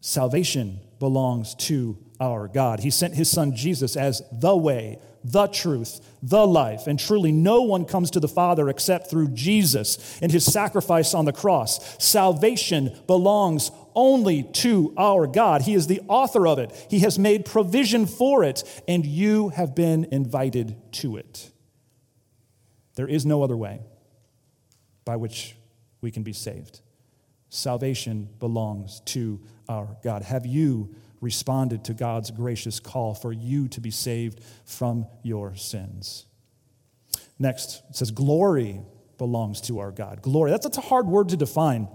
Salvation 0.00 0.80
belongs 0.98 1.54
to 1.54 1.98
our 2.20 2.48
God. 2.48 2.80
He 2.80 2.90
sent 2.90 3.14
his 3.14 3.30
son 3.30 3.56
Jesus 3.56 3.96
as 3.96 4.22
the 4.30 4.56
way, 4.56 4.98
the 5.24 5.48
truth, 5.48 6.00
the 6.22 6.46
life. 6.46 6.86
And 6.86 6.98
truly, 6.98 7.32
no 7.32 7.62
one 7.62 7.84
comes 7.84 8.10
to 8.12 8.20
the 8.20 8.28
Father 8.28 8.68
except 8.68 9.10
through 9.10 9.28
Jesus 9.28 10.18
and 10.22 10.30
his 10.30 10.44
sacrifice 10.44 11.12
on 11.14 11.24
the 11.24 11.32
cross. 11.32 12.02
Salvation 12.02 12.96
belongs 13.06 13.70
only 13.94 14.44
to 14.44 14.94
our 14.96 15.26
God. 15.26 15.62
He 15.62 15.74
is 15.74 15.86
the 15.86 16.02
author 16.06 16.46
of 16.46 16.58
it, 16.58 16.86
He 16.88 17.00
has 17.00 17.18
made 17.18 17.44
provision 17.44 18.06
for 18.06 18.44
it, 18.44 18.62
and 18.86 19.04
you 19.04 19.48
have 19.48 19.74
been 19.74 20.06
invited 20.12 20.76
to 20.92 21.16
it. 21.16 21.50
There 22.94 23.08
is 23.08 23.26
no 23.26 23.42
other 23.42 23.56
way 23.56 23.80
by 25.04 25.16
which 25.16 25.56
we 26.00 26.10
can 26.10 26.22
be 26.22 26.32
saved. 26.32 26.80
Salvation 27.56 28.28
belongs 28.38 29.00
to 29.06 29.40
our 29.68 29.96
God. 30.04 30.22
Have 30.22 30.46
you 30.46 30.94
responded 31.20 31.84
to 31.84 31.94
God's 31.94 32.30
gracious 32.30 32.78
call 32.80 33.14
for 33.14 33.32
you 33.32 33.68
to 33.68 33.80
be 33.80 33.90
saved 33.90 34.40
from 34.64 35.06
your 35.22 35.54
sins? 35.54 36.26
Next, 37.38 37.82
it 37.88 37.96
says, 37.96 38.10
Glory 38.10 38.80
belongs 39.18 39.60
to 39.62 39.78
our 39.78 39.90
God. 39.90 40.22
Glory, 40.22 40.50
that's, 40.50 40.64
that's 40.64 40.78
a 40.78 40.82
hard 40.82 41.06
word 41.06 41.30
to 41.30 41.36
define. 41.36 41.88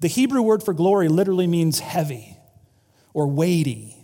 The 0.00 0.08
Hebrew 0.08 0.42
word 0.42 0.62
for 0.62 0.74
glory 0.74 1.08
literally 1.08 1.46
means 1.46 1.78
heavy 1.78 2.36
or 3.14 3.28
weighty. 3.28 3.96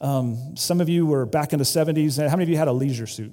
Um, 0.00 0.56
some 0.56 0.80
of 0.80 0.88
you 0.88 1.06
were 1.06 1.26
back 1.26 1.52
in 1.52 1.58
the 1.58 1.64
70s. 1.64 2.18
How 2.18 2.36
many 2.36 2.44
of 2.44 2.48
you 2.48 2.56
had 2.56 2.68
a 2.68 2.72
leisure 2.72 3.06
suit? 3.06 3.32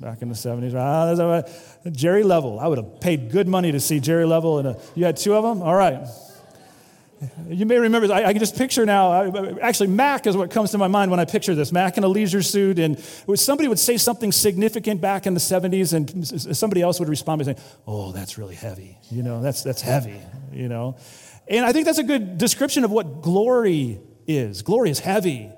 Back 0.00 0.22
in 0.22 0.28
the 0.28 0.34
70s. 0.34 0.74
Ah, 0.74 1.90
Jerry 1.90 2.22
Level. 2.22 2.60
I 2.60 2.66
would 2.66 2.78
have 2.78 3.00
paid 3.00 3.30
good 3.30 3.48
money 3.48 3.72
to 3.72 3.80
see 3.80 4.00
Jerry 4.00 4.24
Level. 4.24 4.58
And 4.58 4.76
you 4.94 5.04
had 5.04 5.16
two 5.16 5.34
of 5.34 5.42
them? 5.42 5.62
All 5.62 5.74
right. 5.74 6.06
You 7.48 7.64
may 7.64 7.78
remember, 7.78 8.12
I, 8.12 8.24
I, 8.24 8.32
can 8.32 8.40
just 8.40 8.56
picture 8.56 8.84
now, 8.84 9.10
I, 9.10 9.58
actually, 9.60 9.86
Mac 9.88 10.26
is 10.26 10.36
what 10.36 10.50
comes 10.50 10.72
to 10.72 10.78
my 10.78 10.88
mind 10.88 11.10
when 11.10 11.20
I 11.20 11.24
picture 11.24 11.54
this. 11.54 11.72
Mac 11.72 11.96
in 11.96 12.04
a 12.04 12.08
leisure 12.08 12.42
suit, 12.42 12.78
and 12.78 12.98
somebody 13.34 13.68
would 13.68 13.78
say 13.78 13.96
something 13.96 14.32
significant 14.32 15.00
back 15.00 15.26
in 15.26 15.34
the 15.34 15.40
70s, 15.40 15.94
and 15.94 16.56
somebody 16.56 16.82
else 16.82 16.98
would 17.00 17.08
respond 17.08 17.38
by 17.38 17.44
saying, 17.44 17.58
Oh, 17.86 18.12
that's 18.12 18.36
really 18.36 18.56
heavy. 18.56 18.98
You 19.10 19.22
know, 19.22 19.40
that's, 19.40 19.62
that's 19.62 19.80
heavy, 19.80 20.20
you 20.52 20.68
know. 20.68 20.96
And 21.48 21.64
I 21.64 21.72
think 21.72 21.86
that's 21.86 21.98
a 21.98 22.04
good 22.04 22.38
description 22.38 22.84
of 22.84 22.90
what 22.90 23.22
glory 23.22 24.00
is. 24.26 24.62
Glory 24.62 24.90
is 24.90 24.98
heavy, 24.98 25.50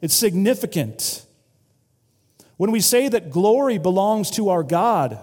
it's 0.00 0.14
significant. 0.14 1.26
When 2.56 2.70
we 2.70 2.80
say 2.80 3.08
that 3.08 3.30
glory 3.30 3.78
belongs 3.78 4.30
to 4.32 4.48
our 4.48 4.62
God, 4.62 5.18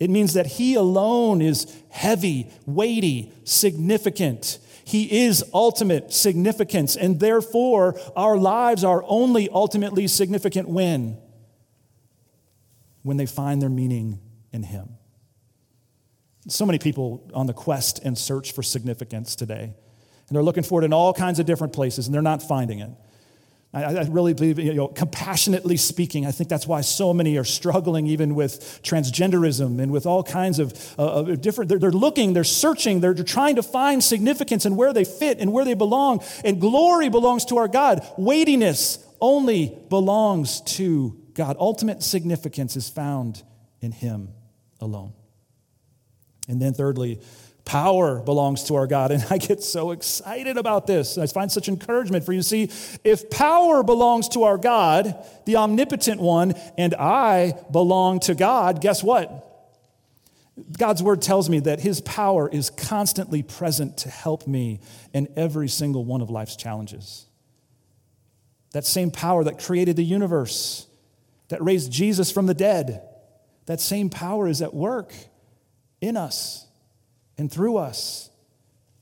it 0.00 0.10
means 0.10 0.34
that 0.34 0.46
He 0.46 0.74
alone 0.74 1.40
is 1.40 1.72
heavy, 1.90 2.50
weighty, 2.66 3.32
significant. 3.44 4.58
He 4.84 5.24
is 5.24 5.44
ultimate 5.54 6.12
significance, 6.12 6.96
and 6.96 7.20
therefore 7.20 7.98
our 8.16 8.36
lives 8.36 8.84
are 8.84 9.04
only 9.06 9.48
ultimately 9.48 10.06
significant 10.08 10.68
when? 10.68 11.16
When 13.02 13.16
they 13.16 13.26
find 13.26 13.62
their 13.62 13.70
meaning 13.70 14.20
in 14.52 14.64
Him. 14.64 14.90
So 16.48 16.66
many 16.66 16.78
people 16.78 17.30
on 17.32 17.46
the 17.46 17.54
quest 17.54 18.00
and 18.04 18.18
search 18.18 18.52
for 18.52 18.62
significance 18.62 19.34
today, 19.36 19.62
and 19.62 20.36
they're 20.36 20.42
looking 20.42 20.64
for 20.64 20.82
it 20.82 20.84
in 20.84 20.92
all 20.92 21.14
kinds 21.14 21.38
of 21.38 21.46
different 21.46 21.72
places, 21.72 22.06
and 22.06 22.14
they're 22.14 22.20
not 22.20 22.42
finding 22.42 22.80
it. 22.80 22.90
I, 23.74 23.82
I 23.82 24.06
really 24.08 24.34
believe, 24.34 24.58
you 24.58 24.72
know, 24.74 24.88
compassionately 24.88 25.76
speaking, 25.76 26.24
I 26.26 26.30
think 26.30 26.48
that's 26.48 26.66
why 26.66 26.80
so 26.80 27.12
many 27.12 27.36
are 27.38 27.44
struggling 27.44 28.06
even 28.06 28.34
with 28.34 28.80
transgenderism 28.82 29.80
and 29.80 29.90
with 29.90 30.06
all 30.06 30.22
kinds 30.22 30.60
of, 30.60 30.72
uh, 30.98 31.02
of 31.02 31.40
different, 31.40 31.68
they're, 31.68 31.80
they're, 31.80 31.90
looking, 31.90 32.34
they're 32.34 32.44
searching, 32.44 33.00
they're 33.00 33.14
trying 33.14 33.56
to 33.56 33.62
find 33.62 34.02
significance 34.02 34.64
and 34.64 34.76
where 34.76 34.92
they 34.92 35.04
fit 35.04 35.38
and 35.40 35.52
where 35.52 35.64
they 35.64 35.74
belong. 35.74 36.22
And 36.44 36.60
glory 36.60 37.08
belongs 37.08 37.44
to 37.46 37.56
our 37.56 37.68
God. 37.68 38.06
Weightiness 38.16 39.04
only 39.20 39.76
belongs 39.88 40.60
to 40.60 41.20
God. 41.34 41.56
Ultimate 41.58 42.02
significance 42.02 42.76
is 42.76 42.88
found 42.88 43.42
in 43.80 43.90
Him 43.90 44.28
alone. 44.80 45.12
And 46.48 46.60
then, 46.60 46.74
thirdly, 46.74 47.20
Power 47.64 48.20
belongs 48.20 48.64
to 48.64 48.74
our 48.74 48.86
God. 48.86 49.10
And 49.10 49.24
I 49.30 49.38
get 49.38 49.62
so 49.62 49.92
excited 49.92 50.56
about 50.56 50.86
this. 50.86 51.16
I 51.16 51.26
find 51.26 51.50
such 51.50 51.68
encouragement 51.68 52.24
for 52.24 52.32
you 52.32 52.42
see 52.42 52.70
if 53.04 53.30
power 53.30 53.82
belongs 53.82 54.28
to 54.30 54.42
our 54.42 54.58
God, 54.58 55.16
the 55.46 55.56
omnipotent 55.56 56.20
one, 56.20 56.54
and 56.76 56.94
I 56.94 57.54
belong 57.70 58.20
to 58.20 58.34
God, 58.34 58.80
guess 58.80 59.02
what? 59.02 59.50
God's 60.78 61.02
word 61.02 61.20
tells 61.20 61.50
me 61.50 61.60
that 61.60 61.80
his 61.80 62.00
power 62.02 62.48
is 62.48 62.70
constantly 62.70 63.42
present 63.42 63.96
to 63.98 64.10
help 64.10 64.46
me 64.46 64.80
in 65.12 65.28
every 65.36 65.68
single 65.68 66.04
one 66.04 66.20
of 66.20 66.30
life's 66.30 66.56
challenges. 66.56 67.26
That 68.72 68.84
same 68.84 69.10
power 69.10 69.42
that 69.44 69.58
created 69.58 69.96
the 69.96 70.04
universe, 70.04 70.86
that 71.48 71.62
raised 71.62 71.90
Jesus 71.90 72.30
from 72.30 72.46
the 72.46 72.54
dead, 72.54 73.02
that 73.66 73.80
same 73.80 74.10
power 74.10 74.46
is 74.46 74.60
at 74.62 74.74
work 74.74 75.12
in 76.00 76.16
us 76.16 76.63
and 77.38 77.50
through 77.50 77.76
us. 77.76 78.30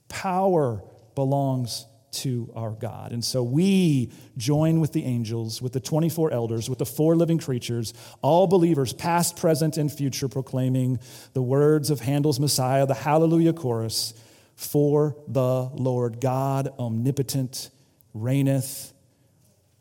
Power 0.08 0.82
belongs 1.14 1.86
to 2.12 2.50
our 2.54 2.70
God. 2.70 3.12
And 3.12 3.24
so 3.24 3.42
we 3.42 4.10
join 4.36 4.80
with 4.80 4.92
the 4.92 5.04
angels, 5.04 5.62
with 5.62 5.72
the 5.72 5.80
24 5.80 6.30
elders, 6.30 6.68
with 6.68 6.78
the 6.78 6.86
four 6.86 7.16
living 7.16 7.38
creatures, 7.38 7.94
all 8.20 8.46
believers, 8.46 8.92
past, 8.92 9.36
present, 9.36 9.78
and 9.78 9.90
future, 9.90 10.28
proclaiming 10.28 11.00
the 11.32 11.42
words 11.42 11.90
of 11.90 12.00
Handel's 12.00 12.38
Messiah, 12.38 12.86
the 12.86 12.94
Hallelujah 12.94 13.52
chorus 13.52 14.14
For 14.54 15.16
the 15.26 15.70
Lord 15.72 16.20
God 16.20 16.68
omnipotent 16.78 17.70
reigneth. 18.12 18.92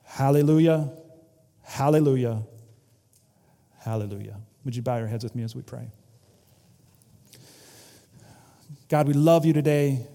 Hallelujah, 0.04 0.92
hallelujah, 1.64 2.44
hallelujah. 3.80 4.38
Would 4.64 4.76
you 4.76 4.82
bow 4.82 4.98
your 4.98 5.08
heads 5.08 5.24
with 5.24 5.36
me 5.36 5.44
as 5.44 5.56
we 5.56 5.62
pray? 5.62 5.90
God, 8.92 9.08
we 9.08 9.14
love 9.14 9.46
you 9.46 9.54
today. 9.54 10.06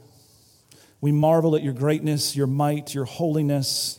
We 1.00 1.10
marvel 1.10 1.56
at 1.56 1.62
your 1.62 1.72
greatness, 1.72 2.36
your 2.36 2.46
might, 2.46 2.94
your 2.94 3.06
holiness. 3.06 3.98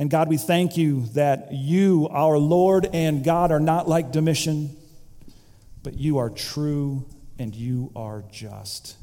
And 0.00 0.10
God, 0.10 0.28
we 0.28 0.36
thank 0.36 0.76
you 0.76 1.06
that 1.14 1.52
you, 1.52 2.08
our 2.10 2.36
Lord 2.36 2.88
and 2.92 3.22
God, 3.22 3.52
are 3.52 3.60
not 3.60 3.86
like 3.88 4.10
Domitian, 4.10 4.76
but 5.84 5.94
you 5.94 6.18
are 6.18 6.30
true 6.30 7.06
and 7.38 7.54
you 7.54 7.92
are 7.94 8.24
just. 8.32 8.96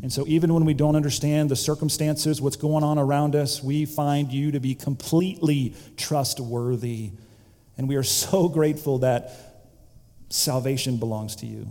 And 0.00 0.10
so, 0.10 0.24
even 0.26 0.54
when 0.54 0.64
we 0.64 0.72
don't 0.72 0.96
understand 0.96 1.50
the 1.50 1.56
circumstances, 1.56 2.40
what's 2.40 2.56
going 2.56 2.82
on 2.82 2.98
around 2.98 3.36
us, 3.36 3.62
we 3.62 3.84
find 3.84 4.32
you 4.32 4.52
to 4.52 4.58
be 4.58 4.74
completely 4.74 5.74
trustworthy. 5.98 7.10
And 7.76 7.90
we 7.90 7.96
are 7.96 8.02
so 8.02 8.48
grateful 8.48 9.00
that 9.00 9.32
salvation 10.30 10.96
belongs 10.96 11.36
to 11.36 11.46
you, 11.46 11.68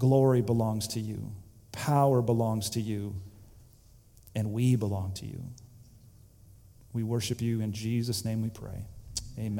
glory 0.00 0.42
belongs 0.42 0.88
to 0.88 1.00
you. 1.00 1.30
Power 1.72 2.22
belongs 2.22 2.70
to 2.70 2.80
you, 2.80 3.14
and 4.34 4.52
we 4.52 4.76
belong 4.76 5.12
to 5.14 5.26
you. 5.26 5.42
We 6.92 7.02
worship 7.02 7.40
you. 7.40 7.60
In 7.60 7.72
Jesus' 7.72 8.24
name 8.24 8.42
we 8.42 8.50
pray. 8.50 8.84
Amen. 9.38 9.58